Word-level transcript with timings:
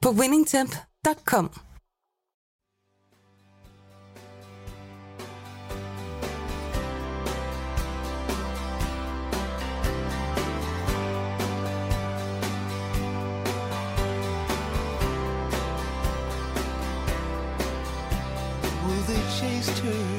på 0.00 0.10
winningtemp.com. 0.12 1.50
Chased 19.38 19.78
her 19.78 20.17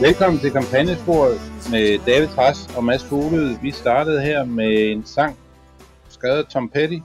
Velkommen 0.00 0.40
til 0.40 0.50
kampagnesporet 0.50 1.40
med 1.70 2.06
David 2.06 2.28
Træs 2.28 2.76
og 2.76 2.84
Mads 2.84 3.04
Fuglede. 3.04 3.58
Vi 3.62 3.70
startede 3.70 4.20
her 4.20 4.44
med 4.44 4.90
en 4.92 5.04
sang 5.04 5.36
skrevet 6.08 6.38
af 6.38 6.46
Tom 6.46 6.68
Petty 6.68 6.98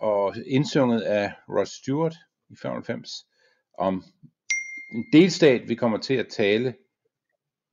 og 0.00 0.34
indsunget 0.46 1.00
af 1.00 1.32
Rod 1.48 1.66
Stewart 1.66 2.14
i 2.50 2.54
95 2.62 3.10
om 3.78 4.02
en 4.92 5.04
delstat, 5.12 5.68
vi 5.68 5.74
kommer 5.74 5.98
til 5.98 6.14
at 6.14 6.26
tale 6.36 6.74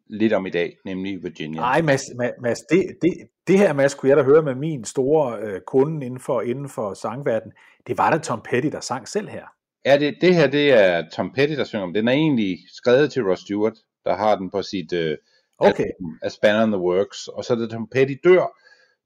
lidt 0.09 0.33
om 0.33 0.45
i 0.45 0.49
dag, 0.49 0.77
nemlig 0.85 1.23
Virginia. 1.23 1.61
Nej, 1.61 1.81
Mads, 1.81 2.01
Mads 2.41 2.59
det, 2.59 2.85
det, 3.01 3.13
det 3.47 3.57
her, 3.57 3.73
Mads, 3.73 3.95
kunne 3.95 4.09
jeg 4.09 4.17
da 4.17 4.23
høre 4.23 4.43
med 4.43 4.55
min 4.55 4.85
store 4.85 5.39
øh, 5.41 5.61
kunde 5.67 6.05
inden 6.05 6.19
for, 6.19 6.41
inden 6.41 6.69
for 6.69 6.93
sangverden. 6.93 7.51
Det 7.87 7.97
var 7.97 8.11
da 8.11 8.17
Tom 8.17 8.41
Petty, 8.41 8.69
der 8.69 8.79
sang 8.79 9.07
selv 9.07 9.29
her. 9.29 9.58
Ja, 9.85 9.97
det, 9.97 10.17
det 10.21 10.35
her 10.35 10.47
det 10.47 10.71
er 10.71 11.09
Tom 11.09 11.33
Petty, 11.33 11.55
der 11.55 11.63
synger 11.63 11.83
om. 11.83 11.93
Den 11.93 12.07
er 12.07 12.11
egentlig 12.11 12.57
skrevet 12.73 13.11
til 13.11 13.23
Rod 13.23 13.37
Stewart, 13.37 13.77
der 14.05 14.15
har 14.15 14.35
den 14.35 14.51
på 14.51 14.61
sit 14.61 14.93
øh, 14.93 15.17
Okay. 15.59 15.83
album, 15.83 16.19
A 16.21 16.29
Spanner 16.29 16.63
in 16.63 16.71
the 16.71 16.81
Works. 16.81 17.27
Og 17.27 17.45
så 17.45 17.55
da 17.55 17.67
Tom 17.67 17.87
Petty 17.87 18.13
dør, 18.23 18.57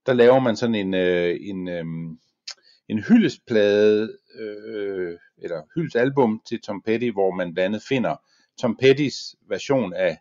der 0.05 0.13
laver 0.13 0.39
man 0.39 0.55
sådan 0.55 0.75
en, 0.75 0.93
øh, 0.93 1.37
en, 1.41 1.67
øh, 1.67 1.85
en 2.89 2.99
hyldesplade, 3.03 4.17
øh, 4.39 5.17
eller 5.37 5.61
hyldesalbum 5.75 6.41
til 6.47 6.61
Tom 6.61 6.81
Petty, 6.81 7.09
hvor 7.09 7.31
man 7.31 7.53
blandt 7.53 7.65
andet 7.65 7.83
finder 7.89 8.15
Tom 8.61 8.77
Pettys 8.77 9.35
version 9.49 9.93
af 9.93 10.17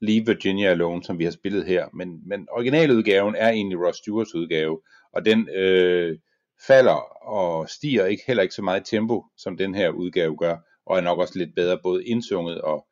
Leave 0.00 0.26
Virginia 0.26 0.70
Alone, 0.70 1.04
som 1.04 1.18
vi 1.18 1.24
har 1.24 1.30
spillet 1.30 1.66
her. 1.66 1.88
Men, 1.94 2.28
men 2.28 2.48
originaludgaven 2.50 3.34
er 3.34 3.48
egentlig 3.48 3.78
Rod 3.78 3.92
Stewarts 3.92 4.34
udgave, 4.34 4.80
og 5.12 5.24
den 5.24 5.48
øh, 5.48 6.18
falder 6.66 7.26
og 7.28 7.68
stiger 7.68 8.06
ikke 8.06 8.22
heller 8.26 8.42
ikke 8.42 8.54
så 8.54 8.62
meget 8.62 8.80
i 8.80 8.96
tempo, 8.96 9.24
som 9.36 9.56
den 9.56 9.74
her 9.74 9.90
udgave 9.90 10.36
gør, 10.36 10.56
og 10.86 10.96
er 10.96 11.00
nok 11.00 11.18
også 11.18 11.38
lidt 11.38 11.54
bedre 11.54 11.78
både 11.82 12.06
indsunget 12.06 12.60
og 12.60 12.86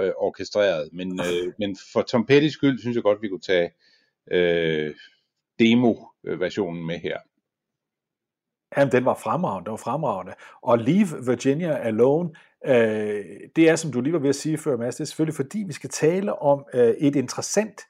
øh, 0.00 0.12
orkestreret. 0.16 0.88
Men, 0.92 1.20
øh, 1.20 1.52
men 1.58 1.76
for 1.92 2.02
Tom 2.02 2.26
Pettys 2.26 2.52
skyld 2.52 2.78
synes 2.78 2.94
jeg 2.94 3.02
godt, 3.02 3.22
vi 3.22 3.28
kunne 3.28 3.40
tage 3.40 3.70
øh, 4.30 4.94
demo-versionen 5.58 6.86
med 6.86 6.98
her. 6.98 7.18
Jamen, 8.76 8.92
den 8.92 9.04
var 9.04 9.14
fremragende, 9.14 9.64
den 9.64 9.70
var 9.70 9.76
fremragende. 9.76 10.34
Og 10.62 10.78
Leave 10.78 11.26
Virginia 11.26 11.78
Alone, 11.78 12.30
øh, 12.66 13.24
det 13.56 13.68
er, 13.70 13.76
som 13.76 13.92
du 13.92 14.00
lige 14.00 14.12
var 14.12 14.18
ved 14.18 14.28
at 14.28 14.34
sige 14.34 14.58
før, 14.58 14.76
Mads, 14.76 14.96
det 14.96 15.00
er 15.00 15.06
selvfølgelig 15.06 15.36
fordi, 15.36 15.64
vi 15.66 15.72
skal 15.72 15.90
tale 15.90 16.38
om 16.38 16.64
øh, 16.74 16.88
et 16.88 17.16
interessant 17.16 17.80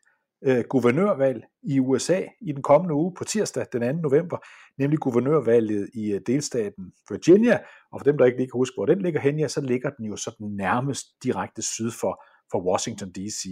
øh, 0.45 0.65
guvernørvalg 0.71 1.45
i 1.63 1.81
USA 1.81 2.23
i 2.41 2.53
den 2.53 2.63
kommende 2.63 2.95
uge 2.95 3.15
på 3.15 3.25
tirsdag 3.25 3.67
den 3.73 3.97
2. 3.97 4.03
november, 4.09 4.39
nemlig 4.79 4.99
guvernørvalget 4.99 5.91
i 5.95 6.13
øh, 6.13 6.21
delstaten 6.27 6.93
Virginia. 7.11 7.59
Og 7.93 8.01
for 8.01 8.05
dem, 8.05 8.19
der 8.19 8.25
ikke 8.25 8.39
lige 8.39 8.51
kan 8.51 8.59
huske, 8.59 8.75
hvor 8.77 8.87
den 8.87 9.03
ligger 9.03 9.21
hen, 9.21 9.39
ja, 9.39 9.49
så 9.49 9.61
ligger 9.61 9.91
den 9.91 10.05
jo 10.07 10.17
sådan 10.17 10.47
nærmest 10.47 11.07
direkte 11.23 11.63
syd 11.63 11.91
for, 11.91 12.25
for 12.51 12.71
Washington 12.71 13.13
D.C. 13.13 13.45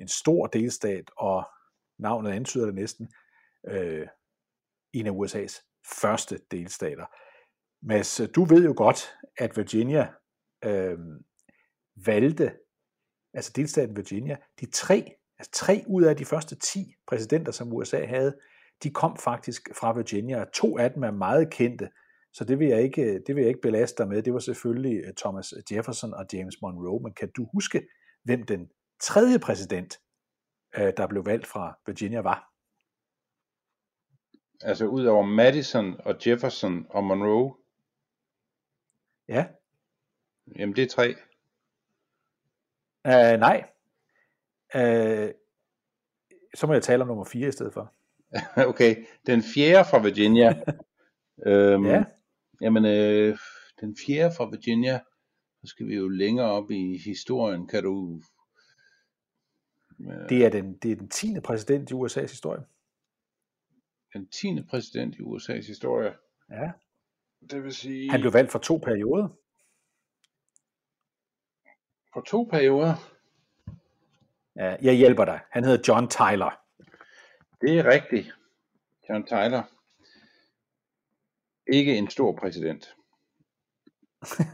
En 0.00 0.08
stor 0.08 0.46
delstat, 0.46 1.10
og 1.18 1.44
navnet 1.98 2.30
antyder 2.30 2.66
det 2.66 2.74
næsten, 2.74 3.08
øh, 3.70 4.06
en 4.92 5.06
af 5.06 5.10
USA's 5.10 5.80
første 6.00 6.38
delstater. 6.50 7.06
Mads, 7.82 8.20
du 8.34 8.44
ved 8.44 8.64
jo 8.64 8.74
godt, 8.76 9.14
at 9.38 9.56
Virginia 9.56 10.08
øh, 10.64 10.98
valgte, 12.06 12.52
altså 13.34 13.52
delstaten 13.56 13.96
Virginia, 13.96 14.36
de 14.60 14.70
tre, 14.70 15.16
altså 15.38 15.50
tre 15.52 15.84
ud 15.86 16.02
af 16.02 16.16
de 16.16 16.24
første 16.24 16.56
10 16.56 16.94
præsidenter, 17.06 17.52
som 17.52 17.72
USA 17.72 18.06
havde, 18.06 18.38
de 18.82 18.90
kom 18.90 19.16
faktisk 19.16 19.68
fra 19.76 19.92
Virginia, 19.92 20.40
og 20.40 20.52
to 20.52 20.78
af 20.78 20.90
dem 20.90 21.02
er 21.02 21.10
meget 21.10 21.50
kendte, 21.50 21.88
så 22.32 22.44
det 22.44 22.58
vil 22.58 22.68
jeg 22.68 22.82
ikke, 22.82 23.22
det 23.26 23.34
vil 23.34 23.42
jeg 23.42 23.48
ikke 23.48 23.60
belaste 23.60 24.02
dig 24.02 24.08
med. 24.08 24.22
Det 24.22 24.32
var 24.32 24.38
selvfølgelig 24.38 25.04
øh, 25.04 25.14
Thomas 25.14 25.54
Jefferson 25.72 26.14
og 26.14 26.26
James 26.32 26.54
Monroe, 26.62 27.00
men 27.02 27.12
kan 27.12 27.30
du 27.36 27.48
huske, 27.52 27.88
hvem 28.24 28.42
den 28.42 28.70
tredje 29.02 29.38
præsident, 29.38 30.00
øh, 30.76 30.92
der 30.96 31.06
blev 31.06 31.26
valgt 31.26 31.46
fra 31.46 31.78
Virginia, 31.86 32.20
var? 32.20 32.50
Altså 34.62 34.86
ud 34.86 35.04
over 35.04 35.22
Madison 35.22 36.00
og 36.00 36.26
Jefferson 36.26 36.86
og 36.90 37.04
Monroe, 37.04 37.54
Ja, 39.28 39.46
jamen 40.58 40.76
det 40.76 40.82
er 40.84 40.88
tre. 40.88 41.14
uh, 43.04 43.40
nej. 43.40 43.68
Uh, 44.74 45.30
så 46.54 46.66
må 46.66 46.72
jeg 46.72 46.82
tale 46.82 47.02
om 47.02 47.08
nummer 47.08 47.24
4 47.24 47.48
i 47.48 47.52
stedet 47.52 47.72
for. 47.72 47.94
okay, 48.70 49.06
den 49.26 49.42
fjerde 49.42 49.88
fra 49.90 49.98
Virginia. 50.02 50.62
øhm, 51.46 51.86
Ja. 51.86 52.04
Jamen, 52.60 52.84
øh, 52.84 53.38
den 53.80 53.96
fjerde 54.06 54.34
fra 54.36 54.50
Virginia, 54.50 55.00
så 55.60 55.66
skal 55.66 55.86
vi 55.86 55.94
jo 55.94 56.08
længere 56.08 56.50
op 56.50 56.70
i 56.70 56.98
historien. 57.04 57.66
Kan 57.66 57.82
du... 57.82 58.22
Øh, 60.00 60.28
Det 60.28 60.44
er 60.44 60.48
den, 60.50 60.76
det 60.76 60.92
er 60.92 60.96
den 60.96 61.08
10. 61.08 61.40
præsident 61.44 61.90
i 61.90 61.94
USA's 61.94 62.20
historie. 62.20 62.64
den 64.12 64.28
10. 64.28 64.62
præsident 64.70 65.14
i 65.14 65.18
USA's 65.18 65.66
historie. 65.66 66.12
Ja. 66.50 66.70
Det 67.50 67.64
vil 67.64 67.74
sige... 67.74 68.10
Han 68.10 68.20
blev 68.20 68.32
valgt 68.32 68.52
for 68.52 68.58
to 68.58 68.76
perioder. 68.76 69.28
på 72.14 72.20
to 72.26 72.48
perioder. 72.50 73.13
Ja, 74.56 74.76
jeg 74.82 74.94
hjælper 74.94 75.24
dig. 75.24 75.40
Han 75.50 75.64
hedder 75.64 75.84
John 75.88 76.08
Tyler. 76.08 76.58
Det 77.60 77.78
er 77.78 77.84
rigtigt. 77.84 78.34
John 79.08 79.26
Tyler. 79.26 79.62
Ikke 81.72 81.96
en 81.96 82.10
stor 82.10 82.36
præsident. 82.36 82.94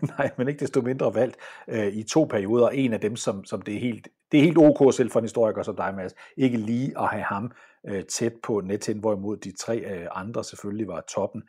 Nej, 0.18 0.30
men 0.38 0.48
ikke 0.48 0.60
desto 0.60 0.80
mindre 0.80 1.14
valgt 1.14 1.36
øh, 1.68 1.86
i 1.86 2.02
to 2.02 2.24
perioder. 2.24 2.68
En 2.68 2.92
af 2.92 3.00
dem, 3.00 3.16
som, 3.16 3.44
som 3.44 3.62
det 3.62 3.74
er 3.76 3.80
helt 3.80 4.08
det 4.32 4.40
er 4.40 4.44
helt 4.44 4.58
ok 4.58 4.94
selv 4.94 5.10
for 5.10 5.18
en 5.18 5.24
historiker 5.24 5.62
som 5.62 5.76
dig, 5.76 5.94
Mads. 5.94 6.14
Ikke 6.36 6.56
lige 6.56 6.98
at 6.98 7.08
have 7.08 7.22
ham 7.22 7.52
øh, 7.88 8.04
tæt 8.04 8.32
på 8.42 8.60
netin, 8.60 8.98
hvorimod 8.98 9.36
de 9.36 9.56
tre 9.56 9.78
øh, 9.78 10.08
andre 10.12 10.44
selvfølgelig 10.44 10.88
var 10.88 11.00
toppen 11.00 11.42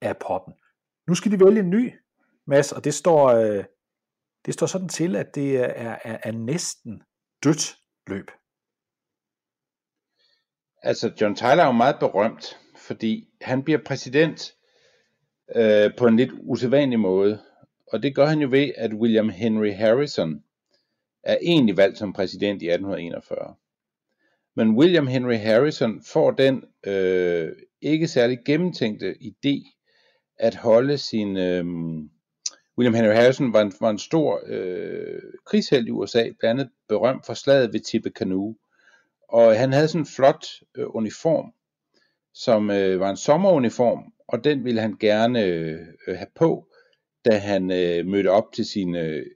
af 0.00 0.16
poppen. 0.16 0.54
Nu 1.08 1.14
skal 1.14 1.32
de 1.32 1.44
vælge 1.44 1.60
en 1.60 1.70
ny, 1.70 1.92
Mads, 2.46 2.72
og 2.72 2.84
det 2.84 2.94
står, 2.94 3.26
øh, 3.28 3.64
det 4.46 4.54
står 4.54 4.66
sådan 4.66 4.88
til, 4.88 5.16
at 5.16 5.34
det 5.34 5.56
er, 5.56 5.96
er, 6.04 6.18
er 6.22 6.32
næsten 6.32 7.02
dødt 7.44 7.76
løb. 8.06 8.30
Altså, 10.82 11.12
John 11.20 11.34
Tyler 11.36 11.62
er 11.62 11.66
jo 11.66 11.72
meget 11.72 11.96
berømt, 12.00 12.58
fordi 12.76 13.28
han 13.40 13.62
bliver 13.62 13.78
præsident 13.86 14.54
øh, 15.56 15.90
på 15.98 16.06
en 16.06 16.16
lidt 16.16 16.30
usædvanlig 16.40 17.00
måde. 17.00 17.42
Og 17.92 18.02
det 18.02 18.14
gør 18.14 18.26
han 18.26 18.40
jo 18.40 18.48
ved, 18.50 18.72
at 18.76 18.92
William 18.92 19.28
Henry 19.28 19.72
Harrison 19.72 20.44
er 21.22 21.38
egentlig 21.42 21.76
valgt 21.76 21.98
som 21.98 22.12
præsident 22.12 22.62
i 22.62 22.66
1841. 22.66 23.54
Men 24.54 24.70
William 24.70 25.06
Henry 25.06 25.36
Harrison 25.36 26.02
får 26.02 26.30
den 26.30 26.64
øh, 26.86 27.52
ikke 27.80 28.08
særlig 28.08 28.38
gennemtænkte 28.44 29.14
idé 29.22 29.78
at 30.36 30.54
holde 30.54 30.98
sin... 30.98 31.36
Øh, 31.36 31.64
William 32.78 32.94
Henry 32.94 33.14
Harrison 33.14 33.52
var 33.52 33.60
en, 33.60 33.72
var 33.80 33.90
en 33.90 33.98
stor 33.98 34.42
øh, 34.46 35.22
krigsheld 35.46 35.86
i 35.86 35.90
USA, 35.90 36.22
blandt 36.38 36.60
andet 36.60 36.72
berømt 36.88 37.26
for 37.26 37.34
slaget 37.34 37.72
ved 37.72 37.80
Tippecanoe. 37.80 38.54
Og 39.28 39.56
han 39.58 39.72
havde 39.72 39.88
sådan 39.88 40.00
en 40.00 40.06
flot 40.06 40.46
øh, 40.74 40.86
uniform, 40.94 41.52
som 42.34 42.70
øh, 42.70 43.00
var 43.00 43.10
en 43.10 43.16
sommeruniform, 43.16 44.12
og 44.28 44.44
den 44.44 44.64
ville 44.64 44.80
han 44.80 44.96
gerne 45.00 45.44
øh, 45.44 45.86
have 46.06 46.26
på, 46.34 46.66
da 47.24 47.38
han 47.38 47.70
øh, 47.70 48.06
mødte 48.06 48.30
op 48.30 48.52
til 48.52 48.64
sin 48.64 48.96
øh, 48.96 49.26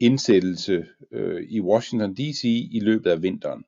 indsættelse 0.00 0.86
øh, 1.12 1.42
i 1.48 1.60
Washington 1.60 2.14
D.C. 2.14 2.44
i 2.44 2.80
løbet 2.82 3.10
af 3.10 3.22
vinteren. 3.22 3.64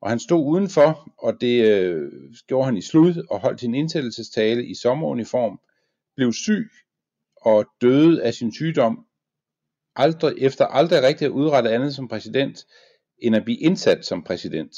Og 0.00 0.08
han 0.08 0.18
stod 0.18 0.46
udenfor, 0.46 1.12
og 1.18 1.40
det 1.40 1.70
øh, 1.70 2.12
gjorde 2.46 2.64
han 2.64 2.76
i 2.76 2.82
slud, 2.82 3.26
og 3.30 3.40
holdt 3.40 3.60
sin 3.60 3.74
indsættelsestale 3.74 4.66
i 4.66 4.74
sommeruniform, 4.74 5.60
blev 6.16 6.32
syg 6.32 6.70
og 7.44 7.66
døde 7.80 8.22
af 8.22 8.34
sin 8.34 8.52
sygdom, 8.52 9.06
aldrig, 9.96 10.34
efter 10.38 10.66
aldrig 10.66 11.02
rigtig 11.02 11.24
at 11.24 11.30
udrette 11.30 11.70
andet 11.70 11.94
som 11.94 12.08
præsident, 12.08 12.66
end 13.18 13.36
at 13.36 13.44
blive 13.44 13.58
indsat 13.58 14.04
som 14.06 14.24
præsident, 14.24 14.72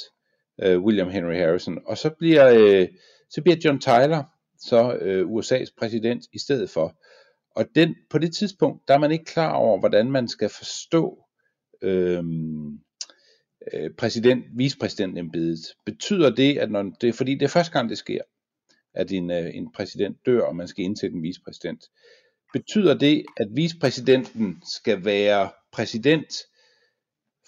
øh, 0.63 0.83
William 0.83 1.09
Henry 1.11 1.35
Harrison. 1.35 1.79
Og 1.87 1.99
så 1.99 2.11
bliver, 2.19 2.49
øh, 2.49 2.89
så 3.31 3.43
bliver 3.43 3.57
John 3.65 3.81
Tyler 3.81 4.25
så 4.59 4.99
øh, 5.01 5.27
USA's 5.27 5.75
præsident 5.79 6.25
i 6.33 6.39
stedet 6.39 6.71
for. 6.71 7.01
Og 7.57 7.67
den, 7.75 7.95
på 8.11 8.19
det 8.19 8.35
tidspunkt, 8.35 8.89
der 8.89 8.95
er 8.95 8.99
man 8.99 9.13
ikke 9.13 9.25
klar 9.25 9.53
over, 9.53 9.79
hvordan 9.79 10.11
man 10.11 10.29
skal 10.29 10.49
forstå 10.49 11.19
øhm, 11.83 12.79
øh, 13.73 13.91
præsident, 13.99 14.45
vicepræsidentembedet. 14.57 15.59
Betyder 15.87 16.35
det, 16.35 16.59
at 16.59 16.71
når 16.71 16.83
det 16.83 17.09
er 17.09 17.13
fordi 17.13 17.35
det 17.35 17.43
er 17.43 17.49
første 17.49 17.73
gang, 17.73 17.89
det 17.89 17.99
sker, 17.99 18.21
at 18.95 19.13
en, 19.13 19.31
øh, 19.31 19.51
en 19.55 19.73
præsident 19.73 20.17
dør, 20.27 20.41
og 20.41 20.57
man 20.57 20.69
skal 20.69 20.85
indsætte 20.85 21.17
en 21.17 21.23
vicepræsident. 21.23 21.85
Betyder 22.55 22.99
det, 22.99 23.25
at 23.37 23.49
vicepræsidenten 23.57 24.63
skal 24.65 25.05
være 25.05 25.51
præsident 25.73 26.35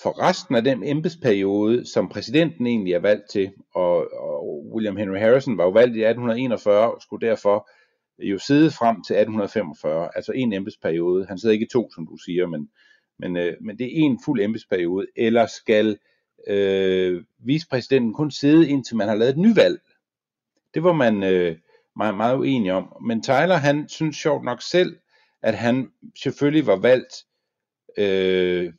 for 0.03 0.23
resten 0.23 0.55
af 0.55 0.65
den 0.65 0.85
embedsperiode, 0.85 1.87
som 1.93 2.09
præsidenten 2.09 2.67
egentlig 2.67 2.93
er 2.93 2.99
valgt 2.99 3.31
til, 3.31 3.53
og, 3.75 3.97
og 4.13 4.67
William 4.75 4.97
Henry 4.97 5.19
Harrison 5.19 5.59
var 5.59 5.65
jo 5.65 5.71
valgt 5.71 5.97
i 5.97 6.01
1841, 6.01 6.95
og 6.95 7.03
skulle 7.03 7.27
derfor 7.27 7.71
jo 8.19 8.39
sidde 8.39 8.71
frem 8.71 8.97
til 8.97 9.17
1845, 9.17 10.09
altså 10.15 10.33
en 10.33 10.53
embedsperiode. 10.53 11.27
Han 11.27 11.39
sidder 11.39 11.53
ikke 11.53 11.67
i 11.67 11.73
to, 11.73 11.91
som 11.95 12.07
du 12.07 12.17
siger, 12.17 12.47
men, 12.47 12.69
men, 13.19 13.37
øh, 13.37 13.55
men 13.61 13.79
det 13.79 13.87
er 13.87 13.91
en 13.93 14.21
fuld 14.25 14.41
embedsperiode. 14.41 15.07
Eller 15.17 15.47
skal 15.47 15.99
øh, 16.49 17.25
vicepræsidenten 17.39 18.15
kun 18.15 18.31
sidde, 18.31 18.69
indtil 18.69 18.97
man 18.97 19.09
har 19.09 19.15
lavet 19.15 19.31
et 19.31 19.39
nyvalg? 19.39 19.81
Det 20.75 20.83
var 20.83 20.93
man 20.93 21.23
øh, 21.23 21.57
meget, 21.97 22.17
meget 22.17 22.37
uenig 22.37 22.73
om. 22.73 22.97
Men 23.07 23.23
Tyler, 23.23 23.55
han 23.55 23.89
synes 23.89 24.17
sjovt 24.17 24.45
nok 24.45 24.63
selv, 24.63 24.97
at 25.43 25.55
han 25.55 25.89
selvfølgelig 26.23 26.67
var 26.67 26.77
valgt, 26.77 27.15
øh, 27.99 28.73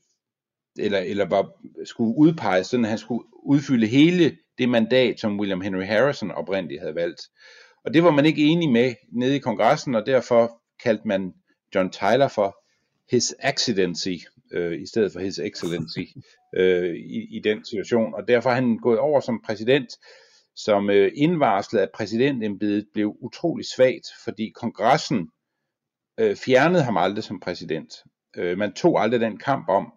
eller, 0.79 0.99
eller 0.99 1.25
var, 1.25 1.51
skulle 1.85 2.17
udpeges, 2.17 2.67
sådan 2.67 2.85
at 2.85 2.89
han 2.89 2.97
skulle 2.97 3.23
udfylde 3.43 3.87
hele 3.87 4.37
det 4.57 4.69
mandat, 4.69 5.19
som 5.19 5.39
William 5.39 5.61
Henry 5.61 5.83
Harrison 5.83 6.31
oprindeligt 6.31 6.81
havde 6.81 6.95
valgt. 6.95 7.21
Og 7.85 7.93
det 7.93 8.03
var 8.03 8.11
man 8.11 8.25
ikke 8.25 8.43
enig 8.43 8.69
med 8.69 8.93
nede 9.11 9.35
i 9.35 9.39
kongressen, 9.39 9.95
og 9.95 10.05
derfor 10.05 10.61
kaldte 10.83 11.07
man 11.07 11.33
John 11.75 11.89
Tyler 11.89 12.27
for 12.27 12.63
His 13.11 13.35
Accidency, 13.39 14.17
øh, 14.51 14.81
i 14.81 14.85
stedet 14.85 15.11
for 15.11 15.19
His 15.19 15.39
Excellency, 15.39 15.99
øh, 16.57 16.95
i, 16.95 17.37
i 17.37 17.39
den 17.43 17.65
situation. 17.65 18.13
Og 18.13 18.27
derfor 18.27 18.49
er 18.49 18.53
han 18.53 18.77
gået 18.77 18.99
over 18.99 19.19
som 19.19 19.41
præsident, 19.45 19.89
som 20.57 20.89
øh, 20.89 21.11
indvarslede, 21.15 21.83
at 21.83 21.91
præsidentembedet 21.93 22.87
blev 22.93 23.15
utrolig 23.19 23.65
svagt, 23.65 24.07
fordi 24.23 24.51
kongressen 24.55 25.29
øh, 26.19 26.35
fjernede 26.35 26.83
ham 26.83 26.97
aldrig 26.97 27.23
som 27.23 27.39
præsident. 27.39 27.93
Øh, 28.35 28.57
man 28.57 28.73
tog 28.73 29.01
aldrig 29.01 29.21
den 29.21 29.37
kamp 29.37 29.69
om, 29.69 29.93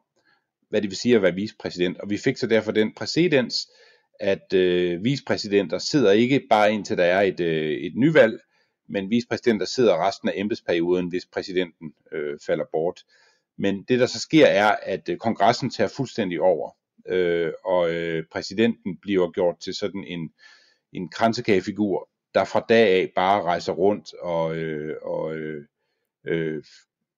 hvad 0.68 0.82
det 0.82 0.90
vil 0.90 0.96
sige 0.96 1.16
at 1.16 1.22
være 1.22 1.34
vicepræsident, 1.34 1.98
og 1.98 2.10
vi 2.10 2.16
fik 2.16 2.36
så 2.36 2.46
derfor 2.46 2.72
den 2.72 2.94
præcedens, 2.94 3.68
at 4.20 4.52
øh, 4.54 5.04
vicepræsidenter 5.04 5.78
sidder 5.78 6.10
ikke 6.12 6.46
bare 6.50 6.72
indtil 6.72 6.98
der 6.98 7.04
er 7.04 7.20
et, 7.20 7.40
øh, 7.40 7.70
et 7.70 7.92
nyvalg, 7.96 8.40
men 8.88 9.10
vicepræsidenter 9.10 9.66
sidder 9.66 10.06
resten 10.06 10.28
af 10.28 10.32
embedsperioden, 10.36 11.08
hvis 11.08 11.26
præsidenten 11.26 11.92
øh, 12.12 12.38
falder 12.46 12.64
bort. 12.72 13.00
Men 13.58 13.82
det 13.82 14.00
der 14.00 14.06
så 14.06 14.20
sker 14.20 14.46
er, 14.46 14.76
at 14.82 15.08
øh, 15.08 15.16
kongressen 15.18 15.70
tager 15.70 15.88
fuldstændig 15.88 16.40
over, 16.40 16.70
øh, 17.08 17.52
og 17.64 17.94
øh, 17.94 18.24
præsidenten 18.32 18.96
bliver 18.96 19.30
gjort 19.30 19.58
til 19.60 19.74
sådan 19.74 20.04
en, 20.04 20.32
en 20.92 21.08
kransekagefigur, 21.08 22.08
der 22.34 22.44
fra 22.44 22.64
dag 22.68 22.88
af 22.88 23.12
bare 23.16 23.42
rejser 23.42 23.72
rundt 23.72 24.14
og, 24.14 24.56
øh, 24.56 24.96
og 25.02 25.36
øh, 25.36 25.64
øh, 26.26 26.62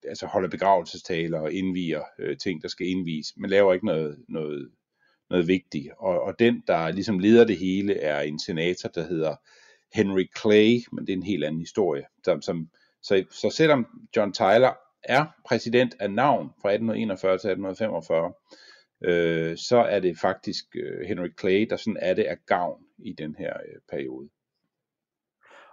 altså 0.04 0.26
holder 0.26 0.48
begravelsestaler 0.48 1.40
og 1.40 1.52
indviger 1.52 2.02
øh, 2.18 2.36
ting, 2.36 2.62
der 2.62 2.68
skal 2.68 2.86
indvies, 2.86 3.32
men 3.36 3.50
laver 3.50 3.72
ikke 3.72 3.86
noget, 3.86 4.24
noget, 4.28 4.70
noget 5.30 5.48
vigtigt. 5.48 5.88
Og, 5.98 6.20
og 6.22 6.38
den, 6.38 6.62
der 6.66 6.90
ligesom 6.90 7.18
leder 7.18 7.44
det 7.44 7.56
hele, 7.56 7.94
er 7.94 8.20
en 8.20 8.38
senator, 8.38 8.88
der 8.88 9.06
hedder 9.06 9.36
Henry 9.94 10.26
Clay, 10.40 10.78
men 10.92 11.06
det 11.06 11.12
er 11.12 11.16
en 11.16 11.22
helt 11.22 11.44
anden 11.44 11.60
historie. 11.60 12.04
Som, 12.24 12.42
som, 12.42 12.68
så, 13.02 13.24
så 13.30 13.50
selvom 13.50 13.86
John 14.16 14.32
Tyler 14.32 14.72
er 15.04 15.26
præsident 15.46 15.94
af 16.00 16.10
navn 16.10 16.50
fra 16.62 16.68
1841 16.70 17.32
til 17.32 17.50
1845, 17.50 18.32
øh, 19.04 19.56
så 19.56 19.76
er 19.76 20.00
det 20.00 20.18
faktisk 20.18 20.64
øh, 20.76 21.06
Henry 21.08 21.28
Clay, 21.40 21.66
der 21.70 21.76
sådan 21.76 21.98
er 22.00 22.14
det 22.14 22.24
af 22.24 22.36
gavn 22.46 22.82
i 22.98 23.12
den 23.12 23.34
her 23.38 23.52
øh, 23.52 23.80
periode. 23.90 24.28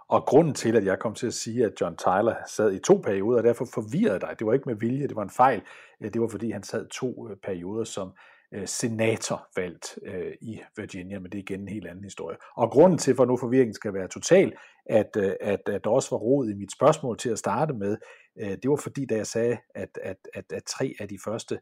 Og 0.08 0.22
grunden 0.26 0.54
til, 0.54 0.76
at 0.76 0.84
jeg 0.84 0.98
kom 0.98 1.14
til 1.14 1.26
at 1.26 1.34
sige, 1.34 1.64
at 1.64 1.72
John 1.80 1.96
Tyler 1.96 2.34
sad 2.48 2.72
i 2.72 2.78
to 2.78 2.96
perioder, 2.96 3.38
og 3.38 3.44
derfor 3.44 3.64
forvirrede 3.64 4.20
dig. 4.20 4.34
Det 4.38 4.46
var 4.46 4.52
ikke 4.52 4.68
med 4.68 4.76
vilje, 4.76 5.08
det 5.08 5.16
var 5.16 5.22
en 5.22 5.30
fejl. 5.30 5.62
Øh, 6.02 6.12
det 6.12 6.20
var 6.20 6.28
fordi, 6.28 6.50
han 6.50 6.62
sad 6.62 6.86
to 6.88 7.28
øh, 7.28 7.36
perioder 7.36 7.84
som 7.84 8.12
øh, 8.54 8.68
senator 8.68 9.48
valgt 9.56 9.98
øh, 10.06 10.32
i 10.40 10.60
Virginia, 10.76 11.18
men 11.18 11.32
det 11.32 11.38
er 11.38 11.42
igen 11.42 11.60
en 11.60 11.68
helt 11.68 11.86
anden 11.86 12.04
historie. 12.04 12.36
Og 12.56 12.70
grunden 12.70 12.98
til, 12.98 13.16
for 13.16 13.24
nu 13.24 13.36
forvirringen 13.36 13.74
skal 13.74 13.94
være 13.94 14.08
total, 14.08 14.52
at, 14.86 15.16
at, 15.40 15.60
at 15.66 15.84
der 15.84 15.90
også 15.90 16.10
var 16.10 16.18
rod 16.18 16.48
i 16.48 16.54
mit 16.54 16.72
spørgsmål 16.72 17.18
til 17.18 17.30
at 17.30 17.38
starte 17.38 17.74
med, 17.74 17.96
øh, 18.40 18.50
det 18.62 18.70
var 18.70 18.76
fordi, 18.76 19.06
da 19.06 19.16
jeg 19.16 19.26
sagde, 19.26 19.58
at, 19.74 19.98
at, 20.02 20.16
at, 20.34 20.44
at 20.52 20.64
tre 20.64 20.94
af 21.00 21.08
de 21.08 21.18
første 21.24 21.58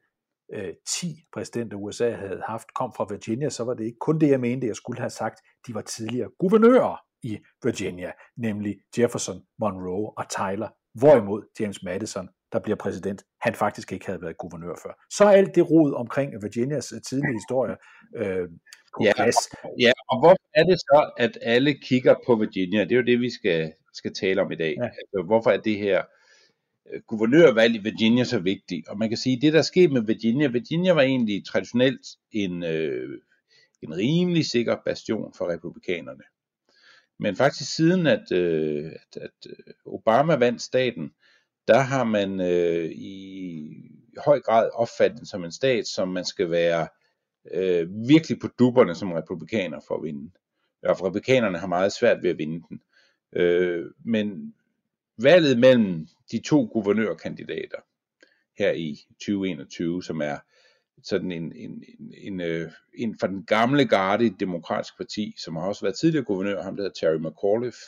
øh, 0.53 0.75
10 1.01 1.07
præsidenter 1.35 1.77
USA 1.77 2.11
havde 2.11 2.43
haft, 2.47 2.75
kom 2.75 2.93
fra 2.97 3.07
Virginia, 3.11 3.49
så 3.51 3.65
var 3.65 3.75
det 3.75 3.85
ikke 3.85 3.99
kun 4.01 4.21
det, 4.21 4.29
jeg 4.31 4.41
mente, 4.41 4.67
jeg 4.67 4.77
skulle 4.77 5.01
have 5.01 5.11
sagt. 5.11 5.41
De 5.67 5.75
var 5.75 5.81
tidligere 5.81 6.31
guvernører 6.39 6.97
i 7.23 7.39
Virginia, 7.65 8.13
nemlig 8.37 8.77
Jefferson, 8.99 9.43
Monroe 9.59 10.13
og 10.19 10.25
Tyler, 10.31 10.69
hvorimod 10.95 11.43
James 11.61 11.83
Madison, 11.83 12.29
der 12.53 12.59
bliver 12.59 12.77
præsident, 12.77 13.25
han 13.41 13.55
faktisk 13.55 13.93
ikke 13.93 14.07
havde 14.07 14.23
været 14.23 14.39
guvernør 14.39 14.75
før. 14.83 15.05
Så 15.11 15.25
er 15.25 15.31
alt 15.31 15.55
det 15.55 15.71
rod 15.71 15.95
omkring 15.95 16.43
Virginias 16.43 16.93
øh, 16.93 17.01
tidlige 17.09 17.33
historie 17.33 17.77
øh, 18.17 18.49
på 18.95 19.05
Ja, 19.05 19.13
plads. 19.17 19.37
Ja, 19.81 19.93
og 20.11 20.21
hvorfor 20.21 20.47
er 20.55 20.65
det 20.65 20.79
så, 20.81 21.11
at 21.19 21.39
alle 21.43 21.75
kigger 21.89 22.15
på 22.27 22.37
Virginia? 22.37 22.85
Det 22.85 22.93
er 22.93 22.97
jo 22.97 23.03
det, 23.03 23.21
vi 23.21 23.31
skal, 23.31 23.73
skal 23.95 24.15
tale 24.15 24.43
om 24.43 24.53
i 24.53 24.57
dag. 24.57 24.75
Ja. 24.79 24.85
Altså, 24.85 25.25
hvorfor 25.27 25.51
er 25.51 25.61
det 25.69 25.79
her 25.79 26.03
guvernørvalg 27.07 27.75
i 27.75 27.79
Virginia 27.79 28.25
så 28.25 28.39
vigtigt? 28.39 28.89
Og 28.89 28.99
man 28.99 29.09
kan 29.09 29.19
sige, 29.19 29.37
at 29.37 29.43
det 29.43 29.53
der 29.53 29.63
skete 29.63 29.93
med 29.93 30.03
Virginia, 30.03 30.49
Virginia 30.49 30.93
var 30.93 31.03
egentlig 31.03 31.45
traditionelt 31.47 32.07
en, 32.33 32.63
øh, 32.63 33.19
en 33.83 33.97
rimelig 33.97 34.47
sikker 34.47 34.77
bastion 34.85 35.35
for 35.39 35.53
republikanerne. 35.53 36.23
Men 37.19 37.37
faktisk 37.37 37.77
siden, 37.77 38.07
at, 38.07 38.33
øh, 38.33 38.87
at, 38.87 39.23
at 39.23 39.51
øh, 39.51 39.75
Obama 39.87 40.37
vandt 40.37 40.63
staten, 40.63 41.11
der 41.69 41.79
har 41.79 42.05
man 42.05 42.41
øh, 42.41 42.91
i 42.91 43.71
høj 44.25 44.41
grad 44.41 44.71
opfattet 44.73 45.19
den 45.19 45.27
som 45.27 45.45
en 45.45 45.53
stat, 45.53 45.87
som 45.87 46.09
man 46.09 46.25
skal 46.25 46.51
være 46.51 46.89
øh, 47.55 48.09
virkelig 48.09 48.39
på 48.41 48.49
duberne 48.59 48.95
som 48.95 49.13
republikaner 49.13 49.81
for 49.89 49.95
at 49.95 50.03
vinde. 50.03 50.31
Og 50.83 51.05
republikanerne 51.07 51.59
har 51.59 51.67
meget 51.67 51.93
svært 51.93 52.23
ved 52.23 52.31
at 52.31 52.39
vinde 52.39 52.65
den. 52.69 52.81
Øh, 53.33 53.87
men 54.05 54.55
valget 55.23 55.59
mellem 55.59 56.07
de 56.33 56.41
to 56.41 56.69
guvernørkandidater 56.73 57.79
her 58.59 58.73
i 58.73 58.97
2021, 59.13 60.03
som 60.03 60.21
er 60.21 60.37
sådan 61.03 61.33
en, 61.33 61.53
en, 61.57 61.85
en, 61.89 62.15
en, 62.17 62.41
øh, 62.41 62.71
en 62.95 63.19
fra 63.19 63.27
den 63.27 63.45
gamle 63.45 63.85
garde 63.85 64.27
i 64.27 64.29
demokratisk 64.41 64.97
parti, 64.97 65.35
som 65.39 65.57
har 65.57 65.63
også 65.69 65.85
været 65.85 65.99
tidligere 65.99 66.25
guvernør, 66.25 66.63
ham 66.63 66.77
der 66.77 66.83
hedder 66.83 66.95
Terry 67.01 67.29
McAuliffe, 67.29 67.81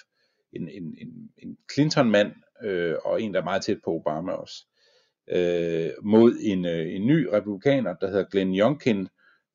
en, 0.52 0.68
en, 0.68 0.94
en, 0.98 1.30
en 1.38 1.58
Clinton-mand, 1.72 2.32
øh, 2.62 2.94
og 3.04 3.22
en, 3.22 3.34
der 3.34 3.40
er 3.40 3.44
meget 3.44 3.62
tæt 3.62 3.78
på 3.84 3.90
Obama 3.90 4.32
også, 4.32 4.66
øh, 5.30 5.90
mod 6.02 6.34
en, 6.40 6.64
øh, 6.66 6.94
en 6.94 7.06
ny 7.06 7.28
republikaner, 7.32 7.94
der 7.94 8.06
hedder 8.06 8.24
Glenn 8.30 8.58
Youngkin, 8.58 9.08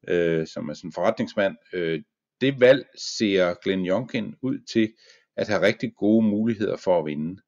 øh, 0.08 0.48
som 0.48 0.70
er 0.70 0.74
sådan 0.74 0.88
en 0.88 0.94
forretningsmand. 0.94 1.55
Øh, 1.74 2.01
det 2.41 2.60
valg 2.60 2.86
ser 2.98 3.53
Glenn 3.63 3.88
Youngkin 3.88 4.36
ud 4.41 4.60
til 4.74 4.94
at 5.38 5.48
have 5.48 5.62
rigtig 5.62 5.94
gode 5.96 6.25
muligheder 6.25 6.77
for 6.77 7.00
at 7.00 7.05
vinde. 7.05 7.41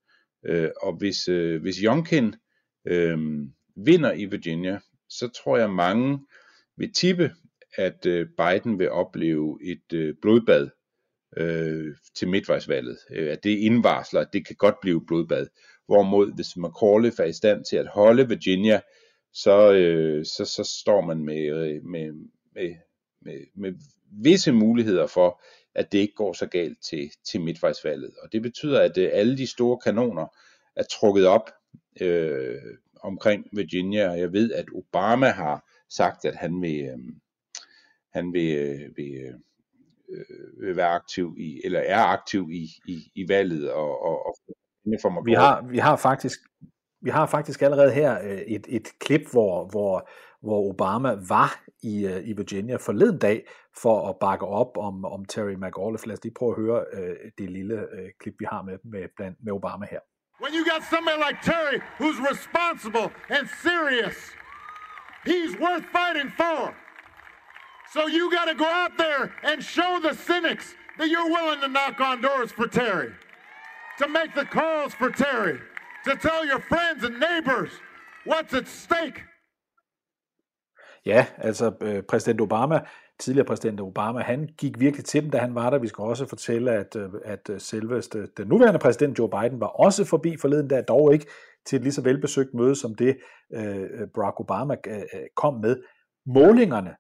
Øh, 0.46 0.70
og 0.82 0.98
hvis, 0.98 1.28
øh, 1.28 1.62
hvis 1.62 1.78
Youngkin 1.78 2.36
øh, 2.88 3.18
vinder 3.76 4.14
i 4.14 4.26
Virginia, 4.26 4.80
så 5.10 5.28
tror 5.28 5.58
jeg 5.58 5.70
mange 5.70 6.20
vil 6.78 6.94
tippe, 6.94 7.32
at 7.76 8.06
øh, 8.06 8.28
Biden 8.38 8.80
vil 8.80 8.92
opleve 8.92 9.60
et 9.64 9.94
øh, 9.94 10.16
blodbad 10.22 10.70
øh, 11.38 11.96
til 12.16 12.28
midtvejsvalget. 12.28 12.98
Øh, 13.12 13.32
at 13.32 13.44
det 13.44 13.58
indvarsler, 13.58 14.22
at 14.22 14.34
det 14.34 14.48
kan 14.48 14.56
godt 14.56 14.76
blive 14.82 15.06
blodbad. 15.06 15.48
Hvorimod 15.86 16.36
hvis 16.36 16.58
McAuliffe 16.58 17.24
er 17.24 17.28
i 17.28 17.34
stand 17.34 17.66
til 17.66 17.78
at 17.78 17.88
holde 17.88 18.28
Virginia, 18.30 18.82
så, 19.34 19.74
øh, 19.74 20.26
så, 20.26 20.46
så 20.46 20.80
står 20.82 21.02
man 21.02 21.26
med, 21.26 21.46
øh, 21.46 21.84
med, 21.84 22.12
med, 22.56 22.76
med, 23.22 23.40
med 23.56 23.74
visse 24.24 24.52
muligheder 24.52 25.08
for, 25.08 25.44
at 25.78 25.92
det 25.92 25.98
ikke 25.98 26.16
går 26.16 26.34
så 26.34 26.46
galt 26.46 26.78
til, 26.82 27.12
til 27.32 27.42
midtvejsvalget. 27.42 28.12
Og 28.24 28.32
det 28.32 28.42
betyder, 28.42 28.82
at 28.82 28.98
øh, 28.98 29.10
alle 29.14 29.38
de 29.38 29.48
store 29.48 29.78
kanoner 29.78 30.28
er 30.76 30.84
trukket 30.84 31.28
op 31.28 31.50
øh, 32.02 32.62
omkring 33.04 33.48
Virginia. 33.54 34.10
og 34.10 34.20
Jeg 34.20 34.34
ved, 34.34 34.54
at 34.54 34.66
Obama 34.76 35.30
har 35.30 35.70
sagt, 35.90 36.26
at 36.26 36.36
han 36.36 36.62
vil, 36.62 36.82
øh, 36.82 36.98
han 38.14 38.34
vil, 38.34 38.58
øh, 38.58 38.98
vil, 38.98 39.34
øh, 40.10 40.62
vil 40.62 40.76
være 40.76 40.90
aktiv 40.90 41.36
i, 41.40 41.62
eller 41.64 41.80
er 41.80 42.04
aktiv 42.04 42.50
i, 42.52 42.68
i, 42.88 43.12
i 43.16 43.30
valget 43.30 43.72
og, 43.72 44.02
og, 44.02 44.26
og 44.28 44.36
for 45.02 45.24
Vi 45.24 45.34
har, 45.34 45.62
vi 45.62 45.78
har 45.78 45.96
faktisk 45.96 46.40
vi 47.02 47.10
har 47.10 47.26
faktisk 47.26 47.62
allerede 47.62 47.92
her 47.92 48.22
øh, 48.24 48.38
et, 48.38 48.66
et 48.70 49.00
klip, 49.00 49.22
hvor, 49.32 49.66
hvor, 49.72 50.10
hvor 50.42 50.70
Obama 50.70 51.18
var 51.30 51.64
i, 51.84 52.06
øh, 52.06 52.30
i 52.30 52.34
Virginia 52.34 52.76
forleden 52.76 53.20
dag 53.20 53.48
for 53.82 54.10
at 54.10 54.16
bakke 54.20 54.46
op 54.46 54.78
om, 54.78 55.06
om 55.06 55.26
Terry 55.26 55.54
McAuliffe. 55.54 56.08
Lad 56.08 56.18
os 56.18 56.24
lige 56.24 56.34
prøve 56.34 56.52
at 56.52 56.58
høre 56.64 56.86
øh, 56.94 57.16
det 57.38 57.50
lille 57.50 57.76
øh, 57.76 58.10
klip, 58.20 58.36
vi 58.40 58.46
har 58.52 58.62
med, 58.62 58.78
med, 58.84 59.08
blandt, 59.18 59.38
med 59.44 59.54
Obama 59.54 59.86
her. 59.92 60.00
When 60.44 60.54
you 60.58 60.64
got 60.74 60.84
somebody 60.94 61.18
like 61.28 61.38
Terry 61.42 61.78
who's 62.00 62.20
responsible 62.32 63.08
and 63.36 63.44
serious, 63.68 64.18
he's 65.26 65.54
worth 65.66 65.86
fighting 66.00 66.30
for. 66.42 66.62
So 67.94 68.02
you 68.08 68.24
got 68.38 68.48
to 68.52 68.56
go 68.66 68.70
out 68.82 68.94
there 68.98 69.24
and 69.50 69.64
show 69.64 69.92
the 70.08 70.14
cynics 70.30 70.76
that 70.98 71.08
you're 71.10 71.32
willing 71.38 71.62
to 71.62 71.70
knock 71.70 72.00
on 72.10 72.22
doors 72.22 72.52
for 72.52 72.68
Terry, 72.68 73.12
to 74.00 74.08
make 74.08 74.36
the 74.36 74.46
calls 74.46 74.94
for 74.94 75.10
Terry, 75.10 75.58
to 76.12 76.16
tell 76.28 76.42
your 76.52 76.62
friends 76.72 77.02
and 77.08 77.16
neighbors 77.28 77.72
what's 78.26 78.54
at 78.58 78.68
stake. 78.68 79.24
Ja, 81.06 81.26
altså 81.38 81.74
øh, 81.82 82.04
præsident 82.04 82.42
Obama, 82.42 82.80
tidligere 83.20 83.46
præsident 83.46 83.82
Obama, 83.82 84.22
han 84.22 84.50
gik 84.58 84.80
virkelig 84.80 85.06
til 85.06 85.24
dem, 85.24 85.32
da 85.32 85.38
han 85.38 85.56
var 85.56 85.70
der. 85.70 85.78
Vi 85.80 85.88
skal 85.88 86.02
også 86.02 86.26
fortælle, 86.26 86.72
at, 86.72 86.96
øh, 86.96 87.10
at 87.26 87.50
øh, 87.50 87.60
selveste 87.62 88.28
den 88.38 88.48
nuværende 88.48 88.80
præsident 88.80 89.20
Joe 89.20 89.30
Biden 89.30 89.60
var 89.60 89.68
også 89.68 90.06
forbi 90.06 90.38
forleden, 90.38 90.70
der 90.70 90.82
dog 90.82 91.14
ikke 91.14 91.26
til 91.66 91.76
et 91.76 91.82
lige 91.82 91.94
så 91.94 92.02
velbesøgt 92.02 92.54
møde 92.54 92.76
som 92.76 92.96
det 92.96 93.18
øh, 93.54 94.08
Barack 94.16 94.40
Obama 94.40 94.76
øh, 94.88 94.98
øh 94.98 95.28
kom 95.36 95.54
med. 95.54 95.84
Målingerne, 96.26 96.96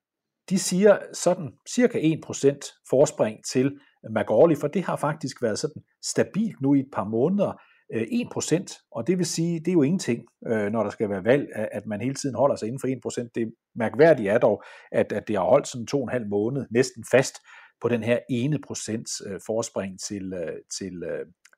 de 0.49 0.59
siger 0.59 0.97
sådan 1.13 1.51
cirka 1.69 1.99
1% 1.99 2.85
forspring 2.89 3.45
til 3.45 3.79
McAuliffe, 4.09 4.61
for 4.61 4.67
det 4.67 4.83
har 4.83 4.95
faktisk 4.95 5.41
været 5.41 5.59
sådan 5.59 5.81
stabilt 6.03 6.61
nu 6.61 6.73
i 6.73 6.79
et 6.79 6.89
par 6.93 7.03
måneder. 7.03 7.61
Øh, 7.93 8.01
1%, 8.01 8.87
og 8.91 9.07
det 9.07 9.17
vil 9.17 9.25
sige, 9.25 9.59
det 9.59 9.67
er 9.67 9.73
jo 9.73 9.81
ingenting, 9.81 10.23
øh, 10.47 10.71
når 10.71 10.83
der 10.83 10.89
skal 10.89 11.09
være 11.09 11.25
valg, 11.25 11.47
at 11.55 11.85
man 11.85 12.01
hele 12.01 12.15
tiden 12.15 12.35
holder 12.35 12.55
sig 12.55 12.67
inden 12.67 12.79
for 12.79 12.87
1%. 12.87 13.29
Det 13.35 13.53
mærkværdige 13.75 14.29
er 14.29 14.37
dog, 14.37 14.63
at, 14.91 15.11
at 15.11 15.27
det 15.27 15.35
har 15.35 15.43
holdt 15.43 15.67
sådan 15.67 15.87
to 15.87 15.97
og 15.97 16.03
en 16.03 16.09
halv 16.09 16.27
måned 16.27 16.65
næsten 16.71 17.05
fast 17.11 17.35
på 17.81 17.87
den 17.87 18.03
her 18.03 18.19
ene 18.29 18.59
procents 18.67 19.11
øh, 19.27 19.39
forspring 19.45 19.99
til, 19.99 20.33
til, 20.77 21.03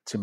til, 0.07 0.19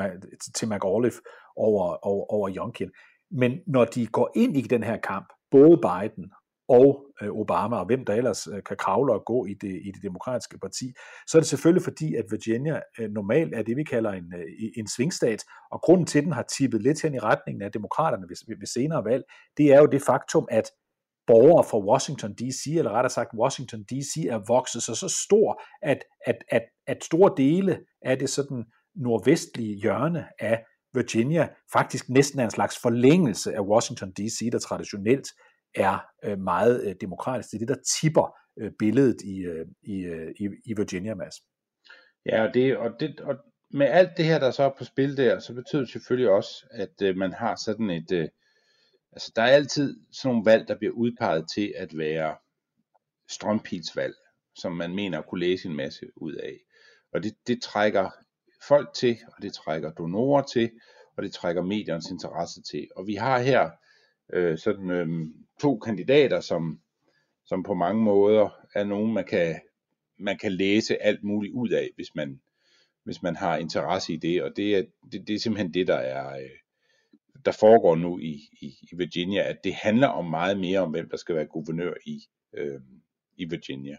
til 0.55 0.69
McAuliffe 0.69 1.21
over, 1.57 2.07
over, 2.07 2.33
over 2.33 2.51
Youngkin. 2.57 2.91
Men 3.31 3.59
når 3.67 3.85
de 3.85 4.07
går 4.07 4.31
ind 4.37 4.57
i 4.57 4.61
den 4.61 4.83
her 4.83 4.97
kamp, 4.97 5.33
både 5.51 5.77
Biden 5.77 6.31
og 6.69 7.07
øh, 7.23 7.29
Obama, 7.31 7.77
og 7.77 7.87
hvem 7.87 8.05
der 8.05 8.15
ellers 8.15 8.47
øh, 8.47 8.63
kan 8.63 8.77
kravle 8.77 9.13
og 9.13 9.23
gå 9.27 9.47
i 9.47 9.55
det, 9.55 9.81
i 9.85 9.91
det 9.95 10.03
demokratiske 10.03 10.59
parti, 10.59 10.93
så 11.27 11.39
er 11.39 11.41
det 11.41 11.49
selvfølgelig 11.49 11.83
fordi, 11.83 12.15
at 12.15 12.25
Virginia 12.31 12.81
øh, 12.99 13.11
normalt 13.11 13.55
er 13.55 13.63
det, 13.63 13.77
vi 13.77 13.85
kalder 13.85 14.13
en, 14.13 14.33
en 14.77 14.89
svingstat, 14.89 15.45
og 15.71 15.81
grunden 15.81 16.07
til, 16.07 16.19
at 16.19 16.25
den 16.25 16.33
har 16.33 16.43
tippet 16.43 16.83
lidt 16.83 17.03
hen 17.03 17.15
i 17.15 17.19
retningen 17.19 17.63
af 17.63 17.73
demokraterne 17.73 18.29
ved, 18.29 18.59
ved 18.59 18.67
senere 18.67 19.05
valg, 19.05 19.25
det 19.57 19.73
er 19.73 19.79
jo 19.79 19.87
det 19.87 20.03
faktum, 20.03 20.49
at 20.51 20.71
borgere 21.27 21.65
fra 21.65 21.79
Washington 21.79 22.33
D.C., 22.35 22.67
eller 22.67 22.91
rettere 22.91 23.11
sagt 23.11 23.31
Washington 23.39 23.83
D.C., 23.83 24.17
er 24.17 24.41
vokset 24.49 24.83
sig 24.83 24.97
så 24.97 25.09
stor, 25.27 25.63
at, 25.83 26.05
at, 26.27 26.37
at, 26.49 26.63
at 26.87 27.05
store 27.05 27.33
dele 27.37 27.81
af 28.03 28.19
det 28.19 28.31
sådan 28.31 28.65
nordvestlige 28.97 29.75
hjørne 29.75 30.27
af 30.39 30.65
Virginia 30.95 31.49
faktisk 31.73 32.09
næsten 32.09 32.41
er 32.41 32.45
en 32.45 32.51
slags 32.51 32.79
forlængelse 32.79 33.55
af 33.55 33.61
Washington 33.61 34.11
D.C., 34.11 34.51
der 34.53 34.59
traditionelt 34.59 35.29
er 35.77 35.99
øh, 36.25 36.39
meget 36.39 36.85
øh, 36.85 36.95
demokratisk. 37.01 37.51
Det 37.51 37.63
er 37.63 37.67
det, 37.67 37.69
der 37.69 37.83
tipper 38.01 38.37
øh, 38.59 38.73
billedet 38.79 39.23
i, 39.23 39.39
øh, 39.39 39.67
i, 39.83 39.97
øh, 40.01 40.35
i, 40.65 40.75
Virginia, 40.77 41.15
Mads. 41.15 41.35
Ja, 42.27 42.47
og, 42.47 42.55
det, 42.55 42.77
og, 42.77 42.91
det, 43.01 43.21
og 43.21 43.37
med 43.71 43.87
alt 43.87 44.17
det 44.17 44.25
her, 44.25 44.39
der 44.39 44.51
så 44.51 44.63
er 44.63 44.71
på 44.79 44.85
spil 44.85 45.17
der, 45.17 45.39
så 45.39 45.55
betyder 45.55 45.83
det 45.83 45.91
selvfølgelig 45.91 46.31
også, 46.31 46.67
at 46.71 47.03
øh, 47.03 47.17
man 47.17 47.33
har 47.33 47.57
sådan 47.57 47.91
et... 47.91 48.13
Øh, 48.13 48.29
altså, 49.13 49.33
der 49.37 49.43
er 49.43 49.47
altid 49.47 49.97
sådan 50.13 50.35
nogle 50.35 50.51
valg, 50.51 50.69
der 50.69 50.79
bliver 50.79 50.93
udpeget 50.93 51.45
til 51.55 51.75
at 51.77 51.99
være 51.99 52.37
strømpilsvalg, 53.29 54.15
som 54.55 54.73
man 54.73 54.95
mener 54.95 55.19
at 55.19 55.27
kunne 55.27 55.41
læse 55.41 55.69
en 55.69 55.77
masse 55.77 56.07
ud 56.17 56.35
af. 56.35 56.57
Og 57.13 57.23
det, 57.23 57.35
det 57.47 57.63
trækker 57.63 58.11
folk 58.63 58.95
til, 58.95 59.19
og 59.37 59.43
det 59.43 59.53
trækker 59.53 59.93
donorer 59.93 60.43
til, 60.43 60.71
og 61.17 61.23
det 61.23 61.33
trækker 61.33 61.63
mediernes 61.63 62.11
interesse 62.11 62.63
til. 62.63 62.89
Og 62.97 63.07
vi 63.07 63.15
har 63.15 63.39
her 63.39 63.71
øh, 64.33 64.59
sådan 64.59 64.91
øh, 64.91 65.27
to 65.61 65.79
kandidater, 65.79 66.41
som, 66.41 66.81
som 67.45 67.63
på 67.63 67.75
mange 67.75 68.03
måder 68.03 68.49
er 68.75 68.85
nogen, 68.85 69.15
man 69.15 69.25
kan, 69.25 69.61
man 70.19 70.39
kan 70.39 70.53
læse 70.53 71.03
alt 71.03 71.25
muligt 71.25 71.55
ud 71.55 71.69
af, 71.69 71.91
hvis 71.95 72.15
man, 72.15 72.41
hvis 73.05 73.23
man 73.23 73.37
har 73.37 73.57
interesse 73.57 74.13
i 74.13 74.17
det. 74.17 74.43
Og 74.43 74.57
det 74.57 74.77
er, 74.77 74.83
det, 75.13 75.29
det 75.29 75.35
er 75.35 75.39
simpelthen 75.39 75.75
det, 75.75 75.87
der 75.87 75.97
er 75.97 76.37
øh, 76.37 76.51
der 77.47 77.53
foregår 77.53 77.97
nu 77.97 78.19
i, 78.19 78.33
i, 78.61 78.67
i 78.93 78.97
Virginia, 78.97 79.43
at 79.43 79.65
det 79.65 79.75
handler 79.75 80.09
om 80.09 80.25
meget 80.25 80.61
mere 80.61 80.81
om, 80.81 80.91
hvem 80.91 81.09
der 81.09 81.17
skal 81.17 81.35
være 81.35 81.47
guvernør 81.47 81.95
i, 82.07 82.23
øh, 82.53 82.81
i 83.37 83.45
Virginia. 83.45 83.97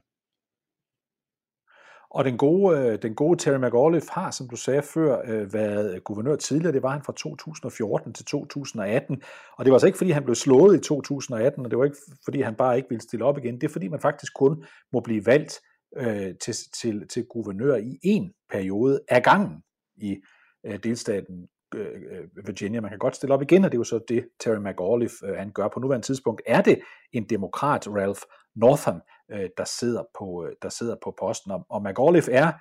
Og 2.17 2.25
den 2.25 2.37
gode, 2.37 2.79
øh, 2.79 3.01
den 3.01 3.15
gode 3.15 3.39
Terry 3.39 3.57
McAuliffe 3.57 4.09
har, 4.11 4.31
som 4.31 4.49
du 4.49 4.55
sagde 4.55 4.81
før, 4.81 5.21
øh, 5.25 5.53
været 5.53 6.03
guvernør 6.03 6.35
tidligere. 6.35 6.73
Det 6.73 6.83
var 6.83 6.89
han 6.89 7.03
fra 7.03 7.13
2014 7.13 8.13
til 8.13 8.25
2018. 8.25 9.21
Og 9.57 9.65
det 9.65 9.71
var 9.71 9.75
altså 9.75 9.87
ikke, 9.87 9.97
fordi 9.97 10.11
han 10.11 10.23
blev 10.23 10.35
slået 10.35 10.77
i 10.77 10.79
2018, 10.79 11.65
og 11.65 11.71
det 11.71 11.79
var 11.79 11.85
ikke, 11.85 11.97
fordi 12.25 12.41
han 12.41 12.55
bare 12.55 12.77
ikke 12.77 12.89
ville 12.89 13.01
stille 13.01 13.25
op 13.25 13.37
igen. 13.37 13.55
Det 13.55 13.63
er, 13.63 13.71
fordi 13.71 13.87
man 13.87 13.99
faktisk 13.99 14.33
kun 14.33 14.65
må 14.93 14.99
blive 14.99 15.25
valgt 15.25 15.59
øh, 15.97 16.35
til, 16.41 16.55
til, 16.81 17.07
til 17.07 17.25
guvernør 17.25 17.75
i 17.75 17.99
en 18.03 18.31
periode 18.49 18.99
af 19.09 19.23
gangen 19.23 19.63
i 19.97 20.17
øh, 20.65 20.79
delstaten 20.83 21.47
Øh, 21.75 21.85
øh, 21.85 22.47
Virginia. 22.47 22.81
Man 22.81 22.89
kan 22.89 22.99
godt 22.99 23.15
stille 23.15 23.33
op 23.33 23.41
igen, 23.41 23.65
og 23.65 23.71
det 23.71 23.77
er 23.77 23.79
jo 23.79 23.83
så 23.83 23.99
det, 24.07 24.27
Terry 24.39 24.57
McAuliffe 24.57 25.15
øh, 25.25 25.37
han 25.37 25.51
gør 25.51 25.67
på 25.67 25.79
nuværende 25.79 26.05
tidspunkt. 26.05 26.41
Er 26.47 26.61
det 26.61 26.79
en 27.13 27.29
demokrat, 27.29 27.87
Ralph 27.87 28.21
Northam, 28.55 29.01
øh, 29.31 29.49
der, 29.57 29.63
sidder 29.65 30.03
på, 30.19 30.45
øh, 30.45 30.55
der 30.61 30.69
sidder 30.69 30.95
på 31.03 31.15
posten? 31.19 31.51
Og, 31.51 31.65
og 31.69 31.83
McAuliffe 31.83 32.31
er 32.31 32.51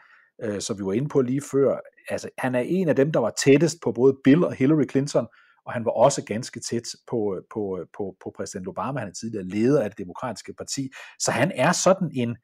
øh, 0.43 0.61
som 0.61 0.79
vi 0.79 0.85
var 0.85 0.93
inde 0.93 1.09
på 1.09 1.21
lige 1.21 1.43
før. 1.53 1.79
Altså, 2.09 2.29
han 2.39 2.55
er 2.55 2.61
en 2.61 2.89
af 2.89 2.97
dem, 2.97 3.13
der 3.13 3.21
var 3.21 3.31
tættest 3.45 3.77
på 3.83 3.93
både 3.93 4.17
Bill 4.25 4.45
og 4.45 4.53
Hillary 4.53 4.85
Clinton, 4.91 5.27
og 5.67 5.73
han 5.73 5.85
var 5.85 5.91
også 5.91 6.25
ganske 6.25 6.61
tæt 6.61 6.83
på, 7.11 7.37
øh, 7.37 7.43
på, 7.55 7.79
på, 7.97 8.17
på 8.25 8.33
præsident 8.37 8.69
Obama. 8.69 9.01
Han 9.01 9.09
er 9.09 9.13
tidligere 9.13 9.45
leder 9.45 9.83
af 9.83 9.91
det 9.91 9.99
demokratiske 9.99 10.55
parti. 10.59 10.91
Så 11.19 11.31
han 11.31 11.53
er 11.55 11.73
sådan 11.73 12.11
en, 12.15 12.37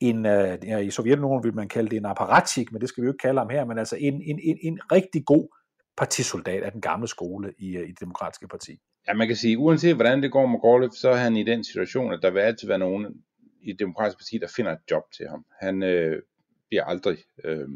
en 0.00 0.26
øh, 0.26 0.86
i 0.86 0.90
Sovjetunionen 0.90 1.44
vil 1.44 1.54
man 1.54 1.68
kalde 1.68 1.90
det 1.90 1.96
en 1.96 2.06
apparatchik, 2.06 2.72
men 2.72 2.80
det 2.80 2.88
skal 2.88 3.02
vi 3.02 3.06
jo 3.06 3.12
ikke 3.12 3.22
kalde 3.22 3.40
ham 3.40 3.50
her, 3.50 3.64
men 3.64 3.78
altså 3.78 3.96
en, 3.96 4.14
en, 4.14 4.40
en, 4.42 4.58
en 4.62 4.78
rigtig 4.92 5.24
god 5.26 5.48
partisoldat 5.96 6.62
af 6.62 6.72
den 6.72 6.80
gamle 6.80 7.08
skole 7.08 7.54
i, 7.58 7.76
øh, 7.76 7.88
i 7.88 7.90
det 7.90 8.00
demokratiske 8.00 8.48
parti. 8.48 8.78
Ja, 9.08 9.14
man 9.14 9.26
kan 9.26 9.36
sige, 9.36 9.58
uanset 9.58 9.94
hvordan 9.94 10.22
det 10.22 10.32
går 10.32 10.46
med 10.46 10.60
Gorløf, 10.60 10.92
så 10.92 11.10
er 11.10 11.16
han 11.16 11.36
i 11.36 11.44
den 11.44 11.64
situation, 11.64 12.12
at 12.12 12.18
der 12.22 12.30
vil 12.30 12.40
altid 12.40 12.68
være 12.68 12.78
nogen 12.78 13.24
i 13.62 13.72
det 13.72 13.78
demokratiske 13.78 14.18
parti, 14.18 14.38
der 14.38 14.52
finder 14.56 14.72
et 14.72 14.90
job 14.90 15.02
til 15.16 15.28
ham. 15.28 15.46
Han 15.60 15.82
øh, 15.82 16.22
bliver 16.68 16.84
aldrig 16.84 17.18
øh, 17.44 17.68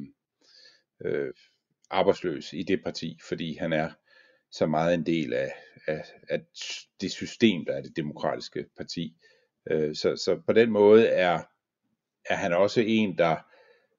øh, 1.04 1.32
arbejdsløs 1.90 2.52
i 2.52 2.62
det 2.62 2.80
parti, 2.84 3.18
fordi 3.28 3.56
han 3.56 3.72
er 3.72 3.90
så 4.50 4.66
meget 4.66 4.94
en 4.94 5.06
del 5.06 5.32
af, 5.32 5.54
af, 5.86 6.04
af 6.28 6.40
det 7.00 7.10
system, 7.10 7.64
der 7.64 7.72
er 7.72 7.82
det 7.82 7.96
demokratiske 7.96 8.64
parti. 8.76 9.16
Øh, 9.70 9.94
så, 9.94 10.16
så 10.16 10.40
på 10.46 10.52
den 10.52 10.70
måde 10.70 11.06
er, 11.06 11.42
er 12.24 12.34
han 12.34 12.52
også 12.52 12.80
en, 12.86 13.18
der 13.18 13.36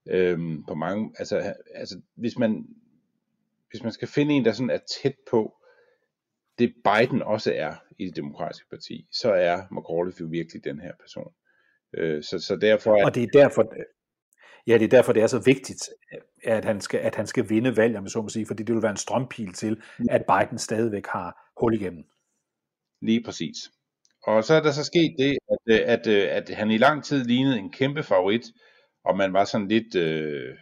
øh, 0.08 0.40
på 0.68 0.76
mange, 0.76 1.14
altså, 1.20 1.54
altså 1.76 2.02
hvis 2.16 2.38
man 2.38 2.66
hvis 3.70 3.84
man 3.84 3.92
skal 3.92 4.08
finde 4.08 4.34
en, 4.34 4.46
der 4.46 4.52
sådan 4.52 4.70
er 4.70 4.80
tæt 5.02 5.16
på 5.32 5.60
det 6.60 6.74
Biden 6.84 7.22
også 7.22 7.54
er 7.56 7.74
i 8.00 8.06
det 8.06 8.16
demokratiske 8.16 8.70
parti, 8.70 9.08
så 9.12 9.34
er 9.34 9.62
McAuliffe 9.72 10.22
jo 10.22 10.28
virkelig 10.32 10.64
den 10.64 10.80
her 10.80 10.92
person. 11.00 11.34
Øh, 11.98 12.24
så, 12.24 12.40
så 12.40 12.56
derfor 12.56 12.96
er, 12.96 13.06
Og 13.06 13.16
det 13.16 13.24
er 13.24 13.28
derfor, 13.34 13.74
ja, 14.68 14.78
det 14.78 14.84
er 14.84 14.90
derfor, 14.90 15.14
det 15.14 15.24
er 15.24 15.28
så 15.28 15.42
vigtigt, 15.46 15.90
at 16.44 16.66
han 16.66 16.82
skal, 16.82 17.00
at 17.00 17.16
han 17.16 17.28
skal 17.28 17.50
vinde 17.50 17.78
valg, 17.78 17.98
om 17.98 18.08
så 18.08 18.22
må 18.22 18.30
sige, 18.30 18.46
fordi 18.46 18.64
det 18.64 18.76
vil 18.76 18.84
være 18.84 18.92
en 18.92 18.98
strømpil 18.98 19.54
til, 19.54 19.82
at 20.10 20.26
Biden 20.26 20.58
stadigvæk 20.58 21.08
har 21.08 21.54
hul 21.62 21.74
igennem. 21.74 22.04
Lige 23.02 23.24
præcis. 23.24 23.58
Og 24.24 24.44
så 24.44 24.54
er 24.54 24.62
der 24.62 24.72
så 24.72 24.84
sket 24.84 25.16
det, 25.20 25.38
at, 25.52 25.74
øh, 25.74 25.80
at, 25.94 26.08
at, 26.08 26.50
at 26.50 26.56
han 26.56 26.72
i 26.72 26.78
lang 26.78 27.04
tid 27.04 27.24
lignede 27.24 27.60
en 27.60 27.72
kæmpe 27.72 28.04
favorit, 28.04 28.46
og 29.04 29.18
man 29.18 29.34
var 29.34 29.46
sådan 29.46 29.68
lidt, 29.68 29.96
øh, 29.96 30.58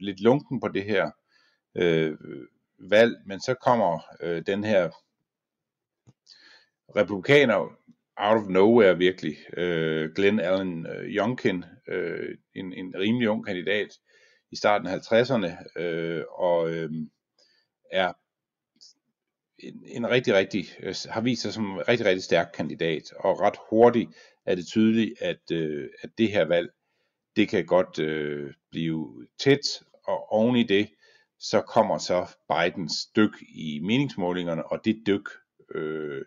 lidt 0.00 0.20
lunken 0.20 0.60
på 0.60 0.68
det 0.68 0.84
her 0.84 1.10
øh, 1.74 2.18
valg, 2.78 3.16
men 3.26 3.40
så 3.40 3.54
kommer 3.54 4.00
øh, 4.20 4.42
den 4.46 4.64
her 4.64 4.90
republikaner 6.96 7.76
out 8.16 8.42
of 8.42 8.48
nowhere 8.48 8.98
virkelig, 8.98 9.36
øh, 9.56 10.10
Glenn 10.14 10.40
Allen 10.40 10.86
øh, 10.86 11.04
Youngkin, 11.04 11.64
øh, 11.88 12.38
en, 12.54 12.72
en 12.72 12.94
rimelig 12.98 13.28
ung 13.28 13.46
kandidat 13.46 13.88
i 14.52 14.56
starten 14.56 14.88
af 14.88 14.98
50'erne, 14.98 15.80
øh, 15.80 16.24
og 16.30 16.70
øh, 16.70 16.90
er 17.90 18.12
en, 19.58 19.84
en 19.86 20.10
rigtig, 20.10 20.34
rigtig, 20.34 20.64
øh, 20.80 20.94
har 21.10 21.20
vist 21.20 21.42
sig 21.42 21.52
som 21.52 21.64
en 21.64 21.88
rigtig, 21.88 22.06
rigtig 22.06 22.22
stærk 22.22 22.50
kandidat, 22.54 23.12
og 23.12 23.40
ret 23.40 23.56
hurtigt 23.70 24.10
er 24.46 24.54
det 24.54 24.66
tydeligt, 24.66 25.22
at, 25.22 25.50
øh, 25.52 25.88
at 26.02 26.10
det 26.18 26.32
her 26.32 26.44
valg, 26.44 26.70
det 27.36 27.48
kan 27.48 27.66
godt 27.66 27.98
øh, 27.98 28.54
blive 28.70 29.26
tæt, 29.38 29.82
og 30.04 30.32
oven 30.32 30.56
i 30.56 30.62
det, 30.62 30.88
så 31.38 31.60
kommer 31.60 31.98
så 31.98 32.36
Bidens 32.48 33.06
dyk 33.16 33.42
i 33.42 33.80
meningsmålingerne, 33.82 34.66
og 34.66 34.84
det 34.84 35.02
dyk 35.06 35.28
øh, 35.74 36.22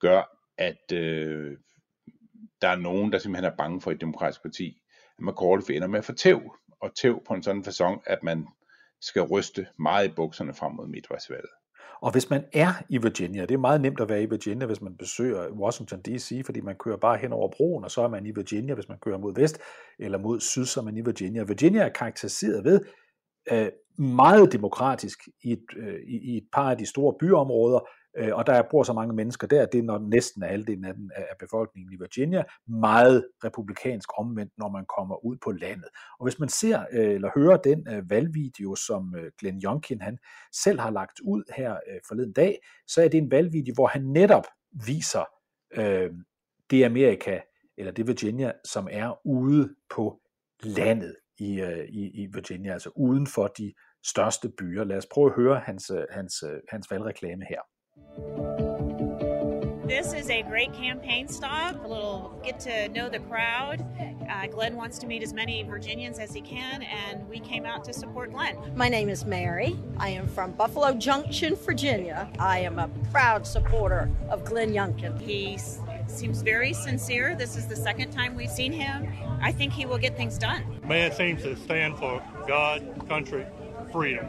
gør, 0.00 0.22
at 0.58 0.92
øh, 0.92 1.56
der 2.62 2.68
er 2.68 2.76
nogen, 2.76 3.12
der 3.12 3.18
simpelthen 3.18 3.52
er 3.52 3.56
bange 3.56 3.80
for 3.80 3.90
et 3.90 4.00
demokratisk 4.00 4.42
parti, 4.42 4.82
at 5.18 5.24
McAuliffe 5.24 5.74
ender 5.74 5.88
med 5.88 5.98
at 5.98 6.04
få 6.04 6.12
tæv, 6.12 6.40
og 6.80 6.94
tæv 6.94 7.22
på 7.26 7.34
en 7.34 7.42
sådan 7.42 7.64
façon, 7.66 8.02
at 8.06 8.22
man 8.22 8.46
skal 9.00 9.22
ryste 9.22 9.66
meget 9.78 10.08
i 10.08 10.12
bukserne 10.12 10.54
frem 10.54 10.72
mod 10.72 10.86
midtvejsvalget. 10.86 11.50
Og 12.00 12.12
hvis 12.12 12.30
man 12.30 12.44
er 12.52 12.72
i 12.88 12.98
Virginia, 12.98 13.42
det 13.42 13.54
er 13.54 13.58
meget 13.58 13.80
nemt 13.80 14.00
at 14.00 14.08
være 14.08 14.22
i 14.22 14.26
Virginia, 14.26 14.66
hvis 14.66 14.80
man 14.80 14.96
besøger 14.96 15.50
Washington 15.50 16.00
D.C., 16.00 16.42
fordi 16.44 16.60
man 16.60 16.76
kører 16.76 16.96
bare 16.96 17.16
hen 17.16 17.32
over 17.32 17.48
broen, 17.56 17.84
og 17.84 17.90
så 17.90 18.02
er 18.02 18.08
man 18.08 18.26
i 18.26 18.30
Virginia, 18.30 18.74
hvis 18.74 18.88
man 18.88 18.98
kører 18.98 19.18
mod 19.18 19.34
vest 19.34 19.58
eller 19.98 20.18
mod 20.18 20.40
syd, 20.40 20.64
så 20.64 20.80
er 20.80 20.84
man 20.84 20.96
i 20.96 21.00
Virginia. 21.00 21.42
Virginia 21.42 21.82
er 21.82 21.88
karakteriseret 21.88 22.64
ved 22.64 22.80
øh, 23.52 23.68
meget 23.98 24.52
demokratisk 24.52 25.18
i 25.42 25.52
et, 25.52 25.64
øh, 25.76 26.00
i, 26.06 26.32
i 26.32 26.36
et 26.36 26.46
par 26.52 26.70
af 26.70 26.78
de 26.78 26.86
store 26.86 27.14
byområder, 27.20 27.80
øh, 28.16 28.34
og 28.34 28.46
der 28.46 28.62
bor 28.70 28.82
så 28.82 28.92
mange 28.92 29.14
mennesker 29.14 29.46
der, 29.46 29.66
det 29.66 29.78
er 29.78 29.82
når 29.82 29.98
næsten 29.98 30.42
halvdelen 30.42 30.84
af, 30.84 30.94
den, 30.94 31.10
af 31.16 31.36
befolkningen 31.40 31.92
i 31.92 31.96
Virginia, 31.96 32.44
meget 32.68 33.26
republikansk 33.44 34.08
omvendt, 34.18 34.52
når 34.58 34.68
man 34.68 34.84
kommer 34.96 35.24
ud 35.24 35.36
på 35.44 35.50
landet. 35.50 35.88
Og 36.18 36.24
hvis 36.24 36.38
man 36.38 36.48
ser 36.48 36.84
øh, 36.92 37.14
eller 37.14 37.30
hører 37.36 37.56
den 37.56 37.88
øh, 37.88 38.10
valgvideo, 38.10 38.74
som 38.74 39.14
øh, 39.18 39.30
Glenn 39.38 39.60
Youngkin 39.64 40.00
han 40.00 40.18
selv 40.52 40.80
har 40.80 40.90
lagt 40.90 41.20
ud 41.24 41.42
her 41.56 41.72
øh, 41.72 42.00
forleden 42.08 42.32
dag, 42.32 42.58
så 42.86 43.02
er 43.02 43.08
det 43.08 43.18
en 43.18 43.30
valgvideo, 43.30 43.74
hvor 43.74 43.86
han 43.86 44.02
netop 44.02 44.46
viser 44.86 45.24
øh, 45.74 46.10
det 46.70 46.84
Amerika, 46.84 47.40
eller 47.78 47.92
det 47.92 48.06
Virginia, 48.06 48.52
som 48.64 48.88
er 48.90 49.26
ude 49.26 49.74
på 49.94 50.20
landet. 50.62 51.16
I, 51.38 51.60
øh, 51.60 51.84
i, 51.88 52.22
i 52.22 52.26
Virginia, 52.32 52.72
altså 52.72 52.90
uden 52.96 53.26
for 53.26 53.46
de 53.46 53.72
største 54.06 54.48
byer. 54.58 54.84
Lad 54.84 54.96
os 54.96 55.06
prøve 55.12 55.26
at 55.26 55.36
høre 55.36 55.58
hans, 55.58 55.90
øh, 55.90 56.02
hans, 56.10 56.42
øh, 56.42 56.60
hans 56.70 56.90
valgreklame 56.90 57.44
her. 57.48 57.60
This 59.88 60.12
is 60.12 60.30
a 60.30 60.42
great 60.42 60.72
campaign 60.74 61.28
stop, 61.28 61.74
a 61.84 61.88
little 61.88 62.32
get 62.44 62.58
to 62.60 62.88
know 62.92 63.08
the 63.08 63.20
crowd. 63.30 63.78
Uh, 64.00 64.46
Glenn 64.50 64.74
wants 64.76 64.98
to 64.98 65.06
meet 65.06 65.22
as 65.22 65.32
many 65.32 65.62
Virginians 65.62 66.18
as 66.18 66.32
he 66.34 66.40
can, 66.40 66.82
and 66.82 67.28
we 67.30 67.38
came 67.38 67.64
out 67.64 67.84
to 67.84 67.92
support 67.92 68.32
Glenn. 68.32 68.56
My 68.74 68.88
name 68.88 69.08
is 69.08 69.24
Mary. 69.24 69.76
I 69.98 70.08
am 70.08 70.26
from 70.26 70.52
Buffalo 70.52 70.92
Junction, 70.98 71.54
Virginia. 71.54 72.28
I 72.38 72.58
am 72.58 72.78
a 72.80 72.88
proud 73.12 73.46
supporter 73.46 74.10
of 74.28 74.44
Glenn 74.44 74.72
Youngkin. 74.72 75.20
He 75.20 75.54
s- 75.54 75.78
seems 76.10 76.42
very 76.42 76.72
sincere. 76.72 77.34
This 77.34 77.56
is 77.56 77.66
the 77.66 77.76
second 77.76 78.10
time 78.10 78.34
we've 78.34 78.50
seen 78.50 78.72
him. 78.72 79.08
I 79.40 79.52
think 79.52 79.72
he 79.72 79.86
will 79.86 79.98
get 79.98 80.16
things 80.16 80.38
done. 80.38 80.62
Man 80.84 81.12
seems 81.12 81.42
to 81.42 81.56
stand 81.56 81.98
for 81.98 82.22
God, 82.46 83.08
country, 83.08 83.46
freedom. 83.92 84.26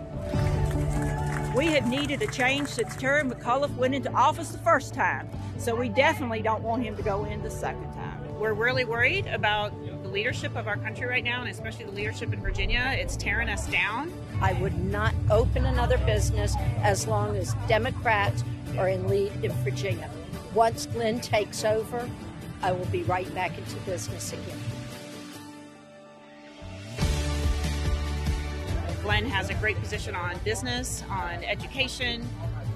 We 1.56 1.68
have 1.68 1.88
needed 1.88 2.22
a 2.22 2.28
change 2.28 2.68
since 2.68 2.96
Terry 2.96 3.24
McAuliffe 3.24 3.76
went 3.76 3.96
into 3.96 4.12
office 4.12 4.50
the 4.50 4.60
first 4.60 4.94
time, 4.94 5.30
so 5.58 5.76
we 5.76 5.90
definitely 5.90 6.42
don't 6.42 6.62
want 6.62 6.84
him 6.84 6.96
to 6.96 7.02
go 7.02 7.26
in 7.26 7.42
the 7.42 7.50
second 7.50 7.92
time. 7.94 8.40
We're 8.40 8.54
really 8.54 8.86
worried 8.86 9.26
about 9.26 9.74
the 10.04 10.10
leadership 10.10 10.56
of 10.56 10.68
our 10.68 10.78
country 10.78 11.08
right 11.08 11.24
now, 11.24 11.42
and 11.42 11.50
especially 11.50 11.86
the 11.86 11.92
leadership 11.92 12.32
in 12.32 12.42
Virginia. 12.42 12.96
It's 12.96 13.18
tearing 13.18 13.50
us 13.50 13.66
down. 13.68 14.14
I 14.40 14.54
would 14.54 14.78
not 14.78 15.16
open 15.32 15.66
another 15.66 15.98
business 16.00 16.54
as 16.84 17.08
long 17.08 17.36
as 17.36 17.56
Democrats 17.68 18.44
are 18.78 18.90
in 18.90 19.08
lead 19.08 19.32
in 19.44 19.52
Virginia. 19.64 20.12
Once 20.54 20.86
Glenn 20.88 21.20
takes 21.20 21.64
over, 21.64 22.10
I 22.62 22.72
will 22.72 22.86
be 22.86 23.04
right 23.04 23.32
back 23.36 23.58
into 23.58 23.76
business 23.78 24.34
again. 24.34 24.60
Glenn 29.04 29.26
has 29.26 29.50
a 29.50 29.54
great 29.56 29.80
position 29.80 30.16
on 30.16 30.38
business, 30.40 31.04
on 31.10 31.44
education, 31.44 32.28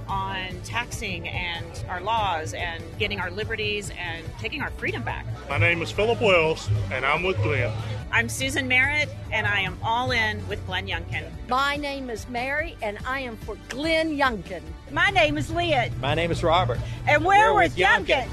on 0.08 0.50
taxing 0.64 1.28
and 1.28 1.86
our 1.90 2.02
laws 2.02 2.54
and 2.54 2.84
getting 3.00 3.20
our 3.20 3.32
liberties 3.32 3.92
and 3.98 4.26
taking 4.40 4.62
our 4.62 4.72
freedom 4.72 5.04
back. 5.04 5.26
My 5.50 5.58
name 5.58 5.82
is 5.82 5.92
Philip 5.92 6.22
Wells, 6.22 6.70
and 6.92 7.06
I'm 7.06 7.24
with 7.24 7.38
Glenn. 7.38 7.72
I'm 8.12 8.28
Susan 8.28 8.68
Merritt, 8.68 9.10
and 9.32 9.48
I 9.48 9.62
am 9.62 9.78
all 9.82 10.12
in 10.12 10.46
with 10.48 10.66
Glenn 10.66 10.88
Youngkin. 10.88 11.24
My 11.48 11.78
name 11.78 12.10
is 12.10 12.28
Mary, 12.28 12.76
and 12.82 12.98
I 13.06 13.22
am 13.22 13.38
for 13.38 13.58
Glenn 13.70 14.18
Youngkin. 14.18 14.62
My 14.94 15.10
name 15.14 15.38
is 15.38 15.50
Lynn, 15.52 15.90
My 16.02 16.16
name 16.16 16.32
is 16.32 16.44
Robert. 16.44 16.80
and 17.08 17.24
we're, 17.26 17.54
We're 17.54 17.60
with. 17.62 17.78
Youngkin. 17.78 18.26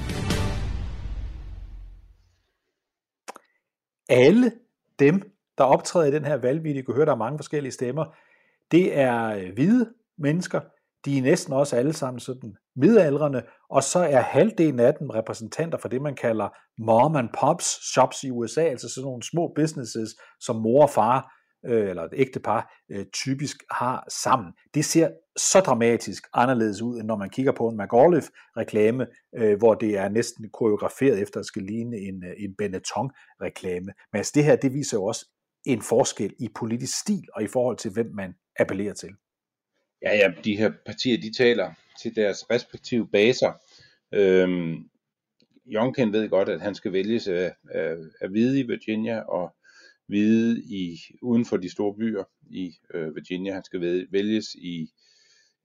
alle 4.09 4.51
dem, 4.99 5.21
der 5.57 5.63
optræder 5.63 6.05
i 6.05 6.11
den 6.11 6.25
her 6.25 6.37
valgvideo, 6.37 6.83
kan 6.85 6.95
høre, 6.95 7.05
der 7.05 7.11
er 7.11 7.15
mange 7.15 7.37
forskellige 7.37 7.71
stemmer, 7.71 8.05
det 8.71 8.97
er 8.97 9.25
øh, 9.35 9.53
hvide 9.53 9.93
mennesker, 10.17 10.59
de 11.05 11.17
er 11.17 11.21
næsten 11.21 11.53
også 11.53 11.75
alle 11.75 11.93
sammen 11.93 12.19
sådan 12.19 12.55
midaldrende, 12.75 13.43
og 13.69 13.83
så 13.83 13.99
er 13.99 14.21
halvdelen 14.21 14.79
af 14.79 14.93
dem 14.99 15.09
repræsentanter 15.09 15.77
for 15.77 15.87
det, 15.87 16.01
man 16.01 16.15
kalder 16.15 16.49
mom 16.77 17.15
and 17.15 17.29
pops 17.39 17.65
shops 17.93 18.23
i 18.23 18.29
USA, 18.31 18.61
altså 18.61 18.89
sådan 18.89 19.05
nogle 19.05 19.23
små 19.23 19.53
businesses, 19.55 20.09
som 20.39 20.55
mor 20.55 20.81
og 20.83 20.89
far, 20.89 21.33
øh, 21.65 21.89
eller 21.89 22.03
et 22.03 22.13
ægtepar, 22.13 22.73
øh, 22.91 23.05
typisk 23.13 23.57
har 23.71 24.07
sammen. 24.09 24.53
Det 24.73 24.85
ser 24.85 25.09
så 25.37 25.59
dramatisk 25.59 26.23
anderledes 26.33 26.81
ud, 26.81 26.99
end 26.99 27.07
når 27.07 27.17
man 27.17 27.29
kigger 27.29 27.51
på 27.51 27.67
en 27.69 27.77
McAuliffe-reklame, 27.77 29.07
øh, 29.35 29.57
hvor 29.57 29.73
det 29.73 29.97
er 29.97 30.09
næsten 30.09 30.49
koreograferet 30.49 31.21
efter 31.21 31.39
at 31.39 31.45
skal 31.45 31.63
ligne 31.63 31.97
en, 31.97 32.23
øh, 32.23 32.33
en 32.37 32.55
Benetton-reklame. 32.55 33.93
Men 34.11 34.17
altså 34.17 34.31
det 34.35 34.43
her, 34.43 34.55
det 34.55 34.73
viser 34.73 34.97
jo 34.97 35.03
også 35.03 35.25
en 35.65 35.81
forskel 35.81 36.33
i 36.39 36.49
politisk 36.55 36.99
stil 36.99 37.27
og 37.33 37.43
i 37.43 37.47
forhold 37.47 37.77
til, 37.77 37.91
hvem 37.91 38.11
man 38.13 38.33
appellerer 38.59 38.93
til. 38.93 39.09
Ja, 40.01 40.15
ja, 40.15 40.33
de 40.43 40.57
her 40.57 40.71
partier, 40.85 41.21
de 41.21 41.33
taler 41.33 41.73
til 42.01 42.15
deres 42.15 42.49
respektive 42.51 43.07
baser. 43.07 43.51
Øhm, 44.13 44.89
Youngkin 45.67 46.13
ved 46.13 46.29
godt, 46.29 46.49
at 46.49 46.61
han 46.61 46.75
skal 46.75 46.93
vælges 46.93 47.27
af, 47.27 47.53
af, 47.71 47.95
af 48.21 48.29
hvide 48.29 48.59
i 48.59 48.63
Virginia, 48.63 49.19
og 49.19 49.55
hvide 50.09 50.63
i, 50.63 50.99
uden 51.21 51.45
for 51.45 51.57
de 51.57 51.69
store 51.69 51.95
byer 51.95 52.23
i 52.49 52.75
øh, 52.93 53.15
Virginia. 53.15 53.53
Han 53.53 53.63
skal 53.63 54.07
vælges 54.11 54.55
i, 54.55 54.89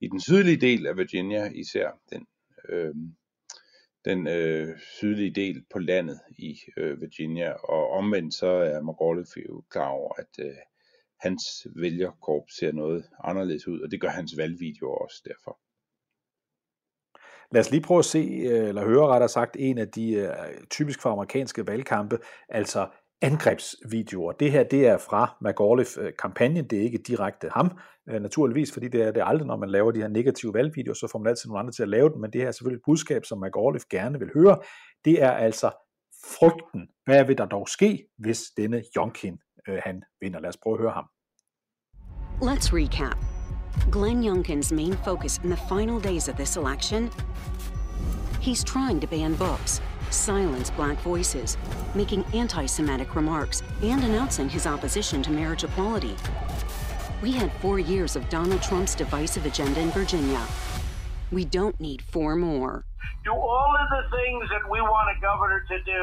i 0.00 0.08
den 0.08 0.20
sydlige 0.20 0.60
del 0.60 0.86
af 0.86 0.96
Virginia, 0.96 1.50
især 1.54 2.00
den, 2.10 2.26
øh, 2.68 2.94
den 4.04 4.26
øh, 4.26 4.78
sydlige 4.78 5.30
del 5.30 5.64
på 5.72 5.78
landet 5.78 6.20
i 6.38 6.58
øh, 6.76 7.00
Virginia. 7.00 7.52
Og 7.52 7.90
omvendt 7.90 8.34
så 8.34 8.46
er 8.46 8.82
McAuliffe 8.82 9.40
jo 9.48 9.62
klar 9.70 9.88
over, 9.88 10.12
at 10.18 10.46
øh, 10.46 10.56
hans 11.20 11.42
vælgerkorp 11.76 12.50
ser 12.50 12.72
noget 12.72 13.04
anderledes 13.24 13.68
ud, 13.68 13.80
og 13.80 13.90
det 13.90 14.00
gør 14.00 14.08
hans 14.08 14.36
valgvideo 14.36 14.94
også 14.94 15.22
derfor. 15.24 15.58
Lad 17.52 17.60
os 17.60 17.70
lige 17.70 17.82
prøve 17.82 17.98
at 17.98 18.04
se, 18.04 18.18
øh, 18.18 18.68
eller 18.68 18.84
høre 18.84 19.06
rettere 19.06 19.28
sagt, 19.28 19.56
en 19.58 19.78
af 19.78 19.88
de 19.88 20.12
øh, 20.12 20.66
typisk 20.70 21.02
for 21.02 21.10
amerikanske 21.10 21.66
valgkampe, 21.66 22.18
altså 22.48 22.88
angrebsvideoer. 23.24 24.32
Det 24.32 24.52
her, 24.52 24.62
det 24.62 24.86
er 24.86 24.98
fra 24.98 25.36
McAuliffe-kampagnen, 25.40 26.64
det 26.70 26.78
er 26.78 26.82
ikke 26.82 26.98
direkte 26.98 27.48
ham, 27.48 27.78
øh, 28.08 28.22
naturligvis, 28.22 28.72
fordi 28.72 28.88
det 28.88 29.02
er 29.02 29.10
det 29.10 29.22
aldrig, 29.26 29.46
når 29.46 29.56
man 29.56 29.70
laver 29.70 29.90
de 29.90 30.00
her 30.00 30.08
negative 30.08 30.54
valgvideoer, 30.54 30.94
så 30.94 31.08
får 31.12 31.18
man 31.18 31.28
altid 31.28 31.48
nogle 31.48 31.60
andre 31.60 31.72
til 31.72 31.82
at 31.82 31.88
lave 31.88 32.10
dem, 32.10 32.20
men 32.20 32.32
det 32.32 32.40
her 32.40 32.48
er 32.48 32.52
selvfølgelig 32.52 32.78
et 32.78 32.84
budskab, 32.86 33.24
som 33.24 33.38
McAuliffe 33.38 33.86
gerne 33.90 34.18
vil 34.18 34.30
høre. 34.34 34.58
Det 35.04 35.22
er 35.22 35.30
altså 35.30 35.70
frygten. 36.38 36.88
Hvad 37.04 37.24
vil 37.24 37.38
der 37.38 37.46
dog 37.46 37.68
ske, 37.68 38.06
hvis 38.18 38.42
denne 38.56 38.82
Youngkin, 38.96 39.38
øh, 39.68 39.80
han 39.84 40.02
vinder? 40.20 40.40
Lad 40.40 40.48
os 40.48 40.56
prøve 40.62 40.74
at 40.74 40.80
høre 40.80 40.92
ham. 40.92 41.06
Let's 42.42 42.68
recap. 42.80 43.18
Glenn 43.92 44.22
Youngkin's 44.28 44.74
main 44.74 44.94
focus 45.04 45.38
in 45.38 45.50
the 45.50 45.60
final 45.68 46.00
days 46.00 46.28
of 46.28 46.34
this 46.36 46.56
election 46.56 47.10
he's 48.44 48.62
trying 48.62 49.00
to 49.00 49.06
ban 49.06 49.34
books, 49.34 49.80
silence 50.14 50.70
black 50.70 50.98
voices, 51.00 51.58
making 51.94 52.24
anti 52.32 52.66
Semitic 52.66 53.14
remarks, 53.16 53.62
and 53.82 54.04
announcing 54.04 54.48
his 54.48 54.66
opposition 54.66 55.22
to 55.22 55.30
marriage 55.30 55.64
equality. 55.64 56.16
We 57.22 57.32
had 57.32 57.52
four 57.60 57.78
years 57.78 58.16
of 58.16 58.28
Donald 58.28 58.62
Trump's 58.62 58.94
divisive 58.94 59.46
agenda 59.46 59.80
in 59.80 59.90
Virginia. 59.90 60.42
We 61.32 61.44
don't 61.44 61.78
need 61.80 62.02
four 62.02 62.36
more. 62.36 62.84
do 63.24 63.32
all 63.32 63.72
of 63.82 63.86
the 63.96 64.02
things 64.16 64.44
that 64.52 64.64
we 64.72 64.78
want 64.92 65.06
a 65.14 65.16
governor 65.26 65.60
to 65.70 65.76
do. 65.94 66.02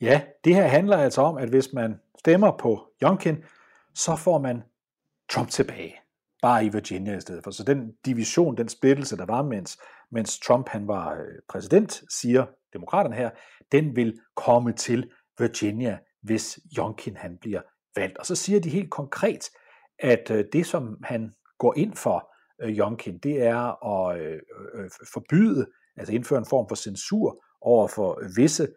Ja, 0.00 0.20
det 0.44 0.54
her 0.54 0.66
handler 0.66 0.96
altså 0.96 1.22
om, 1.22 1.36
at 1.36 1.48
hvis 1.48 1.72
man 1.72 2.00
stemmer 2.18 2.50
på 2.58 2.86
Youngkin, 3.02 3.44
så 3.94 4.16
får 4.16 4.38
man 4.38 4.62
Trump 5.28 5.48
tilbage. 5.48 5.94
Bare 6.42 6.64
i 6.64 6.68
Virginia 6.68 7.16
i 7.16 7.20
stedet 7.20 7.44
for. 7.44 7.50
Så 7.50 7.64
den 7.64 7.92
division, 8.04 8.56
den 8.56 8.68
splittelse, 8.68 9.16
der 9.16 9.26
var, 9.26 9.42
mens, 9.42 9.78
mens 10.12 10.38
Trump 10.38 10.68
han 10.68 10.88
var 10.88 11.12
øh, 11.14 11.38
præsident, 11.48 12.02
siger 12.10 12.46
demokraterne 12.72 13.16
her, 13.16 13.30
den 13.72 13.96
vil 13.96 14.20
komme 14.36 14.72
til 14.72 15.10
Virginia, 15.38 15.98
hvis 16.22 16.58
Youngkin 16.78 17.16
han 17.16 17.38
bliver 17.40 17.60
valgt. 17.96 18.18
Og 18.18 18.26
så 18.26 18.34
siger 18.34 18.60
de 18.60 18.70
helt 18.70 18.90
konkret, 18.90 19.50
at 19.98 20.30
øh, 20.30 20.44
det, 20.52 20.66
som 20.66 20.96
han 21.04 21.32
går 21.58 21.74
ind 21.76 21.96
for, 21.96 22.32
øh, 22.62 22.78
Jonkin, 22.78 23.12
Youngkin, 23.12 23.18
det 23.18 23.42
er 23.42 23.86
at 23.86 24.40
forbyde, 25.12 25.66
altså 25.96 26.14
indføre 26.14 26.38
en 26.38 26.46
form 26.50 26.68
for 26.68 26.74
censur 26.74 27.44
over 27.60 27.88
for 27.88 28.22
visse 28.36 28.68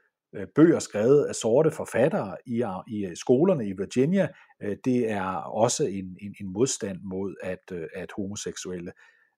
bøger 0.55 0.79
skrevet 0.79 1.25
af 1.25 1.35
sorte 1.35 1.71
forfattere 1.71 2.37
i, 2.45 2.63
i 2.87 3.15
skolerne 3.15 3.67
i 3.67 3.73
Virginia. 3.73 4.27
Det 4.61 5.11
er 5.11 5.35
også 5.35 5.83
en, 5.83 6.17
en, 6.21 6.35
en 6.41 6.53
modstand 6.53 6.99
mod, 7.03 7.35
at, 7.43 7.71
at 7.95 8.11
homoseksuelle 8.15 8.91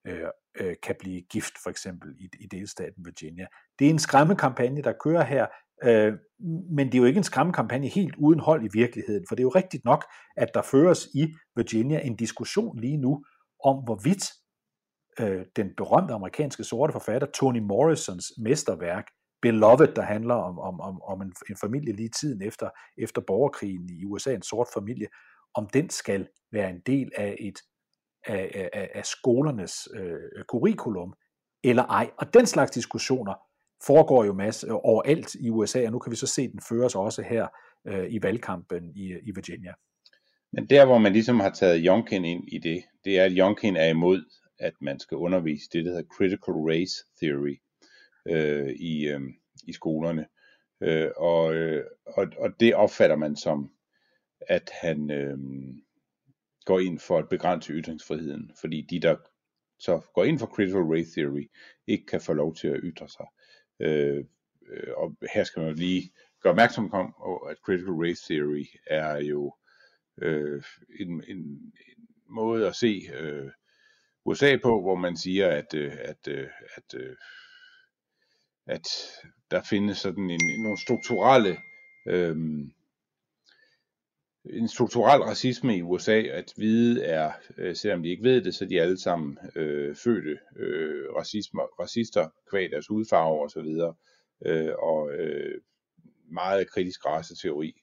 Øh, 0.06 0.28
øh, 0.60 0.74
kan 0.82 0.94
blive 0.98 1.22
gift, 1.22 1.52
for 1.62 1.70
eksempel 1.70 2.14
i, 2.18 2.28
i 2.40 2.46
delstaten 2.46 3.04
Virginia. 3.04 3.46
Det 3.78 3.86
er 3.86 3.90
en 3.90 3.98
skræmmekampagne, 3.98 4.82
der 4.82 4.92
kører 4.92 5.24
her, 5.24 5.46
øh, 5.84 6.12
men 6.76 6.86
det 6.86 6.94
er 6.94 6.98
jo 6.98 7.04
ikke 7.04 7.18
en 7.18 7.24
skræmmekampagne 7.24 7.88
helt 7.88 8.14
uden 8.18 8.40
hold 8.40 8.64
i 8.64 8.68
virkeligheden, 8.72 9.24
for 9.28 9.34
det 9.34 9.40
er 9.40 9.46
jo 9.46 9.52
rigtigt 9.54 9.84
nok, 9.84 10.04
at 10.36 10.48
der 10.54 10.62
føres 10.62 11.08
i 11.14 11.34
Virginia 11.56 12.00
en 12.00 12.16
diskussion 12.16 12.80
lige 12.80 12.96
nu 12.96 13.24
om, 13.64 13.76
hvorvidt 13.84 14.24
øh, 15.20 15.46
den 15.56 15.70
berømte 15.76 16.14
amerikanske 16.14 16.64
sorte 16.64 16.92
forfatter 16.92 17.28
Toni 17.34 17.60
Morrisons 17.60 18.32
mesterværk 18.38 19.06
Beloved, 19.42 19.94
der 19.94 20.02
handler 20.02 20.34
om, 20.34 20.58
om, 20.58 20.80
om, 20.80 21.02
om 21.02 21.22
en, 21.22 21.32
en 21.50 21.56
familie 21.56 21.92
lige 21.92 22.08
tiden 22.08 22.42
efter, 22.42 22.70
efter 22.98 23.22
borgerkrigen 23.26 23.90
i 23.90 24.04
USA, 24.04 24.34
en 24.34 24.42
sort 24.42 24.68
familie, 24.74 25.06
om 25.54 25.68
den 25.72 25.90
skal 25.90 26.28
være 26.52 26.70
en 26.70 26.80
del 26.86 27.10
af 27.16 27.36
et 27.40 27.58
af, 28.26 28.68
af, 28.72 28.90
af 28.94 29.06
skolernes 29.06 29.88
øh, 29.94 30.44
curriculum 30.48 31.14
eller 31.64 31.82
ej. 31.82 32.10
Og 32.18 32.34
den 32.34 32.46
slags 32.46 32.70
diskussioner 32.70 33.34
foregår 33.86 34.24
jo 34.24 34.32
masse 34.32 34.66
øh, 34.66 34.72
overalt 34.74 35.34
i 35.34 35.50
USA, 35.50 35.86
og 35.86 35.92
nu 35.92 35.98
kan 35.98 36.10
vi 36.10 36.16
så 36.16 36.26
se 36.26 36.48
den 36.48 36.60
føres 36.68 36.94
også 36.94 37.22
her 37.22 37.46
øh, 37.86 38.12
i 38.12 38.22
valgkampen 38.22 38.90
i, 38.96 39.04
i 39.22 39.30
Virginia. 39.34 39.72
Men 40.52 40.66
der, 40.66 40.86
hvor 40.86 40.98
man 40.98 41.12
ligesom 41.12 41.40
har 41.40 41.50
taget 41.50 41.78
Jonkin 41.78 42.24
ind 42.24 42.44
i 42.48 42.58
det, 42.58 42.82
det 43.04 43.18
er, 43.18 43.24
at 43.24 43.32
Jonkin 43.32 43.76
er 43.76 43.88
imod, 43.88 44.24
at 44.58 44.72
man 44.80 44.98
skal 44.98 45.16
undervise 45.16 45.68
det, 45.72 45.84
der 45.84 45.90
hedder 45.90 46.08
Critical 46.16 46.54
Race 46.54 47.04
Theory 47.22 47.56
øh, 48.28 48.70
i, 48.70 49.08
øh, 49.08 49.20
i 49.68 49.72
skolerne. 49.72 50.26
Øh, 50.80 51.10
og, 51.16 51.54
øh, 51.54 51.84
og, 52.06 52.26
og 52.38 52.60
det 52.60 52.74
opfatter 52.74 53.16
man 53.16 53.36
som, 53.36 53.70
at 54.40 54.70
han 54.80 55.10
øh, 55.10 55.38
går 56.66 56.80
ind 56.80 56.98
for 56.98 57.18
at 57.18 57.28
begrænse 57.28 57.72
ytringsfriheden, 57.72 58.52
fordi 58.60 58.86
de, 58.90 59.00
der 59.00 59.16
så 59.78 60.00
går 60.14 60.24
ind 60.24 60.38
for 60.38 60.46
Critical 60.46 60.82
Race 60.82 61.20
Theory, 61.20 61.50
ikke 61.86 62.06
kan 62.06 62.20
få 62.20 62.32
lov 62.32 62.54
til 62.54 62.68
at 62.68 62.80
ytre 62.82 63.08
sig. 63.08 63.26
Øh, 63.80 64.24
øh 64.68 64.92
og 64.96 65.16
her 65.34 65.44
skal 65.44 65.62
man 65.62 65.74
lige 65.74 66.12
gøre 66.42 66.50
opmærksom 66.50 66.90
på, 66.90 67.36
at 67.36 67.56
Critical 67.56 67.94
Race 67.94 68.22
Theory 68.32 68.64
er 68.86 69.16
jo 69.16 69.54
øh, 70.22 70.62
en, 71.00 71.22
en, 71.28 71.38
en 71.38 72.08
måde 72.28 72.66
at 72.66 72.76
se 72.76 73.02
øh, 73.14 73.50
USA 74.24 74.56
på, 74.62 74.80
hvor 74.80 74.94
man 74.94 75.16
siger, 75.16 75.48
at, 75.48 75.74
øh, 75.74 75.92
at, 75.98 76.28
øh, 76.28 76.48
at, 76.76 76.94
øh, 76.94 77.16
at 78.66 78.86
der 79.50 79.62
findes 79.62 79.98
sådan 79.98 80.30
en, 80.30 80.40
nogle 80.62 80.80
strukturelle 80.80 81.56
øh, 82.06 82.36
en 84.50 84.68
strukturel 84.68 85.22
racisme 85.22 85.76
i 85.76 85.82
USA, 85.82 86.22
at 86.22 86.52
hvide 86.56 87.04
er, 87.04 87.32
øh, 87.58 87.76
selvom 87.76 88.02
de 88.02 88.08
ikke 88.08 88.24
ved 88.24 88.44
det, 88.44 88.54
så 88.54 88.64
er 88.64 88.68
de 88.68 88.80
alle 88.80 88.98
sammen 89.00 89.38
øh, 89.56 89.96
fødte 89.96 90.38
øh, 90.56 91.04
racisme, 91.16 91.60
racister 91.60 92.28
kvad 92.50 92.68
deres 92.68 92.86
hudfarve 92.86 93.42
og 93.42 93.50
så 93.50 93.60
videre. 93.60 93.94
Øh, 94.46 94.72
og 94.78 95.12
øh, 95.12 95.60
meget 96.30 96.70
kritisk 96.70 97.06
raceteori 97.06 97.82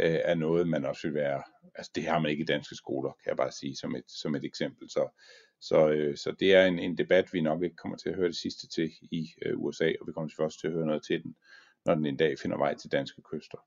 øh, 0.00 0.18
er 0.24 0.34
noget, 0.34 0.68
man 0.68 0.84
også 0.84 1.06
vil 1.06 1.14
være, 1.14 1.42
altså 1.74 1.92
det 1.94 2.04
har 2.04 2.18
man 2.18 2.30
ikke 2.30 2.42
i 2.42 2.46
danske 2.46 2.74
skoler, 2.74 3.10
kan 3.24 3.30
jeg 3.30 3.36
bare 3.36 3.52
sige 3.52 3.76
som 3.76 3.96
et, 3.96 4.04
som 4.08 4.34
et 4.34 4.44
eksempel. 4.44 4.90
Så, 4.90 5.08
så, 5.60 5.88
øh, 5.88 6.16
så 6.16 6.34
det 6.40 6.54
er 6.54 6.66
en, 6.66 6.78
en 6.78 6.98
debat, 6.98 7.32
vi 7.32 7.40
nok 7.40 7.62
ikke 7.62 7.76
kommer 7.76 7.96
til 7.96 8.08
at 8.08 8.16
høre 8.16 8.28
det 8.28 8.36
sidste 8.36 8.68
til 8.68 8.90
i 9.10 9.28
øh, 9.42 9.58
USA, 9.58 9.92
og 10.00 10.06
vi 10.06 10.12
kommer 10.12 10.28
til 10.28 10.36
først 10.36 10.60
til 10.60 10.66
at 10.66 10.72
høre 10.72 10.86
noget 10.86 11.02
til 11.06 11.22
den, 11.22 11.36
når 11.86 11.94
den 11.94 12.06
en 12.06 12.16
dag 12.16 12.38
finder 12.38 12.56
vej 12.56 12.74
til 12.74 12.92
danske 12.92 13.22
kyster. 13.22 13.58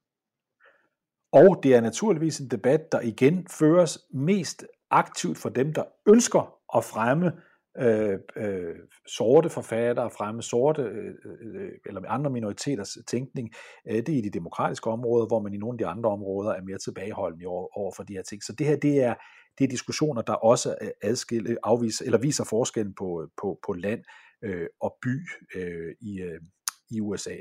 Og 1.32 1.60
det 1.64 1.76
er 1.76 1.82
naturligvis 1.82 2.40
en 2.40 2.48
debat, 2.52 2.92
der 2.92 3.02
igen 3.02 3.48
føres 3.50 4.00
mest 4.14 4.66
aktivt 4.92 5.38
for 5.38 5.50
dem, 5.50 5.74
der 5.74 5.84
ønsker 6.08 6.54
at 6.78 6.84
fremme 6.84 7.32
øh, 7.80 8.20
øh, 8.36 8.76
sorte 9.08 9.50
forfattere, 9.50 10.10
fremme 10.12 10.42
sorte 10.42 10.82
øh, 10.82 11.14
øh, 11.42 11.72
eller 11.86 12.02
andre 12.08 12.30
minoriteters 12.32 12.98
tænkning. 13.08 13.50
Øh, 13.90 13.96
det 13.96 14.10
er 14.10 14.18
i 14.18 14.22
de 14.22 14.30
demokratiske 14.30 14.90
områder, 14.90 15.28
hvor 15.28 15.40
man 15.40 15.54
i 15.54 15.58
nogle 15.58 15.74
af 15.74 15.78
de 15.78 15.88
andre 15.88 16.10
områder 16.10 16.52
er 16.52 16.62
mere 16.62 16.78
tilbageholdende 16.78 17.46
over, 17.46 17.78
over 17.78 17.92
for 17.96 18.04
de 18.04 18.14
her 18.14 18.24
ting. 18.24 18.44
Så 18.44 18.54
det 18.54 18.68
her, 18.68 18.76
det 18.76 19.04
er, 19.04 19.16
det 19.58 19.64
er 19.64 19.68
diskussioner, 19.68 20.22
der 20.22 20.34
også 20.34 20.76
adskille, 21.02 21.58
afviser, 21.64 22.06
eller 22.06 22.18
viser 22.18 22.44
forskellen 22.44 22.94
på, 22.94 23.28
på, 23.42 23.60
på 23.68 23.74
land 23.74 24.04
øh, 24.44 24.68
og 24.82 24.96
by 25.02 25.28
øh, 25.56 25.96
i, 26.02 26.22
øh, 26.22 26.42
i 26.90 27.02
USA. 27.02 27.36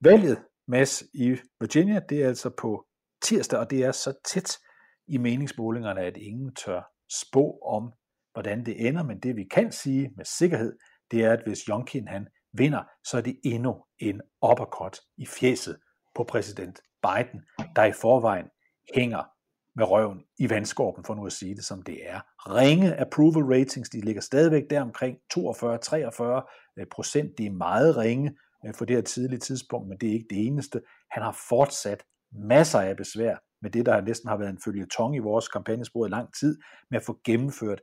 Valget, 0.00 0.38
Mads, 0.68 1.02
i 1.14 1.36
Virginia, 1.60 2.00
det 2.08 2.22
er 2.22 2.28
altså 2.28 2.50
på 2.50 2.86
tirsdag, 3.26 3.58
og 3.58 3.70
det 3.70 3.84
er 3.84 3.92
så 3.92 4.12
tæt 4.24 4.58
i 5.08 5.18
meningsmålingerne, 5.18 6.00
at 6.00 6.16
ingen 6.16 6.54
tør 6.54 6.82
spå 7.22 7.58
om, 7.66 7.92
hvordan 8.32 8.66
det 8.66 8.88
ender, 8.88 9.02
men 9.02 9.20
det 9.20 9.36
vi 9.36 9.44
kan 9.44 9.72
sige 9.72 10.10
med 10.16 10.24
sikkerhed, 10.24 10.78
det 11.10 11.24
er, 11.24 11.32
at 11.32 11.42
hvis 11.46 11.68
Jonkin 11.68 12.08
han 12.08 12.26
vinder, 12.52 12.82
så 13.04 13.16
er 13.16 13.20
det 13.20 13.40
endnu 13.44 13.84
en 13.98 14.20
uppercut 14.50 14.98
i 15.16 15.26
fjeset 15.26 15.76
på 16.14 16.24
præsident 16.24 16.80
Biden, 17.02 17.40
der 17.76 17.84
i 17.84 17.92
forvejen 17.92 18.46
hænger 18.94 19.22
med 19.76 19.84
røven 19.90 20.20
i 20.38 20.50
vandskorpen, 20.50 21.04
for 21.04 21.14
nu 21.14 21.26
at 21.26 21.32
sige 21.32 21.54
det 21.54 21.64
som 21.64 21.82
det 21.82 22.08
er. 22.08 22.20
Ringe 22.38 22.96
approval 23.00 23.44
ratings, 23.44 23.90
de 23.90 24.00
ligger 24.00 24.20
stadigvæk 24.20 24.62
der 24.70 24.82
omkring 24.82 25.16
42-43 25.16 25.42
øh, 26.78 26.86
procent. 26.92 27.38
Det 27.38 27.46
er 27.46 27.50
meget 27.50 27.96
ringe 27.96 28.36
øh, 28.66 28.74
for 28.74 28.84
det 28.84 28.96
her 28.96 29.02
tidlige 29.02 29.40
tidspunkt, 29.40 29.88
men 29.88 29.98
det 29.98 30.08
er 30.08 30.12
ikke 30.12 30.26
det 30.30 30.46
eneste. 30.46 30.80
Han 31.10 31.22
har 31.22 31.36
fortsat 31.48 32.04
masser 32.32 32.80
af 32.80 32.96
besvær 32.96 33.36
med 33.62 33.70
det, 33.70 33.86
der 33.86 34.00
næsten 34.00 34.28
har 34.28 34.36
været 34.36 34.50
en 34.50 34.60
følge 34.64 34.86
tong 34.86 35.16
i 35.16 35.18
vores 35.18 35.48
kampagnespor 35.48 36.06
i 36.06 36.08
lang 36.08 36.28
tid, 36.40 36.58
med 36.90 36.98
at 36.98 37.04
få 37.04 37.20
gennemført 37.24 37.80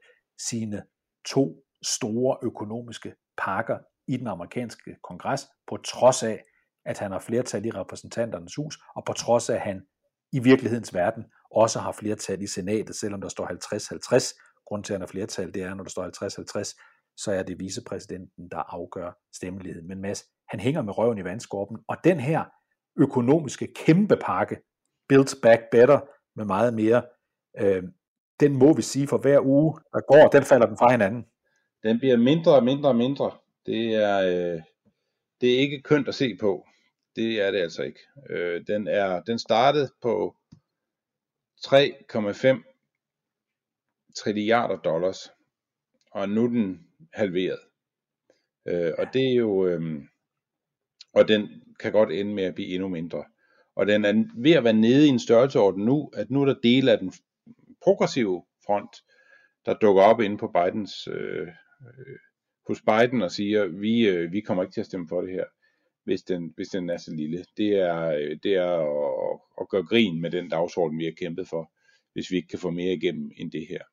sine 0.49 0.83
to 1.25 1.63
store 1.83 2.37
økonomiske 2.43 3.15
pakker 3.37 3.77
i 4.07 4.17
den 4.17 4.27
amerikanske 4.27 4.95
kongres, 5.03 5.47
på 5.67 5.77
trods 5.77 6.23
af, 6.23 6.43
at 6.85 6.99
han 6.99 7.11
har 7.11 7.19
flertal 7.19 7.65
i 7.65 7.71
repræsentanternes 7.71 8.55
hus, 8.55 8.79
og 8.95 9.05
på 9.05 9.13
trods 9.13 9.49
af, 9.49 9.55
at 9.55 9.61
han 9.61 9.81
i 10.31 10.39
virkelighedens 10.39 10.93
verden 10.93 11.23
også 11.51 11.79
har 11.79 11.91
flertal 11.91 12.41
i 12.41 12.47
senatet, 12.47 12.95
selvom 12.95 13.21
der 13.21 13.29
står 13.29 13.47
50-50. 13.47 14.63
Grunden 14.65 14.83
til, 14.83 14.93
at 14.93 14.95
han 14.95 15.01
har 15.01 15.07
flertal, 15.07 15.53
det 15.53 15.63
er, 15.63 15.73
når 15.73 15.83
der 15.83 15.89
står 15.89 16.61
50-50, 16.61 17.13
så 17.17 17.31
er 17.31 17.43
det 17.43 17.59
vicepræsidenten, 17.59 18.49
der 18.51 18.57
afgør 18.57 19.11
stemmeligheden. 19.35 19.87
Men 19.87 20.01
Mads, 20.01 20.25
han 20.47 20.59
hænger 20.59 20.81
med 20.81 20.97
røven 20.97 21.17
i 21.17 21.23
vandskorpen, 21.23 21.77
og 21.87 21.97
den 22.03 22.19
her 22.19 22.43
økonomiske 22.97 23.73
kæmpe 23.73 24.17
pakke, 24.17 24.57
Build 25.09 25.41
Back 25.41 25.61
Better, 25.71 25.99
med 26.35 26.45
meget 26.45 26.73
mere, 26.73 27.03
øh, 27.59 27.83
den 28.39 28.57
må 28.57 28.73
vi 28.73 28.81
sige, 28.81 29.07
for 29.07 29.17
hver 29.17 29.39
uge, 29.45 29.79
der 29.93 30.01
går, 30.01 30.29
den 30.29 30.43
falder 30.43 30.65
den 30.65 30.77
fra 30.77 30.91
hinanden. 30.91 31.25
Den 31.83 31.99
bliver 31.99 32.17
mindre 32.17 32.55
og 32.55 32.63
mindre 32.63 32.89
og 32.89 32.95
mindre. 32.95 33.31
Det 33.65 33.95
er, 33.95 34.19
øh, 34.19 34.61
det 35.41 35.53
er 35.55 35.59
ikke 35.59 35.81
kønt 35.81 36.07
at 36.07 36.15
se 36.15 36.37
på. 36.39 36.67
Det 37.15 37.41
er 37.41 37.51
det 37.51 37.59
altså 37.59 37.83
ikke. 37.83 37.99
Øh, 38.29 38.67
den, 38.67 38.87
er, 38.87 39.21
den 39.21 39.39
startede 39.39 39.89
på 40.01 40.35
3,5 41.65 42.73
trilliarder 44.15 44.77
dollars, 44.77 45.31
og 46.11 46.29
nu 46.29 46.43
er 46.43 46.47
den 46.47 46.87
halveret. 47.13 47.59
Øh, 48.67 48.91
og 48.97 49.13
det 49.13 49.31
er 49.31 49.35
jo, 49.35 49.67
øh, 49.67 50.03
og 51.13 51.27
den 51.27 51.62
kan 51.83 51.91
godt 51.91 52.11
ende 52.11 52.33
med 52.33 52.43
at 52.43 52.55
blive 52.55 52.73
endnu 52.73 52.87
mindre. 52.87 53.23
Og 53.75 53.87
den 53.87 54.05
er 54.05 54.23
ved 54.35 54.51
at 54.51 54.63
være 54.63 54.73
nede 54.73 55.05
i 55.05 55.09
en 55.09 55.19
størrelseorden 55.19 55.85
nu, 55.85 56.11
at 56.13 56.31
nu 56.31 56.41
er 56.41 56.45
der 56.45 56.55
dele 56.63 56.91
af 56.91 56.99
den 56.99 57.13
progressive 57.83 58.43
front, 58.65 58.95
der 59.65 59.73
dukker 59.73 60.03
op 60.03 60.19
inde 60.19 60.37
på 60.37 60.47
Bidens, 60.47 61.07
øh, 61.07 61.47
øh, 61.87 62.17
hos 62.67 62.81
Biden 62.81 63.21
og 63.21 63.31
siger, 63.31 63.65
vi, 63.65 64.07
øh, 64.07 64.31
vi 64.31 64.41
kommer 64.41 64.63
ikke 64.63 64.73
til 64.73 64.81
at 64.81 64.85
stemme 64.85 65.07
for 65.09 65.21
det 65.21 65.31
her, 65.31 65.45
hvis 66.03 66.21
den, 66.21 66.53
hvis 66.55 66.67
den 66.67 66.89
er 66.89 66.97
så 66.97 67.11
lille. 67.15 67.45
Det 67.57 67.69
er, 67.75 68.07
øh, 68.07 68.37
det 68.43 68.53
er 68.53 68.73
at, 69.31 69.39
at 69.61 69.69
gøre 69.69 69.83
grin 69.83 70.21
med 70.21 70.31
den 70.31 70.49
dagsorden, 70.49 70.99
vi 70.99 71.03
har 71.03 71.13
kæmpet 71.19 71.47
for, 71.47 71.71
hvis 72.13 72.31
vi 72.31 72.35
ikke 72.35 72.47
kan 72.47 72.59
få 72.59 72.69
mere 72.69 72.93
igennem 72.93 73.31
end 73.37 73.51
det 73.51 73.67
her. 73.69 73.83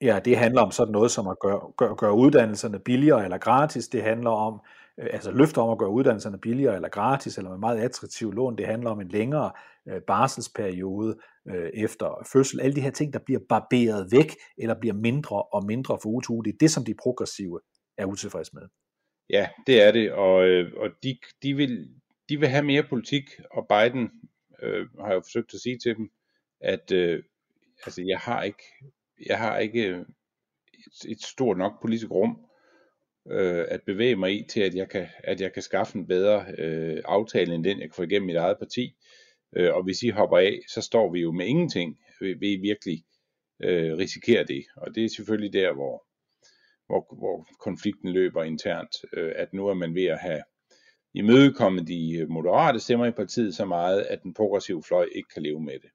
Ja, 0.00 0.20
det 0.24 0.36
handler 0.36 0.62
om 0.62 0.70
sådan 0.70 0.92
noget 0.92 1.10
som 1.10 1.28
at 1.28 1.38
gøre, 1.38 1.72
gøre, 1.76 1.96
gøre 1.96 2.14
uddannelserne 2.14 2.78
billigere 2.78 3.24
eller 3.24 3.38
gratis. 3.38 3.88
Det 3.88 4.02
handler 4.02 4.30
om, 4.30 4.60
Øh, 5.00 5.08
altså 5.12 5.30
løfter 5.30 5.62
om 5.62 5.70
at 5.70 5.78
gøre 5.78 5.90
uddannelserne 5.90 6.38
billigere 6.38 6.74
eller 6.74 6.88
gratis, 6.88 7.38
eller 7.38 7.50
med 7.50 7.58
meget 7.58 7.80
attraktiv 7.80 8.32
lån. 8.32 8.58
Det 8.58 8.66
handler 8.66 8.90
om 8.90 9.00
en 9.00 9.08
længere 9.08 9.52
øh, 9.88 10.00
barselsperiode 10.06 11.16
øh, 11.48 11.70
efter 11.74 12.26
fødsel. 12.32 12.60
Alle 12.60 12.76
de 12.76 12.80
her 12.80 12.90
ting, 12.90 13.12
der 13.12 13.18
bliver 13.18 13.40
barberet 13.48 14.12
væk, 14.12 14.36
eller 14.58 14.80
bliver 14.80 14.94
mindre 14.94 15.42
og 15.42 15.66
mindre 15.66 15.98
for 16.02 16.08
uge 16.08 16.22
til 16.22 16.30
uge. 16.30 16.44
Det 16.44 16.52
er 16.52 16.58
det, 16.60 16.70
som 16.70 16.84
de 16.84 16.94
progressive 17.02 17.60
er 17.98 18.06
utilfredse 18.06 18.50
med. 18.54 18.62
Ja, 19.30 19.48
det 19.66 19.82
er 19.82 19.92
det, 19.92 20.12
og, 20.12 20.34
og 20.76 20.90
de, 21.02 21.18
de, 21.42 21.54
vil, 21.54 21.88
de 22.28 22.40
vil 22.40 22.48
have 22.48 22.64
mere 22.64 22.82
politik, 22.88 23.24
og 23.50 23.66
Biden 23.68 24.10
øh, 24.62 24.86
har 25.00 25.14
jo 25.14 25.20
forsøgt 25.20 25.54
at 25.54 25.60
sige 25.60 25.78
til 25.78 25.96
dem, 25.96 26.10
at 26.60 26.92
øh, 26.92 27.22
altså, 27.86 28.02
jeg 28.02 28.18
har 28.18 28.42
ikke, 28.42 28.62
jeg 29.26 29.38
har 29.38 29.58
ikke 29.58 29.88
et, 29.88 30.06
et 31.08 31.22
stort 31.22 31.58
nok 31.58 31.72
politisk 31.82 32.10
rum 32.10 32.38
øh, 33.30 33.64
at 33.68 33.82
bevæge 33.86 34.16
mig 34.16 34.32
i 34.32 34.46
til, 34.48 34.60
at 34.60 34.74
jeg 34.74 34.88
kan, 34.88 35.06
at 35.24 35.40
jeg 35.40 35.52
kan 35.52 35.62
skaffe 35.62 35.98
en 35.98 36.06
bedre 36.06 36.46
øh, 36.58 37.02
aftale 37.04 37.54
end 37.54 37.64
den, 37.64 37.80
jeg 37.80 37.88
kan 37.88 37.94
få 37.94 38.02
igennem 38.02 38.26
mit 38.26 38.36
eget 38.36 38.58
parti. 38.58 38.94
Øh, 39.56 39.74
og 39.74 39.82
hvis 39.82 40.02
I 40.02 40.08
hopper 40.08 40.38
af, 40.38 40.60
så 40.68 40.80
står 40.80 41.12
vi 41.12 41.20
jo 41.20 41.32
med 41.32 41.46
ingenting, 41.46 41.98
Vi, 42.20 42.32
vi 42.32 42.52
I 42.52 42.56
virkelig 42.56 43.04
øh, 43.62 43.96
risikere 43.98 44.44
det. 44.44 44.64
Og 44.76 44.94
det 44.94 45.04
er 45.04 45.08
selvfølgelig 45.08 45.52
der, 45.52 45.72
hvor, 45.72 46.04
hvor, 46.86 47.16
hvor 47.18 47.46
konflikten 47.60 48.12
løber 48.12 48.42
internt, 48.42 48.96
øh, 49.12 49.32
at 49.36 49.52
nu 49.52 49.68
er 49.68 49.74
man 49.74 49.94
ved 49.94 50.04
at 50.04 50.18
have 50.18 50.42
imødekommet 51.14 51.88
de 51.88 52.18
øh, 52.18 52.28
moderate 52.28 52.80
stemmer 52.80 53.06
i 53.06 53.10
partiet 53.10 53.54
så 53.54 53.64
meget, 53.64 54.02
at 54.02 54.22
den 54.22 54.34
progressive 54.34 54.82
fløj 54.82 55.08
ikke 55.14 55.28
kan 55.34 55.42
leve 55.42 55.60
med 55.60 55.78
det. 55.82 55.90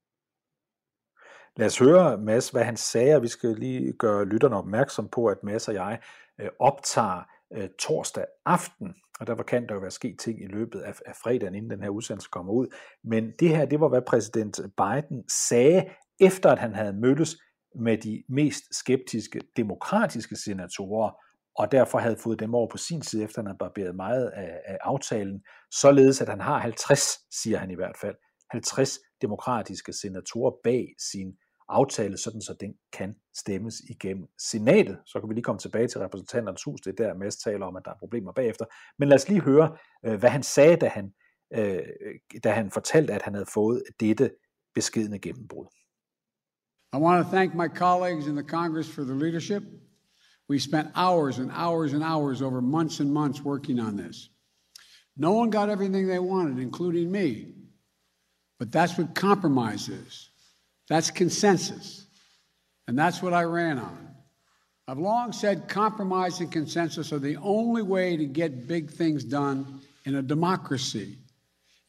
Lad 1.58 1.68
os 1.68 1.80
høre, 1.80 2.18
Mads, 2.18 2.50
hvad 2.50 2.64
han 2.64 2.78
sagde, 2.78 3.16
og 3.16 3.22
vi 3.22 3.28
skal 3.28 3.50
lige 3.50 3.94
gøre 3.94 4.26
lytterne 4.26 4.56
opmærksom 4.56 5.10
på, 5.10 5.26
at 5.26 5.38
Mads 5.44 5.68
og 5.68 5.74
jeg 5.74 6.00
øh, 6.42 6.50
optager 6.60 7.22
øh, 7.54 7.70
torsdag 7.80 8.26
aften, 8.46 8.94
og 9.20 9.28
derfor 9.28 9.44
kan 9.44 9.68
der 9.68 9.74
jo 9.74 9.80
være 9.80 9.92
sket 9.92 10.20
ting 10.20 10.44
i 10.44 10.48
løbet 10.48 10.80
af, 10.80 10.94
af 11.06 11.16
fredagen, 11.16 11.56
inden 11.56 11.72
den 11.72 11.84
her 11.84 11.90
udsendelse 11.90 12.30
kommer 12.32 12.54
ud. 12.54 12.68
Men 13.04 13.32
det 13.40 13.50
her, 13.50 13.66
det 13.66 13.80
var, 13.80 13.88
hvad 13.88 14.02
præsident 14.02 14.60
Biden 14.78 15.30
sagde, 15.30 15.86
efter 16.20 16.52
at 16.52 16.60
han 16.60 16.76
havde 16.76 16.94
mødtes 16.94 17.38
med 17.76 17.98
de 17.98 18.24
mest 18.30 18.64
skeptiske 18.72 19.42
demokratiske 19.58 20.36
senatorer, 20.36 21.12
og 21.56 21.72
derfor 21.72 21.98
havde 21.98 22.18
fået 22.18 22.40
dem 22.40 22.54
over 22.54 22.68
på 22.68 22.78
sin 22.78 23.02
side, 23.02 23.24
efter 23.24 23.42
han 23.42 23.48
havde 23.48 23.58
barberet 23.58 23.96
meget 23.96 24.28
af, 24.28 24.62
af 24.66 24.78
aftalen, 24.82 25.42
således 25.72 26.22
at 26.22 26.30
han 26.30 26.42
har 26.42 26.60
50, 26.60 27.02
siger 27.42 27.58
han 27.58 27.72
i 27.72 27.76
hvert 27.76 27.98
fald, 28.02 28.16
50 28.52 29.00
demokratiske 29.22 29.94
senatorer 29.94 30.52
bag 30.64 30.88
sin 31.12 31.34
aftale, 31.70 32.18
sådan 32.18 32.42
så 32.42 32.54
den 32.60 32.74
kan 32.94 33.16
stemmes 33.36 33.76
igennem 33.90 34.28
senatet. 34.40 34.98
Så 35.06 35.20
kan 35.20 35.30
vi 35.30 35.34
lige 35.34 35.44
komme 35.44 35.60
tilbage 35.60 35.88
til 35.88 36.00
repræsentanternes 36.02 36.64
hus, 36.64 36.82
det 36.82 37.00
er 37.00 37.08
der 37.08 37.14
Mads 37.14 37.36
taler 37.36 37.66
om, 37.66 37.76
at 37.76 37.86
der 37.86 37.92
er 37.92 37.98
problemer 38.00 38.32
bagefter. 38.32 38.66
Men 39.00 39.10
lad 39.10 39.16
os 39.16 39.30
lige 39.30 39.42
høre, 39.42 39.78
øh, 40.06 40.20
hvad 40.20 40.30
han 40.30 40.44
sagde, 40.44 40.78
da 40.78 40.88
han, 40.88 41.14
øh, 41.54 41.84
da 42.44 42.52
han 42.52 42.72
fortalte, 42.72 43.14
at 43.14 43.22
han 43.22 43.34
havde 43.34 43.50
fået 43.54 43.84
dette 44.00 44.32
beskedne 44.76 45.20
gennembrud. 45.20 45.68
I 46.94 46.98
want 46.98 47.26
to 47.26 47.32
thank 47.32 47.54
my 47.54 47.68
colleagues 47.68 48.28
in 48.28 48.36
the 48.36 48.48
Congress 48.58 48.90
for 48.96 49.04
the 49.04 49.20
leadership. 49.20 49.64
We 50.50 50.60
spent 50.60 50.88
hours 50.96 51.40
and 51.40 51.52
hours 51.52 51.94
and 51.94 52.04
hours 52.04 52.42
over 52.42 52.62
months 52.62 53.00
and 53.00 53.12
months 53.12 53.44
working 53.44 53.80
on 53.80 53.98
this. 53.98 54.30
No 55.18 55.32
one 55.34 55.52
got 55.52 55.70
everything 55.70 56.08
they 56.08 56.20
wanted, 56.20 56.60
including 56.60 57.12
me. 57.12 57.54
But 58.60 58.72
that's 58.72 58.98
what 58.98 59.16
compromise 59.16 59.90
is. 59.90 60.30
That's 60.90 61.12
consensus. 61.12 62.06
And 62.88 62.98
that's 62.98 63.22
what 63.22 63.34
I 63.34 63.44
ran 63.44 63.80
on. 63.80 64.08
I've 64.88 64.98
long 64.98 65.34
said 65.34 65.68
compromise 65.68 66.40
and 66.40 66.50
consensus 66.50 67.12
are 67.12 67.20
the 67.20 67.36
only 67.38 67.82
way 67.82 68.16
to 68.16 68.26
get 68.26 68.68
big 68.68 68.90
things 68.90 69.26
done 69.26 69.82
in 70.06 70.16
a 70.16 70.22
democracy, 70.22 71.18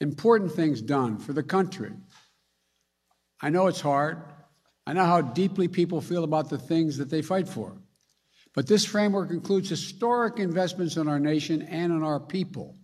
important 0.01 0.53
things 0.53 0.83
done 0.83 1.19
for 1.19 1.33
the 1.33 1.45
country. 1.45 1.93
I 3.41 3.51
know 3.51 3.69
it's 3.69 3.81
hard. 3.81 4.21
I 4.85 4.95
know 4.95 5.05
how 5.05 5.21
deeply 5.21 5.69
people 5.69 6.01
feel 6.01 6.25
about 6.25 6.49
the 6.49 6.59
things 6.59 6.97
that 6.99 7.11
they 7.11 7.23
fight 7.23 7.49
for. 7.49 7.77
But 8.55 8.67
this 8.67 8.85
framework 8.85 9.31
includes 9.31 9.69
historic 9.69 10.41
investments 10.41 10.97
in 10.97 11.07
our 11.07 11.21
nation 11.21 11.63
and 11.63 11.93
in 11.93 12.03
our 12.03 12.19
people. 12.19 12.75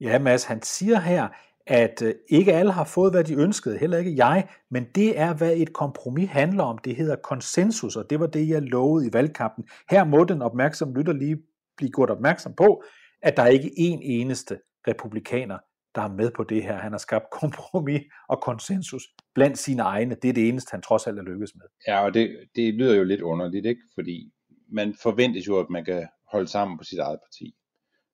Ja, 0.00 0.18
Mads, 0.18 0.44
han 0.44 0.62
siger 0.62 1.00
her, 1.00 1.30
at 1.68 2.02
øh, 2.02 2.14
ikke 2.28 2.52
alle 2.52 2.72
har 2.72 2.84
fået, 2.84 3.12
hvad 3.12 3.24
de 3.24 3.34
ønskede, 3.34 3.78
heller 3.78 3.98
ikke 3.98 4.16
jeg, 4.16 4.48
men 4.70 4.86
det 4.94 5.18
er, 5.18 5.34
hvad 5.34 5.56
et 5.56 5.72
kompromis 5.72 6.30
handler 6.30 6.64
om. 6.64 6.78
Det 6.78 6.96
hedder 6.96 7.16
konsensus, 7.16 7.96
og 7.96 8.10
det 8.10 8.20
var 8.20 8.26
det, 8.26 8.48
jeg 8.48 8.62
lovede 8.62 9.06
i 9.06 9.10
valgkampen. 9.12 9.68
Her 9.90 10.04
må 10.04 10.24
den 10.24 10.42
opmærksom 10.42 10.94
lytter 10.94 11.12
lige 11.12 11.36
blive 11.76 11.90
gjort 11.90 12.10
opmærksom 12.10 12.54
på, 12.54 12.82
at 13.22 13.36
der 13.36 13.46
ikke 13.46 13.66
er 13.66 13.72
en 13.76 14.02
eneste 14.02 14.58
republikaner, 14.88 15.58
der 15.94 16.02
er 16.02 16.08
med 16.08 16.30
på 16.36 16.44
det 16.44 16.62
her. 16.62 16.76
Han 16.76 16.92
har 16.92 16.98
skabt 16.98 17.24
kompromis 17.40 18.02
og 18.28 18.40
konsensus 18.42 19.02
blandt 19.34 19.58
sine 19.58 19.82
egne. 19.82 20.16
Det 20.22 20.28
er 20.28 20.32
det 20.32 20.48
eneste, 20.48 20.70
han 20.70 20.82
trods 20.82 21.06
alt 21.06 21.18
er 21.18 21.22
lykkedes 21.22 21.54
med. 21.54 21.64
Ja, 21.86 22.04
og 22.04 22.14
det, 22.14 22.36
det 22.56 22.74
lyder 22.74 22.96
jo 22.96 23.04
lidt 23.04 23.20
underligt, 23.20 23.66
ikke? 23.66 23.82
Fordi 23.94 24.32
man 24.72 24.94
forventes 25.02 25.46
jo, 25.46 25.58
at 25.58 25.66
man 25.70 25.84
kan 25.84 26.08
holde 26.32 26.48
sammen 26.48 26.78
på 26.78 26.84
sit 26.84 26.98
eget 26.98 27.18
parti. 27.24 27.54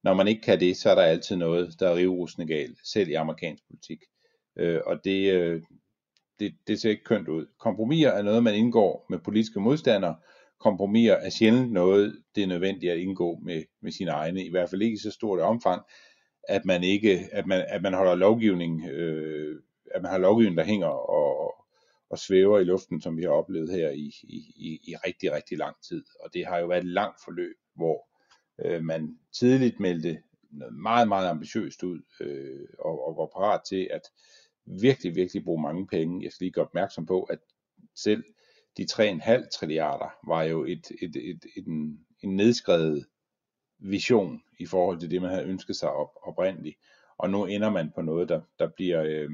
Når 0.05 0.15
man 0.15 0.29
ikke 0.29 0.43
kan 0.43 0.61
det, 0.61 0.77
så 0.77 0.91
er 0.91 0.95
der 0.95 1.03
altid 1.03 1.37
noget, 1.37 1.81
der 1.81 1.89
er 1.89 1.97
rivrusende 1.97 2.47
galt, 2.47 2.79
selv 2.85 3.09
i 3.09 3.15
amerikansk 3.15 3.63
politik. 3.67 3.99
Øh, 4.59 4.81
og 4.87 5.05
det, 5.05 5.33
øh, 5.33 5.63
det, 6.39 6.55
det 6.67 6.81
ser 6.81 6.91
ikke 6.91 7.05
kønt 7.05 7.29
ud. 7.29 7.47
Kompromiser 7.59 8.11
er 8.11 8.23
noget, 8.23 8.43
man 8.43 8.55
indgår 8.55 9.07
med 9.11 9.19
politiske 9.19 9.61
modstandere. 9.61 10.17
Kompromiser 10.61 11.15
er 11.15 11.31
sjældent 11.31 11.73
noget, 11.73 12.23
det 12.35 12.43
er 12.43 12.47
nødvendigt 12.47 12.93
at 12.93 12.99
indgå 12.99 13.39
med, 13.43 13.63
med 13.83 13.93
sine 13.93 14.11
egne, 14.11 14.45
i 14.45 14.51
hvert 14.51 14.71
fald 14.71 14.83
ikke 14.83 14.95
i 14.95 14.99
så 14.99 15.11
stort 15.11 15.39
et 15.39 15.45
omfang, 15.45 15.83
at 16.49 16.65
man 16.65 16.85
ikke, 16.85 17.29
at 17.33 17.47
man, 17.47 17.65
at 17.69 17.83
man 17.83 17.95
holder 17.95 18.15
lovgivning, 18.15 18.89
øh, 18.89 19.61
at 19.95 20.03
man 20.03 20.11
har 20.11 20.19
lovgivning, 20.19 20.57
der 20.57 20.65
hænger 20.65 20.87
og, 20.87 21.55
og 22.11 22.19
svæver 22.19 22.59
i 22.59 22.65
luften, 22.65 23.01
som 23.01 23.17
vi 23.17 23.23
har 23.23 23.31
oplevet 23.31 23.71
her 23.71 23.91
i, 23.91 24.13
i, 24.23 24.37
i, 24.57 24.81
i 24.85 24.95
rigtig, 25.07 25.33
rigtig 25.33 25.59
lang 25.59 25.77
tid. 25.89 26.05
Og 26.21 26.35
det 26.35 26.47
har 26.47 26.59
jo 26.59 26.67
været 26.67 26.85
et 26.85 26.91
langt 26.91 27.17
forløb, 27.25 27.57
hvor 27.77 28.14
øh, 28.59 28.83
man 28.83 29.19
tidligt 29.33 29.81
meldte 29.81 30.23
noget 30.51 30.75
meget, 30.75 31.09
meget 31.09 31.29
ambitiøst 31.29 31.83
ud, 31.83 32.01
øh, 32.21 32.69
og, 32.79 33.07
og 33.07 33.17
var 33.17 33.27
parat 33.27 33.61
til 33.69 33.89
at 33.91 34.03
virkelig, 34.65 35.15
virkelig 35.17 35.45
bruge 35.45 35.63
mange 35.63 35.87
penge. 35.87 36.25
Jeg 36.25 36.33
skal 36.33 36.45
lige 36.45 36.53
gøre 36.53 36.65
opmærksom 36.65 37.07
på, 37.07 37.23
at 37.23 37.39
selv 37.95 38.25
de 38.77 38.87
3,5 38.93 39.49
trilliarder 39.49 40.29
var 40.29 40.43
jo 40.43 40.65
et, 40.65 40.91
et, 41.03 41.17
et, 41.17 41.45
et, 41.57 41.67
en, 41.67 42.07
en 42.21 42.37
nedskrevet 42.37 43.07
vision 43.79 44.43
i 44.59 44.67
forhold 44.67 45.01
til 45.01 45.11
det, 45.11 45.23
man 45.23 45.31
havde 45.31 45.47
ønsket 45.47 45.77
sig 45.77 45.91
op, 45.93 46.11
oprindeligt. 46.23 46.77
Og 47.19 47.31
nu 47.31 47.45
ender 47.45 47.71
man 47.71 47.91
på 47.95 48.03
noget, 48.03 48.29
der, 48.29 48.41
der 48.59 48.69
bliver, 48.77 49.03
øh, 49.03 49.31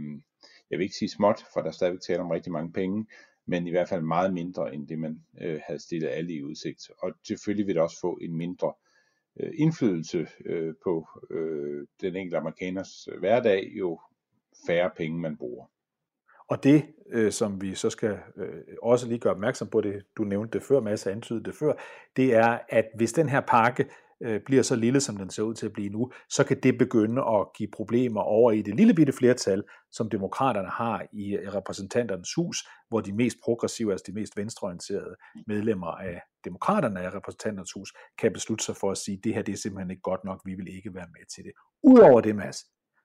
jeg 0.71 0.79
vil 0.79 0.85
ikke 0.85 0.97
sige 0.97 1.09
småt, 1.09 1.45
for 1.53 1.61
der 1.61 1.69
er 1.69 1.73
stadigvæk 1.73 2.01
tale 2.01 2.21
om 2.21 2.31
rigtig 2.31 2.53
mange 2.53 2.73
penge, 2.73 3.07
men 3.47 3.67
i 3.67 3.71
hvert 3.71 3.89
fald 3.89 4.03
meget 4.03 4.35
mindre 4.35 4.75
end 4.75 4.89
det, 4.89 4.99
man 4.99 5.25
øh, 5.41 5.61
havde 5.67 5.81
stillet 5.81 6.09
alle 6.09 6.33
i 6.33 6.43
udsigt. 6.43 6.91
Og 6.99 7.13
selvfølgelig 7.27 7.67
vil 7.67 7.75
det 7.75 7.83
også 7.83 8.01
få 8.01 8.19
en 8.23 8.37
mindre 8.37 8.69
øh, 8.69 8.90
Øh, 9.41 9.53
indflydelse 9.55 10.27
øh, 10.47 10.75
på 10.85 11.09
øh, 11.31 11.87
den 12.01 12.17
enkelte 12.17 12.39
amerikaners 12.39 13.09
øh, 13.13 13.19
hverdag, 13.19 13.73
jo 13.79 14.01
færre 14.67 14.91
penge 14.97 15.21
man 15.21 15.37
bruger. 15.37 15.67
Og 16.49 16.65
det, 16.65 16.87
øh, 17.11 17.33
som 17.33 17.63
vi 17.63 17.75
så 17.75 17.91
skal 17.91 18.19
øh, 18.37 18.63
også 18.83 19.09
lige 19.09 19.19
gøre 19.19 19.33
opmærksom 19.33 19.69
på, 19.69 19.81
det 19.81 20.03
du 20.17 20.25
nævnte 20.25 20.59
det 20.59 20.67
før, 20.67 20.81
Mads 20.81 21.07
antydede 21.07 21.45
det 21.45 21.55
før, 21.55 21.73
det 22.17 22.35
er, 22.35 22.59
at 22.69 22.85
hvis 22.97 23.13
den 23.13 23.29
her 23.29 23.41
pakke 23.41 23.87
øh, 24.23 24.41
bliver 24.47 24.63
så 24.63 24.77
lille, 24.77 25.01
som 25.01 25.17
den 25.17 25.31
ser 25.31 25.43
ud 25.43 25.55
til 25.55 25.67
at 25.67 25.73
blive 25.73 25.89
nu, 25.89 26.13
så 26.29 26.45
kan 26.45 26.61
det 26.63 26.79
begynde 26.79 27.23
at 27.23 27.47
give 27.57 27.69
problemer 27.73 28.21
over 28.21 28.53
i 28.53 28.63
det 28.63 28.75
lille 28.75 28.95
bitte 28.95 29.13
flertal, 29.13 29.63
som 29.93 30.11
demokraterne 30.11 30.69
har 30.69 31.07
i 31.13 31.37
repræsentanternes 31.37 32.35
hus, 32.35 32.69
hvor 32.89 33.01
de 33.01 33.13
mest 33.13 33.37
progressive, 33.45 33.93
altså 33.93 34.05
de 34.07 34.13
mest 34.13 34.37
venstreorienterede 34.37 35.17
medlemmer 35.47 35.87
af 35.87 36.21
demokraterne 36.45 37.01
af 37.01 37.15
repræsentanternes 37.15 37.73
hus, 37.73 37.93
kan 38.19 38.33
beslutte 38.33 38.65
sig 38.65 38.77
for 38.77 38.91
at 38.91 38.99
sige, 38.99 39.21
det 39.25 39.35
her 39.35 39.43
det 39.43 39.53
er 39.53 39.57
simpelthen 39.57 39.91
ikke 39.91 40.03
godt 40.03 40.25
nok, 40.25 40.41
vi 40.45 40.55
vil 40.55 40.77
ikke 40.77 40.95
være 40.95 41.07
med 41.13 41.27
til 41.35 41.45
det. 41.45 41.53
Udover 41.83 42.21
det, 42.21 42.37
Mads, 42.37 42.57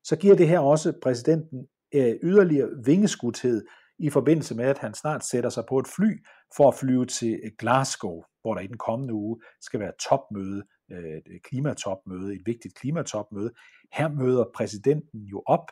så 0.04 0.16
giver 0.16 0.36
det 0.36 0.48
her 0.48 0.60
også 0.60 0.94
præsidenten 1.04 1.68
øh, 1.96 2.16
yderligere 2.24 2.70
vingeskudthed 2.86 3.66
i 4.00 4.10
forbindelse 4.10 4.56
med, 4.56 4.66
at 4.66 4.78
han 4.78 4.94
snart 4.94 5.26
sætter 5.26 5.50
sig 5.50 5.64
på 5.70 5.80
et 5.80 5.88
fly 5.88 6.12
for 6.58 6.68
at 6.68 6.76
flyve 6.76 7.06
til 7.06 7.40
Glasgow, 7.60 8.24
hvor 8.42 8.54
der 8.54 8.62
i 8.62 8.68
den 8.68 8.78
kommende 8.78 9.14
uge 9.14 9.42
skal 9.62 9.80
være 9.80 9.92
topmøde, 10.10 10.64
øh, 10.92 11.36
et 11.36 11.44
klimatopmøde, 11.44 12.36
et 12.36 12.42
vigtigt 12.46 12.76
klimatopmøde. 12.76 13.52
Her 13.94 14.08
møder 14.10 14.46
præsidenten 14.56 15.24
jo 15.24 15.44
op 15.46 15.72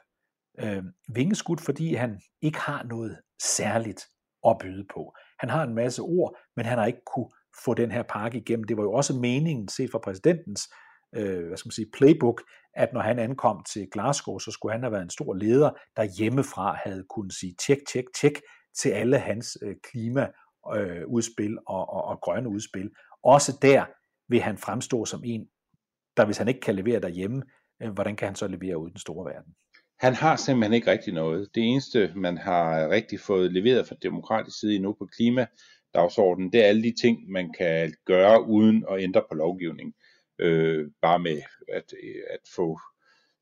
øh, 0.60 0.84
vingeskudt, 1.16 1.62
fordi 1.62 1.94
han 1.94 2.22
ikke 2.42 2.60
har 2.60 2.84
noget 2.84 3.18
særligt 3.44 4.06
at 4.48 4.58
byde 4.60 4.86
på. 4.94 5.14
Han 5.40 5.50
har 5.50 5.64
en 5.64 5.76
masse 5.76 6.02
ord, 6.02 6.38
men 6.56 6.66
han 6.66 6.78
har 6.78 6.86
ikke 6.86 7.06
kunne 7.14 7.30
få 7.64 7.74
den 7.74 7.92
her 7.92 8.04
pakke 8.04 8.38
igennem. 8.38 8.64
Det 8.64 8.78
var 8.78 8.84
jo 8.84 8.94
også 8.94 9.14
meningen, 9.14 9.68
set 9.68 9.92
fra 9.92 10.00
præsidentens 10.00 10.70
øh, 11.16 11.48
hvad 11.48 11.58
skal 11.58 11.68
man 11.68 11.72
sige, 11.72 11.92
playbook, 11.94 12.42
at 12.74 12.94
når 12.94 13.02
han 13.02 13.20
ankom 13.20 13.64
til 13.74 13.88
Glasgow, 13.92 14.40
så 14.40 14.52
skulle 14.52 14.74
han 14.74 14.84
have 14.84 14.92
været 14.92 15.04
en 15.04 15.10
stor 15.10 15.34
leder, 15.34 15.70
der 15.96 16.04
hjemmefra 16.04 16.78
havde 16.86 17.06
kunnet 17.10 17.34
sige 17.34 17.56
tjek, 17.68 17.78
tjek, 17.92 18.06
tjek 18.20 18.42
til 18.78 18.90
alle 18.90 19.18
hans 19.18 19.58
øh, 19.62 19.76
klimaudspil 19.84 21.52
øh, 21.52 21.58
og, 21.68 21.90
og, 21.90 22.04
og 22.04 22.20
grønne 22.22 22.50
udspil. 22.50 22.90
Også 23.24 23.58
der 23.62 23.86
vil 24.30 24.42
han 24.42 24.58
fremstå 24.58 25.06
som 25.06 25.22
en, 25.26 25.48
der 26.18 26.26
hvis 26.26 26.38
han 26.38 26.48
ikke 26.48 26.60
kan 26.60 26.76
levere 26.76 27.00
derhjemme, 27.00 27.44
øh, 27.84 27.92
hvordan 27.92 28.16
kan 28.16 28.28
han 28.28 28.36
så 28.36 28.48
levere 28.48 28.78
ud 28.78 28.90
i 28.90 28.92
den 28.92 29.00
store 29.00 29.26
verden? 29.26 29.56
Han 30.00 30.14
har 30.14 30.36
simpelthen 30.36 30.74
ikke 30.74 30.92
rigtig 30.92 31.14
noget. 31.14 31.50
Det 31.56 31.64
eneste, 31.64 32.14
man 32.16 32.38
har 32.38 32.90
rigtig 32.90 33.20
fået 33.20 33.54
leveret 33.54 33.88
fra 33.88 33.96
demokratisk 34.02 34.60
side 34.60 34.76
endnu 34.76 34.94
på 34.94 35.06
klimadagsordenen, 35.06 36.52
det 36.52 36.64
er 36.64 36.68
alle 36.68 36.84
de 36.84 36.94
ting, 37.02 37.32
man 37.32 37.54
kan 37.58 37.94
gøre 38.06 38.48
uden 38.48 38.86
at 38.90 39.04
ændre 39.04 39.24
på 39.32 39.36
lovgivning 39.36 39.94
øh, 40.40 40.92
bare 41.02 41.20
med 41.20 41.42
at, 41.74 41.94
øh, 42.04 42.22
at 42.30 42.40
få 42.56 42.80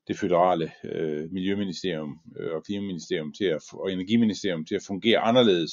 det 0.07 0.17
føderale 0.17 0.71
øh, 0.83 1.31
miljøministerium 1.31 2.19
øh, 2.39 2.55
og 2.55 2.63
klimaministerium 2.63 3.33
til 3.33 3.45
at, 3.45 3.61
og 3.73 3.91
energiministerium 3.91 4.65
til 4.65 4.75
at 4.75 4.83
fungere 4.87 5.19
anderledes 5.19 5.71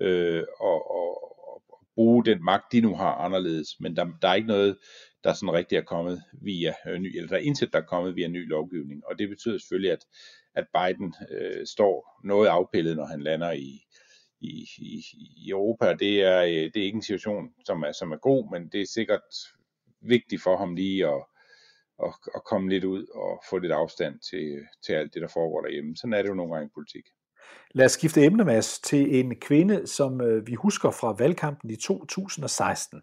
øh, 0.00 0.42
og, 0.60 0.90
og 0.90 1.37
bruge 1.98 2.24
den 2.24 2.44
magt, 2.44 2.72
de 2.72 2.80
nu 2.80 2.96
har 2.96 3.14
anderledes. 3.14 3.80
Men 3.80 3.96
der, 3.96 4.06
der 4.22 4.28
er 4.28 4.34
ikke 4.34 4.48
noget, 4.48 4.78
der 5.24 5.32
sådan 5.32 5.52
rigtig 5.52 5.76
er 5.76 5.82
kommet 5.82 6.22
via 6.32 6.74
øh, 6.86 6.98
ny, 6.98 7.16
eller 7.16 7.28
der 7.28 7.36
er 7.36 7.40
intet, 7.40 7.72
der 7.72 7.78
er 7.78 7.92
kommet 7.94 8.16
via 8.16 8.28
ny 8.28 8.48
lovgivning. 8.48 9.06
Og 9.06 9.18
det 9.18 9.28
betyder 9.28 9.58
selvfølgelig, 9.58 9.92
at, 9.92 10.04
at 10.54 10.66
Biden 10.74 11.14
øh, 11.30 11.66
står 11.66 12.20
noget 12.24 12.48
afpillet, 12.48 12.96
når 12.96 13.04
han 13.06 13.20
lander 13.20 13.52
i, 13.52 13.82
i, 14.40 14.68
i, 14.78 15.04
i 15.44 15.50
Europa. 15.50 15.94
Det 15.94 16.22
er, 16.22 16.42
øh, 16.42 16.70
det 16.72 16.76
er 16.76 16.84
ikke 16.84 16.96
en 16.96 17.02
situation, 17.02 17.52
som 17.64 17.82
er, 17.82 17.92
som 17.92 18.12
er 18.12 18.16
god, 18.16 18.50
men 18.52 18.68
det 18.68 18.80
er 18.80 18.86
sikkert 18.86 19.28
vigtigt 20.00 20.42
for 20.42 20.56
ham 20.56 20.74
lige 20.74 21.06
at, 21.06 21.24
at, 22.04 22.14
at 22.34 22.44
komme 22.44 22.68
lidt 22.70 22.84
ud 22.84 23.06
og 23.14 23.42
få 23.50 23.58
lidt 23.58 23.72
afstand 23.72 24.20
til, 24.30 24.58
til 24.86 24.92
alt 24.92 25.14
det, 25.14 25.22
der 25.22 25.28
foregår 25.28 25.62
derhjemme. 25.62 25.96
Sådan 25.96 26.12
er 26.12 26.22
det 26.22 26.28
jo 26.28 26.34
nogle 26.34 26.54
gange 26.54 26.66
i 26.66 26.74
politik. 26.74 27.04
Lad 27.74 27.84
os 27.86 27.92
skifte 27.92 28.24
emne, 28.24 28.44
Mads, 28.44 28.78
til 28.78 29.20
en 29.20 29.36
kvinde, 29.40 29.86
som 29.86 30.20
øh, 30.20 30.46
vi 30.46 30.54
husker 30.54 30.90
fra 30.90 31.14
valgkampen 31.18 31.70
i 31.70 31.76
2016. 31.76 33.00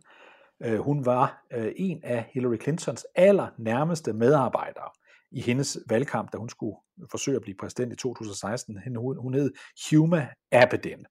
Øh, 0.64 0.80
hun 0.80 1.06
var 1.06 1.46
øh, 1.54 1.72
en 1.76 2.00
af 2.04 2.30
Hillary 2.34 2.58
Clintons 2.62 3.06
aller 3.16 3.48
nærmeste 3.58 4.14
medarbejdere 4.14 4.90
i 5.32 5.42
hendes 5.42 5.78
valgkamp, 5.90 6.34
da 6.34 6.38
hun 6.38 6.50
skulle 6.50 6.76
forsøge 7.12 7.36
at 7.36 7.42
blive 7.42 7.58
præsident 7.60 7.94
i 7.94 7.96
2016. 7.96 8.80
Hun, 8.98 9.18
hun 9.18 9.34
hed 9.34 9.52
Huma 9.90 10.28
Abedin. 10.52 11.06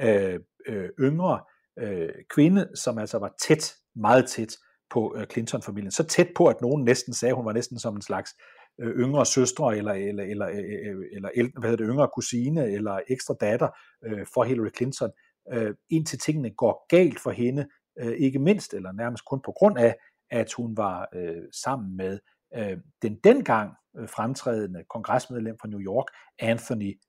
Øh, 0.00 0.40
øh, 0.66 0.88
yngre 1.00 1.40
øh, 1.78 2.08
kvinde, 2.30 2.68
som 2.74 2.98
altså 2.98 3.18
var 3.18 3.34
tæt, 3.42 3.74
meget 3.96 4.28
tæt 4.28 4.56
på 4.90 5.14
øh, 5.18 5.26
Clinton-familien. 5.26 5.90
Så 5.90 6.04
tæt 6.04 6.28
på, 6.36 6.46
at 6.46 6.60
nogen 6.60 6.84
næsten 6.84 7.14
sagde, 7.14 7.30
at 7.30 7.36
hun 7.36 7.46
var 7.46 7.52
næsten 7.52 7.78
som 7.78 7.96
en 7.96 8.02
slags 8.02 8.34
øh, 8.38 8.57
Øh, 8.80 8.96
yngre 8.96 9.26
søstre, 9.26 9.76
eller, 9.76 9.92
eller, 9.92 10.24
eller, 10.24 10.48
øh, 10.48 10.56
øh, 10.56 11.06
eller, 11.12 11.30
eller 11.34 11.60
hvad 11.60 11.70
hedder 11.70 11.84
det, 11.84 11.92
yngre 11.92 12.08
kusine, 12.14 12.70
eller 12.70 13.00
ekstra 13.08 13.34
datter 13.40 13.68
øh, 14.04 14.26
for 14.34 14.44
Hillary 14.44 14.70
Clinton, 14.76 15.10
øh, 15.52 15.74
indtil 15.90 16.18
tingene 16.18 16.50
går 16.50 16.86
galt 16.88 17.20
for 17.20 17.30
hende, 17.30 17.68
øh, 17.98 18.12
ikke 18.12 18.38
mindst, 18.38 18.74
eller 18.74 18.92
nærmest 18.92 19.24
kun 19.24 19.40
på 19.44 19.52
grund 19.52 19.78
af, 19.78 19.96
at 20.30 20.52
hun 20.52 20.76
var 20.76 21.08
øh, 21.14 21.42
sammen 21.52 21.96
med 21.96 22.18
øh, 22.56 22.78
den 23.02 23.16
dengang 23.24 23.74
øh, 23.98 24.08
fremtrædende 24.08 24.84
kongresmedlem 24.90 25.56
fra 25.60 25.68
New 25.68 25.80
York, 25.80 26.06
Anthony 26.38 27.00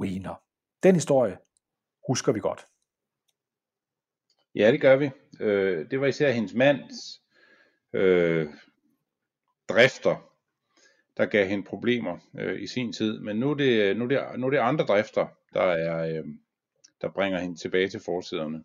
Weiner. 0.00 0.34
Den 0.82 0.94
historie 0.94 1.38
husker 2.08 2.32
vi 2.32 2.40
godt. 2.40 2.66
Ja, 4.54 4.72
det 4.72 4.80
gør 4.80 4.96
vi. 4.96 5.10
Øh, 5.40 5.90
det 5.90 6.00
var 6.00 6.06
især 6.06 6.30
hendes 6.30 6.54
mands 6.54 7.22
øh, 7.92 8.48
drifter, 9.68 10.27
der 11.18 11.26
gav 11.26 11.46
hende 11.46 11.64
problemer 11.64 12.18
øh, 12.38 12.62
i 12.62 12.66
sin 12.66 12.92
tid. 12.92 13.20
Men 13.20 13.36
nu 13.36 13.50
er, 13.50 13.54
det, 13.54 13.96
nu, 13.96 14.04
er 14.04 14.08
det, 14.08 14.40
nu 14.40 14.46
er 14.46 14.50
det 14.50 14.58
andre 14.58 14.84
drifter, 14.84 15.26
der, 15.54 15.62
er, 15.62 16.18
øh, 16.18 16.24
der 17.00 17.12
bringer 17.12 17.38
hende 17.38 17.56
tilbage 17.56 17.88
til 17.88 18.00
forsiderne. 18.00 18.64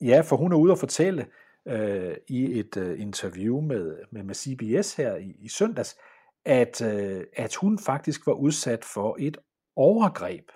Ja, 0.00 0.20
for 0.20 0.36
hun 0.36 0.52
er 0.52 0.56
ude 0.56 0.72
og 0.72 0.78
fortælle 0.78 1.26
øh, 1.68 2.16
i 2.28 2.58
et 2.58 2.76
øh, 2.76 3.00
interview 3.00 3.60
med, 3.60 3.98
med, 4.10 4.22
med 4.22 4.34
CBS 4.34 4.96
her 4.96 5.16
i, 5.16 5.36
i 5.38 5.48
søndags, 5.48 5.96
at, 6.44 6.82
øh, 6.82 7.24
at 7.36 7.54
hun 7.54 7.78
faktisk 7.78 8.26
var 8.26 8.32
udsat 8.32 8.84
for 8.84 9.16
et 9.20 9.36
overgreb 9.76 10.48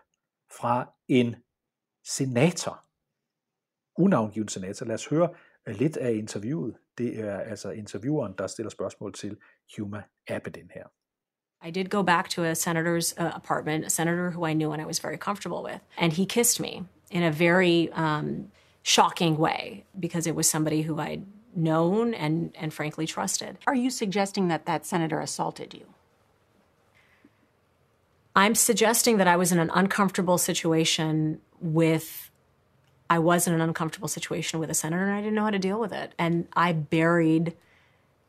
fra 0.59 0.93
en 1.09 1.37
senator. 2.05 2.85
Unavngiven 3.99 4.49
senator. 4.49 4.87
Lad 4.87 4.95
os 4.95 5.07
høre 5.07 5.29
lidt 5.67 5.97
af 5.97 6.13
interviewet. 6.13 6.77
Det 6.99 7.21
er 7.21 7.41
altså 7.41 7.71
intervieweren, 7.71 8.35
der 8.39 8.47
stiller 8.47 8.71
spørgsmål 8.71 9.13
til 9.13 9.37
Huma 9.77 10.03
Abedin 10.29 10.71
her. 10.75 10.85
I 11.63 11.71
did 11.71 11.91
go 11.91 12.03
back 12.03 12.29
to 12.31 12.43
a 12.43 12.55
senator's 12.55 13.13
uh, 13.19 13.37
apartment, 13.37 13.85
a 13.85 13.91
senator 13.91 14.31
who 14.31 14.47
I 14.47 14.55
knew 14.55 14.73
and 14.73 14.83
I 14.83 14.87
was 14.87 14.99
very 15.05 15.17
comfortable 15.19 15.63
with, 15.63 15.81
and 15.99 16.13
he 16.13 16.25
kissed 16.25 16.61
me 16.61 16.85
in 17.11 17.23
a 17.23 17.31
very 17.31 17.91
um, 17.93 18.51
shocking 18.83 19.37
way 19.37 19.85
because 19.99 20.27
it 20.27 20.35
was 20.35 20.49
somebody 20.49 20.83
who 20.83 20.99
I'd 20.99 21.27
known 21.55 22.15
and, 22.15 22.53
and 22.59 22.73
frankly 22.73 23.07
trusted. 23.07 23.59
Are 23.67 23.75
you 23.75 23.91
suggesting 23.91 24.49
that 24.49 24.67
that 24.67 24.87
senator 24.87 25.21
assaulted 25.21 25.75
you? 25.75 25.87
I'm 28.35 28.55
suggesting 28.55 29.19
that 29.19 29.27
I 29.27 29.37
was 29.37 29.53
in 29.53 29.59
an 29.59 29.71
uncomfortable 29.75 30.39
situation 30.39 31.41
with 31.61 32.30
I 33.11 33.19
was 33.19 33.49
in 33.49 33.53
an 33.53 33.61
uncomfortable 33.61 34.07
situation 34.07 34.61
with 34.61 34.71
a 34.71 34.75
senator 34.75 35.05
and 35.05 35.13
I 35.13 35.21
didn't 35.21 35.35
know 35.35 35.43
how 35.43 35.51
to 35.51 35.59
deal 35.59 35.81
with 35.81 35.93
it. 35.93 36.15
And 36.17 36.47
I 36.55 36.73
buried 36.73 37.57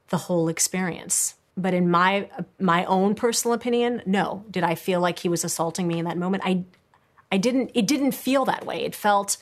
the 0.10 0.18
whole 0.18 0.50
experience. 0.50 1.36
But 1.56 1.76
in 1.76 1.90
my 1.92 2.30
my 2.60 2.84
own 2.86 3.14
personal 3.14 3.54
opinion, 3.54 4.02
no. 4.08 4.44
Did 4.50 4.64
I 4.64 4.74
feel 4.74 5.00
like 5.00 5.20
he 5.20 5.30
was 5.30 5.44
assaulting 5.44 5.88
me 5.88 6.00
in 6.00 6.06
that 6.06 6.18
moment? 6.18 6.44
I 6.46 6.64
I 7.32 7.38
didn't 7.38 7.70
it 7.76 7.86
didn't 7.86 8.14
feel 8.14 8.44
that 8.46 8.66
way. 8.66 8.84
It 8.84 8.96
felt 8.96 9.38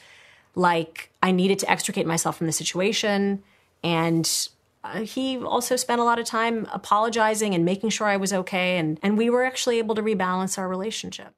like 0.56 1.10
I 1.24 1.32
needed 1.32 1.60
to 1.60 1.72
extricate 1.72 2.06
myself 2.06 2.38
from 2.38 2.48
the 2.48 2.54
situation 2.54 3.42
and 3.82 4.50
uh, 4.84 5.02
he 5.02 5.38
also 5.38 5.76
spent 5.76 6.02
a 6.02 6.04
lot 6.04 6.20
of 6.20 6.26
time 6.26 6.68
apologizing 6.74 7.54
and 7.56 7.64
making 7.64 7.92
sure 7.92 8.08
I 8.08 8.18
was 8.18 8.34
okay 8.34 8.78
and 8.78 9.00
and 9.02 9.18
we 9.18 9.30
were 9.30 9.46
actually 9.46 9.78
able 9.80 9.96
to 9.96 10.02
rebalance 10.02 10.58
our 10.58 10.68
relationship. 10.68 11.34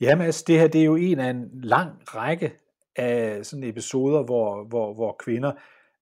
Ja, 0.00 0.16
Mads, 0.16 0.42
det 0.42 0.58
her 0.58 0.68
det 0.68 0.80
er 0.80 0.84
jo 0.84 0.96
en 0.96 1.20
af 1.20 1.30
en 1.30 1.50
lang 1.62 1.90
række 2.14 2.59
af 3.00 3.46
sådan 3.46 3.64
episoder, 3.64 4.22
hvor, 4.24 4.64
hvor, 4.64 4.94
hvor 4.94 5.16
kvinder 5.24 5.52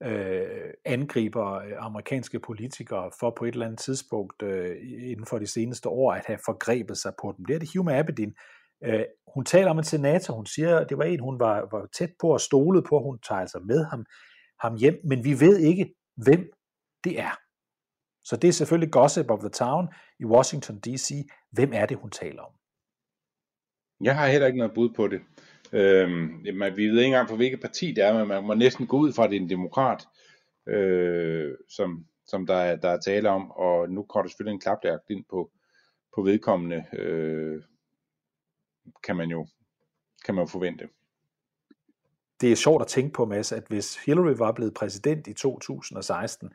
øh, 0.03 0.71
angriber 0.85 1.53
øh, 1.53 1.73
amerikanske 1.79 2.41
politikere 2.41 3.11
for 3.21 3.35
på 3.39 3.45
et 3.45 3.53
eller 3.53 3.67
andet 3.67 3.79
tidspunkt 3.79 4.43
øh, 4.43 4.77
inden 5.11 5.27
for 5.27 5.39
de 5.39 5.47
seneste 5.47 5.89
år 5.89 6.13
at 6.13 6.27
have 6.27 6.39
forgrebet 6.45 6.99
sig 6.99 7.13
på 7.23 7.35
dem. 7.37 7.45
Det 7.45 7.55
er 7.55 7.59
det 7.59 7.71
Huma 7.77 7.99
Abedin. 7.99 8.35
Øh, 8.85 9.05
hun 9.35 9.45
taler 9.45 9.71
om 9.71 9.79
en 9.79 9.85
senator, 9.85 10.35
hun 10.35 10.47
siger, 10.47 10.79
at 10.79 10.89
det 10.89 10.99
var 10.99 11.05
en, 11.05 11.21
hun 11.21 11.41
var, 11.41 11.69
var 11.73 11.89
tæt 11.99 12.11
på 12.21 12.29
og 12.33 12.41
stolede 12.41 12.85
på, 12.89 13.01
hun 13.01 13.19
tager 13.29 13.41
altså 13.41 13.59
med 13.59 13.85
ham, 13.85 14.07
ham 14.61 14.77
hjem, 14.77 15.01
men 15.05 15.25
vi 15.25 15.41
ved 15.41 15.59
ikke, 15.59 15.95
hvem 16.17 16.51
det 17.05 17.21
er. 17.21 17.39
Så 18.25 18.37
det 18.37 18.49
er 18.49 18.53
selvfølgelig 18.53 18.93
gossip 18.93 19.31
of 19.31 19.39
the 19.39 19.49
town 19.49 19.89
i 20.21 20.25
Washington 20.25 20.81
D.C. 20.81 21.11
Hvem 21.53 21.71
er 21.73 21.87
det, 21.87 21.97
hun 21.97 22.11
taler 22.11 22.43
om? 22.43 22.53
Jeg 24.01 24.17
har 24.17 24.27
heller 24.27 24.47
ikke 24.47 24.59
noget 24.59 24.75
bud 24.75 24.91
på 24.97 25.09
det. 25.09 25.21
Øhm, 25.73 26.47
man, 26.55 26.77
vi 26.77 26.89
ved 26.89 26.99
ikke 26.99 27.05
engang, 27.05 27.29
for 27.29 27.37
hvilket 27.37 27.61
parti 27.61 27.93
det 27.93 28.05
er, 28.05 28.19
men 28.19 28.29
man 28.29 28.45
må 28.45 28.55
næsten 28.55 28.87
gå 28.87 28.99
ud 28.99 29.13
fra, 29.13 29.25
at 29.25 29.31
det 29.31 29.37
er 29.37 29.41
en 29.41 29.51
demokrat. 29.51 30.09
øh, 30.67 31.55
som, 31.69 32.07
som 32.27 32.47
der, 32.47 32.55
er, 32.55 32.77
der 32.77 32.89
er 32.89 33.01
tale 33.01 33.31
om, 33.31 33.51
og 33.51 33.91
nu 33.91 34.03
kommer 34.03 34.23
der 34.23 34.29
selvfølgelig 34.29 34.55
en 34.55 34.61
klapjagt 34.61 35.11
ind 35.11 35.25
på, 35.31 35.51
på 36.15 36.23
vedkommende, 36.23 36.85
øh, 36.93 37.63
kan 39.05 39.17
man 39.17 39.31
jo 39.31 39.47
kan 40.25 40.35
man 40.35 40.43
jo 40.45 40.47
forvente. 40.47 40.89
Det 42.41 42.53
er 42.53 42.57
sjovt 42.57 42.83
at 42.83 42.89
tænke 42.89 43.13
på, 43.13 43.25
Mads, 43.25 43.53
at 43.53 43.65
hvis 43.69 44.05
Hillary 44.05 44.35
var 44.37 44.53
blevet 44.53 44.75
præsident 44.75 45.27
i 45.27 45.35
2016, 45.35 46.51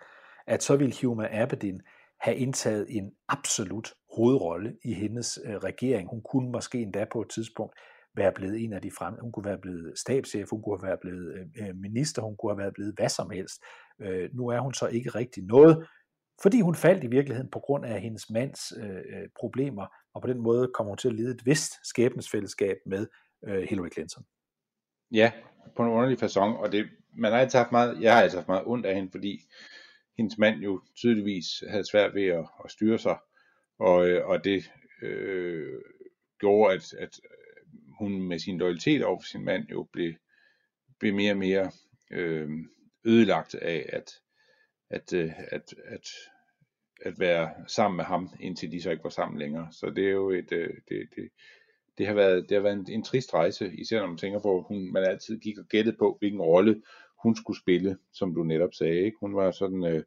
at 0.47 0.63
så 0.63 0.75
ville 0.75 0.93
Huma 1.01 1.27
Abedin 1.31 1.81
have 2.19 2.37
indtaget 2.37 2.85
en 2.89 3.11
absolut 3.27 3.93
hovedrolle 4.15 4.77
i 4.83 4.93
hendes 4.93 5.39
øh, 5.45 5.55
regering. 5.55 6.09
Hun 6.09 6.21
kunne 6.21 6.51
måske 6.51 6.81
endda 6.81 7.05
på 7.11 7.21
et 7.21 7.29
tidspunkt 7.29 7.75
være 8.15 8.31
blevet 8.31 8.63
en 8.63 8.73
af 8.73 8.81
de 8.81 8.91
frem. 8.91 9.13
Hun 9.21 9.31
kunne 9.31 9.45
være 9.45 9.57
blevet 9.57 9.99
stabschef, 9.99 10.49
hun 10.49 10.61
kunne 10.61 10.77
have 10.79 10.87
været 10.87 10.99
blevet 10.99 11.33
øh, 11.37 11.67
øh, 11.67 11.75
minister, 11.75 12.21
hun 12.21 12.37
kunne 12.37 12.51
have 12.51 12.57
været 12.57 12.73
blevet 12.73 12.93
hvad 12.97 13.09
som 13.09 13.29
helst. 13.29 13.63
Øh, 14.01 14.29
nu 14.33 14.47
er 14.47 14.59
hun 14.59 14.73
så 14.73 14.87
ikke 14.87 15.09
rigtig 15.09 15.43
noget, 15.43 15.87
fordi 16.41 16.61
hun 16.61 16.75
faldt 16.75 17.03
i 17.03 17.07
virkeligheden 17.07 17.51
på 17.51 17.59
grund 17.59 17.85
af 17.85 18.01
hendes 18.01 18.29
mands 18.29 18.73
øh, 18.77 18.95
øh 18.95 19.27
problemer, 19.39 19.85
og 20.13 20.21
på 20.21 20.27
den 20.27 20.39
måde 20.39 20.71
kommer 20.73 20.91
hun 20.91 20.97
til 20.97 21.07
at 21.07 21.15
lide 21.15 21.31
et 21.31 21.45
vist 21.45 21.73
skæbnesfællesskab 21.83 22.77
med 22.85 23.07
øh, 23.47 23.63
Hillary 23.69 23.89
Clinton. 23.93 24.23
Ja, 25.11 25.31
på 25.75 25.83
en 25.83 25.89
underlig 25.89 26.23
façon, 26.23 26.57
og 26.63 26.71
det, 26.71 26.89
man 27.17 27.31
har 27.31 27.39
altid 27.39 27.59
haft 27.59 27.71
meget, 27.71 28.01
jeg 28.01 28.13
har 28.15 28.21
altid 28.21 28.37
haft 28.37 28.47
meget 28.47 28.63
ondt 28.65 28.85
af 28.85 28.95
hende, 28.95 29.11
fordi 29.11 29.41
hendes 30.17 30.37
mand 30.37 30.59
jo 30.61 30.81
tydeligvis 30.95 31.63
havde 31.69 31.89
svært 31.91 32.15
ved 32.15 32.27
at, 32.27 32.45
at 32.65 32.71
styre 32.71 32.97
sig, 32.97 33.17
og, 33.79 34.07
øh, 34.07 34.27
og 34.27 34.43
det 34.43 34.71
øh, 35.01 35.81
gjorde, 36.39 36.73
at, 36.73 36.93
at 36.93 37.19
hun 37.99 38.21
med 38.21 38.39
sin 38.39 38.57
loyalitet 38.57 39.03
over 39.03 39.19
for 39.19 39.27
sin 39.27 39.45
mand 39.45 39.67
jo 39.71 39.87
blev, 39.93 40.13
blev 40.99 41.13
mere 41.13 41.31
og 41.31 41.37
mere 41.37 41.71
øh, 42.11 42.49
ødelagt 43.05 43.55
af 43.55 43.89
at, 43.93 44.11
at, 44.89 45.13
øh, 45.13 45.31
at, 45.51 45.73
at, 45.85 46.07
at 47.01 47.19
være 47.19 47.49
sammen 47.67 47.97
med 47.97 48.05
ham, 48.05 48.29
indtil 48.39 48.71
de 48.71 48.81
så 48.81 48.91
ikke 48.91 49.03
var 49.03 49.09
sammen 49.09 49.39
længere. 49.39 49.67
Så 49.71 49.89
det 49.89 50.05
er 50.05 50.11
jo 50.11 50.29
et, 50.29 50.51
øh, 50.51 50.69
det, 50.89 51.09
det, 51.15 51.29
det 51.97 52.07
har 52.07 52.13
været, 52.13 52.49
det 52.49 52.55
har 52.55 52.61
været 52.61 52.77
en, 52.77 52.85
en 52.89 53.03
trist 53.03 53.33
rejse, 53.33 53.73
især 53.75 53.99
når 53.99 54.07
man 54.07 54.17
tænker 54.17 54.39
på, 54.39 54.57
at 54.57 54.65
hun, 54.67 54.93
man 54.93 55.03
altid 55.03 55.39
gik 55.39 55.57
og 55.57 55.65
gættede 55.65 55.97
på, 55.97 56.15
hvilken 56.19 56.41
rolle 56.41 56.81
hun 57.23 57.35
skulle 57.35 57.59
spille, 57.59 57.97
som 58.13 58.35
du 58.35 58.43
netop 58.43 58.73
sagde. 58.73 59.01
Ikke? 59.01 59.17
Hun 59.19 59.35
var 59.35 59.51
sådan 59.51 59.83
øh, 59.83 60.03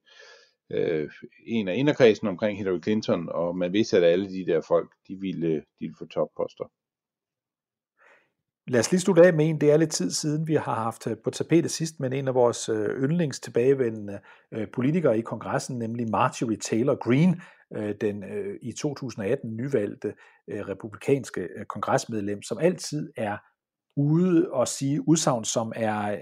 øh, 0.70 1.10
en 1.46 1.68
af 1.68 1.76
inderkredsen 1.76 2.28
omkring 2.28 2.58
Hillary 2.58 2.82
Clinton, 2.82 3.28
og 3.28 3.56
man 3.56 3.72
vidste, 3.72 3.96
at 3.96 4.04
alle 4.04 4.28
de 4.28 4.46
der 4.46 4.60
folk, 4.60 4.94
de 5.08 5.20
ville, 5.20 5.46
øh, 5.46 5.54
de 5.54 5.62
ville 5.80 5.96
få 5.98 6.06
topposter. 6.06 6.64
Lad 8.68 8.80
os 8.80 8.90
lige 8.90 9.00
slutte 9.00 9.26
af 9.26 9.34
med 9.34 9.48
en. 9.48 9.60
Det 9.60 9.72
er 9.72 9.76
lidt 9.76 9.90
tid 9.90 10.10
siden, 10.10 10.46
vi 10.46 10.54
har 10.54 10.74
haft 10.74 11.06
øh, 11.06 11.16
på 11.24 11.30
tapetet 11.30 11.70
sidst, 11.70 12.00
men 12.00 12.12
en 12.12 12.28
af 12.28 12.34
vores 12.34 12.68
øh, 12.68 13.02
yndlings 13.02 13.40
tilbagevendende 13.40 14.20
øh, 14.52 14.66
politikere 14.74 15.18
i 15.18 15.20
kongressen, 15.20 15.78
nemlig 15.78 16.10
Marjorie 16.10 16.56
Taylor 16.56 16.94
Greene, 16.94 17.40
den 18.00 18.24
i 18.62 18.72
2018 18.72 19.56
nyvalgte 19.56 20.14
republikanske 20.48 21.48
kongresmedlem, 21.68 22.42
som 22.42 22.58
altid 22.58 23.12
er 23.16 23.36
ude 23.96 24.50
og 24.52 24.68
sige 24.68 25.08
udsagn, 25.08 25.44
som 25.44 25.72
er, 25.76 26.16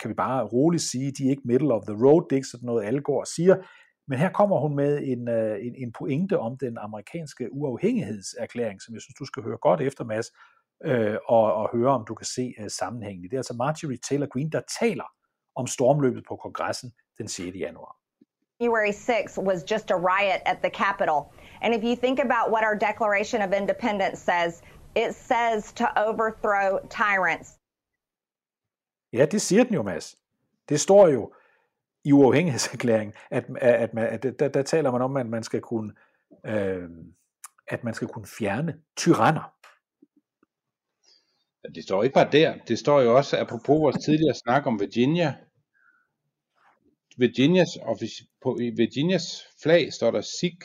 kan 0.00 0.10
vi 0.10 0.14
bare 0.14 0.44
roligt 0.44 0.82
sige, 0.82 1.12
de 1.12 1.26
er 1.26 1.30
ikke 1.30 1.42
middle 1.44 1.74
of 1.74 1.82
the 1.82 1.96
road, 2.06 2.22
det 2.22 2.32
er 2.32 2.36
ikke 2.36 2.48
sådan 2.48 2.66
noget, 2.66 2.84
alle 2.84 3.00
går 3.00 3.20
og 3.20 3.26
siger, 3.26 3.56
men 4.08 4.18
her 4.18 4.30
kommer 4.32 4.60
hun 4.60 4.76
med 4.76 4.98
en, 5.02 5.28
en, 5.66 5.74
en 5.74 5.92
pointe 5.98 6.38
om 6.38 6.58
den 6.58 6.78
amerikanske 6.78 7.48
uafhængighedserklæring, 7.52 8.82
som 8.82 8.94
jeg 8.94 9.02
synes, 9.02 9.14
du 9.18 9.24
skal 9.24 9.42
høre 9.42 9.58
godt 9.60 9.80
efter, 9.80 10.04
Mads, 10.04 10.30
øh, 10.84 11.16
og, 11.26 11.54
og 11.54 11.70
høre, 11.76 11.90
om 11.90 12.04
du 12.04 12.14
kan 12.14 12.26
se 12.26 12.54
øh, 12.60 12.70
sammenhængen. 12.70 13.22
Det 13.24 13.32
er 13.32 13.38
altså 13.38 13.54
Marjorie 13.54 13.98
Taylor 14.08 14.26
Greene, 14.26 14.50
der 14.50 14.62
taler 14.80 15.04
om 15.54 15.66
stormløbet 15.66 16.24
på 16.28 16.36
kongressen 16.36 16.92
den 17.18 17.28
6. 17.28 17.56
januar. 17.56 17.96
January 18.60 18.92
6th 18.92 19.38
was 19.38 19.64
just 19.70 19.90
a 19.90 19.96
riot 19.96 20.42
at 20.46 20.58
the 20.62 20.70
Capitol. 20.70 21.20
And 21.62 21.74
if 21.74 21.82
you 21.82 21.96
think 21.96 22.18
about 22.18 22.52
what 22.52 22.62
our 22.64 22.76
Declaration 22.88 23.42
of 23.42 23.50
Independence 23.60 24.18
says, 24.30 24.62
it 24.96 25.14
says 25.14 25.72
to 25.72 25.86
overthrow 25.96 26.78
tyrants. 26.90 27.58
Ja, 29.12 29.26
det 29.26 29.42
siger 29.42 29.64
den 29.64 29.74
jo, 29.74 29.82
Mads. 29.82 30.16
Det 30.68 30.80
står 30.80 31.08
jo 31.08 31.32
i 32.04 32.12
uafhængighedserklæringen, 32.12 33.14
at, 33.30 33.44
at, 33.56 33.94
man, 33.94 34.06
at 34.06 34.22
der, 34.38 34.48
der 34.48 34.62
taler 34.62 34.90
man 34.90 35.02
om, 35.02 35.16
at 35.16 35.26
man 35.26 35.42
skal 35.42 35.60
kunne, 35.60 35.92
øh, 36.46 36.88
at 37.68 37.84
man 37.84 37.94
skal 37.94 38.08
kunne 38.08 38.26
fjerne 38.26 38.80
tyranner. 38.96 39.52
Det 41.74 41.82
står 41.82 42.02
ikke 42.02 42.14
bare 42.14 42.28
der. 42.32 42.54
Det 42.68 42.78
står 42.78 43.00
jo 43.00 43.16
også, 43.16 43.38
apropos 43.38 43.80
vores 43.80 44.04
tidligere 44.04 44.34
snak 44.34 44.66
om 44.66 44.80
Virginia. 44.80 45.34
Virginias, 47.16 47.68
på 48.42 48.58
Virginias 48.76 49.46
flag 49.62 49.92
står 49.92 50.10
der 50.10 50.20
Sig 50.20 50.58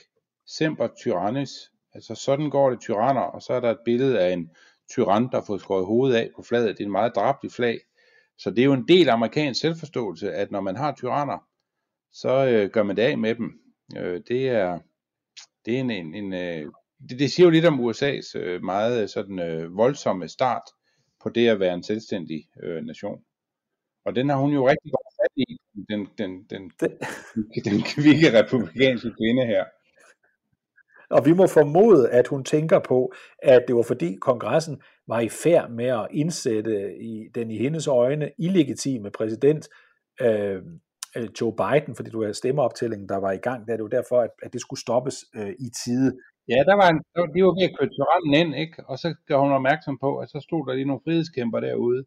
Semper 0.48 0.88
Tyrannis. 1.02 1.50
Altså 1.94 2.16
sådan 2.16 2.50
går 2.50 2.70
det 2.70 2.80
tyranner, 2.80 3.22
og 3.22 3.42
så 3.42 3.54
er 3.54 3.60
der 3.60 3.72
et 3.72 3.80
billede 3.86 4.20
af 4.20 4.34
en 4.34 4.50
tyran, 4.92 5.24
der 5.24 5.38
har 5.40 5.46
fået 5.48 5.62
skåret 5.62 5.86
hovedet 5.86 6.16
af 6.16 6.30
på 6.36 6.42
flaget. 6.42 6.78
Det 6.78 6.84
er 6.84 6.86
en 6.86 6.92
meget 6.92 7.16
drabelig 7.16 7.52
flag. 7.52 7.80
Så 8.38 8.50
det 8.50 8.60
er 8.60 8.66
jo 8.66 8.74
en 8.74 8.88
del 8.88 9.10
af 9.10 9.14
amerikansk 9.14 9.62
selvforståelse, 9.62 10.32
at 10.32 10.52
når 10.52 10.62
man 10.62 10.76
har 10.76 10.96
tyranner, 10.96 11.48
så 12.12 12.46
øh, 12.46 12.70
gør 12.70 12.84
man 12.84 12.96
det 12.96 13.02
af 13.02 13.18
med 13.18 13.36
dem. 13.36 13.60
Øh, 13.98 14.22
det 14.28 14.50
er, 14.50 14.80
det 15.66 15.76
er 15.76 15.80
en, 15.80 15.92
en, 15.92 16.16
en 16.16 16.34
øh, 16.34 16.72
det, 17.10 17.20
det 17.20 17.32
siger 17.32 17.46
jo 17.46 17.50
lidt 17.50 17.66
om 17.66 17.90
USA's 17.90 18.38
øh, 18.38 18.64
meget 18.64 19.02
øh, 19.02 19.10
sådan 19.10 19.40
øh, 19.40 19.78
voldsomme 19.78 20.28
start 20.28 20.64
på 21.26 21.30
det 21.30 21.48
at 21.48 21.60
være 21.60 21.74
en 21.74 21.84
selvstændig 21.84 22.48
øh, 22.64 22.84
nation. 22.84 23.20
Og 24.06 24.16
den 24.16 24.30
har 24.30 24.38
hun 24.38 24.54
jo 24.54 24.68
rigtig 24.68 24.92
godt 24.92 25.14
fat 25.20 25.34
i, 25.38 25.58
den, 25.90 26.08
den, 26.18 26.32
den, 26.50 26.72
den, 26.80 26.92
den 27.72 27.82
kvikke 27.82 28.40
republikanske 28.40 29.12
kvinde 29.20 29.46
her. 29.46 29.66
Og 31.10 31.26
vi 31.26 31.34
må 31.34 31.48
formode, 31.48 32.10
at 32.10 32.28
hun 32.28 32.44
tænker 32.44 32.80
på, 32.80 33.14
at 33.44 33.64
det 33.68 33.76
var 33.76 33.82
fordi 33.82 34.16
kongressen 34.22 34.82
var 35.08 35.20
i 35.20 35.30
færd 35.30 35.72
med 35.72 35.86
at 35.86 36.08
indsætte 36.12 36.98
i 36.98 37.28
den 37.36 37.52
i 37.52 37.58
hendes 37.58 37.88
øjne 37.88 38.32
illegitime 38.38 39.12
præsident 39.12 39.70
øh, 40.22 40.62
øh 41.18 41.28
Joe 41.42 41.54
Biden, 41.56 41.96
fordi 41.96 42.10
du 42.10 42.22
havde 42.22 42.34
stemmeoptællingen, 42.34 43.10
der 43.10 43.18
var 43.18 43.32
i 43.32 43.38
gang. 43.38 43.68
Der 43.68 43.74
er 43.74 43.78
det 43.78 43.84
jo 43.84 43.88
derfor, 43.88 44.22
at, 44.22 44.30
at 44.42 44.54
det 44.54 44.62
skulle 44.62 44.80
stoppes 44.80 45.26
øh, 45.36 45.50
i 45.50 45.70
tide. 45.86 46.18
Ja, 46.50 46.60
der 46.70 46.76
var 46.82 46.90
en, 46.90 47.00
de 47.36 47.44
var 47.46 47.54
ved 47.60 47.70
at 47.70 47.76
køre 47.78 47.90
tyrannen 47.96 48.34
ind, 48.42 48.56
ikke? 48.64 48.78
og 48.90 49.00
så 49.00 49.16
gør 49.28 49.38
hun 49.38 49.52
opmærksom 49.52 49.98
på, 49.98 50.18
at 50.18 50.30
så 50.30 50.40
stod 50.40 50.68
der 50.68 50.74
lige 50.74 50.86
nogle 50.86 51.02
frihedskæmper 51.04 51.60
derude, 51.60 52.06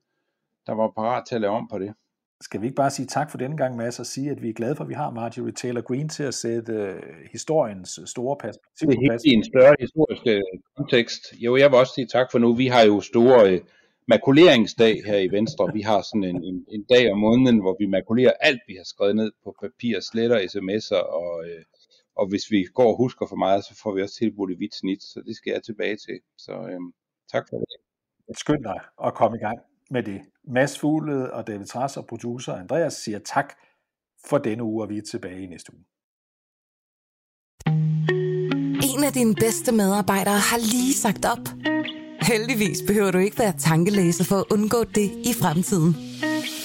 der 0.66 0.74
var 0.74 0.92
parat 0.96 1.22
til 1.28 1.34
at 1.34 1.40
lave 1.40 1.54
om 1.54 1.68
på 1.72 1.78
det. 1.78 1.94
Skal 2.40 2.60
vi 2.60 2.66
ikke 2.66 2.76
bare 2.76 2.90
sige 2.90 3.06
tak 3.06 3.30
for 3.30 3.38
denne 3.38 3.56
gang, 3.56 3.76
Mads, 3.76 4.00
og 4.00 4.06
sige, 4.06 4.30
at 4.30 4.42
vi 4.42 4.48
er 4.48 4.52
glade 4.52 4.76
for, 4.76 4.84
at 4.84 4.88
vi 4.88 4.94
har 4.94 5.10
Marjorie 5.10 5.52
Taylor 5.52 5.80
Greene 5.80 6.08
til 6.08 6.22
at 6.22 6.34
sætte 6.34 6.72
uh, 6.72 7.30
historiens 7.32 8.00
store 8.06 8.36
perspektiv 8.36 8.88
Det 8.88 8.96
er 8.96 9.00
helt 9.00 9.24
i 9.24 9.32
en 9.32 9.44
større 9.44 9.76
historisk 9.80 10.22
kontekst. 10.76 11.22
Jo, 11.44 11.56
jeg 11.56 11.70
vil 11.70 11.78
også 11.78 11.92
sige 11.94 12.06
tak 12.06 12.26
for 12.32 12.38
nu. 12.38 12.54
Vi 12.54 12.66
har 12.66 12.82
jo 12.82 13.00
store 13.00 13.52
uh, 13.52 13.58
makuleringsdag 14.08 15.02
her 15.06 15.18
i 15.18 15.28
Venstre. 15.28 15.70
Vi 15.74 15.80
har 15.80 16.00
sådan 16.02 16.24
en, 16.24 16.44
en, 16.44 16.66
en 16.68 16.84
dag 16.94 17.12
om 17.12 17.18
måneden, 17.18 17.58
hvor 17.58 17.76
vi 17.80 17.86
makulerer 17.86 18.32
alt, 18.40 18.60
vi 18.68 18.74
har 18.74 18.84
skrevet 18.84 19.16
ned 19.16 19.30
på 19.44 19.54
papir, 19.62 20.00
sletter 20.00 20.38
sms'er 20.38 21.02
og, 21.20 21.32
uh, 21.38 21.62
og 22.18 22.28
hvis 22.28 22.50
vi 22.50 22.64
går 22.74 22.90
og 22.92 22.96
husker 22.96 23.26
for 23.26 23.36
meget, 23.36 23.64
så 23.64 23.74
får 23.82 23.94
vi 23.94 24.02
også 24.02 24.14
tilbudt 24.14 24.50
et 24.52 24.58
vidt 24.58 24.74
snit, 24.74 25.02
så 25.02 25.22
det 25.26 25.36
skal 25.36 25.50
jeg 25.50 25.62
tilbage 25.62 25.96
til. 25.96 26.20
Så 26.38 26.52
øhm, 26.52 26.92
tak 27.32 27.44
for 27.50 27.56
det. 27.56 27.66
Skynd 28.38 28.62
dig 28.64 28.80
at 29.04 29.14
komme 29.14 29.36
i 29.36 29.40
gang 29.40 29.58
med 29.90 30.02
det. 30.02 30.20
Mads 30.44 30.78
Fugle 30.78 31.32
og 31.32 31.46
David 31.46 31.66
Træs 31.66 31.96
og 31.96 32.06
producer 32.06 32.52
Andreas 32.54 32.92
siger 32.92 33.18
tak 33.18 33.54
for 34.28 34.38
denne 34.38 34.62
uge, 34.62 34.82
og 34.84 34.88
vi 34.88 34.98
er 34.98 35.02
tilbage 35.02 35.42
i 35.42 35.46
næste 35.46 35.72
uge. 35.74 35.84
En 38.92 39.04
af 39.04 39.12
dine 39.12 39.34
bedste 39.34 39.72
medarbejdere 39.72 40.38
har 40.50 40.58
lige 40.58 40.94
sagt 40.94 41.24
op. 41.24 41.44
Heldigvis 42.22 42.78
behøver 42.86 43.10
du 43.10 43.18
ikke 43.18 43.38
være 43.38 43.52
tankelæser 43.58 44.24
for 44.24 44.36
at 44.36 44.44
undgå 44.50 44.84
det 44.84 45.08
i 45.30 45.32
fremtiden. 45.40 46.07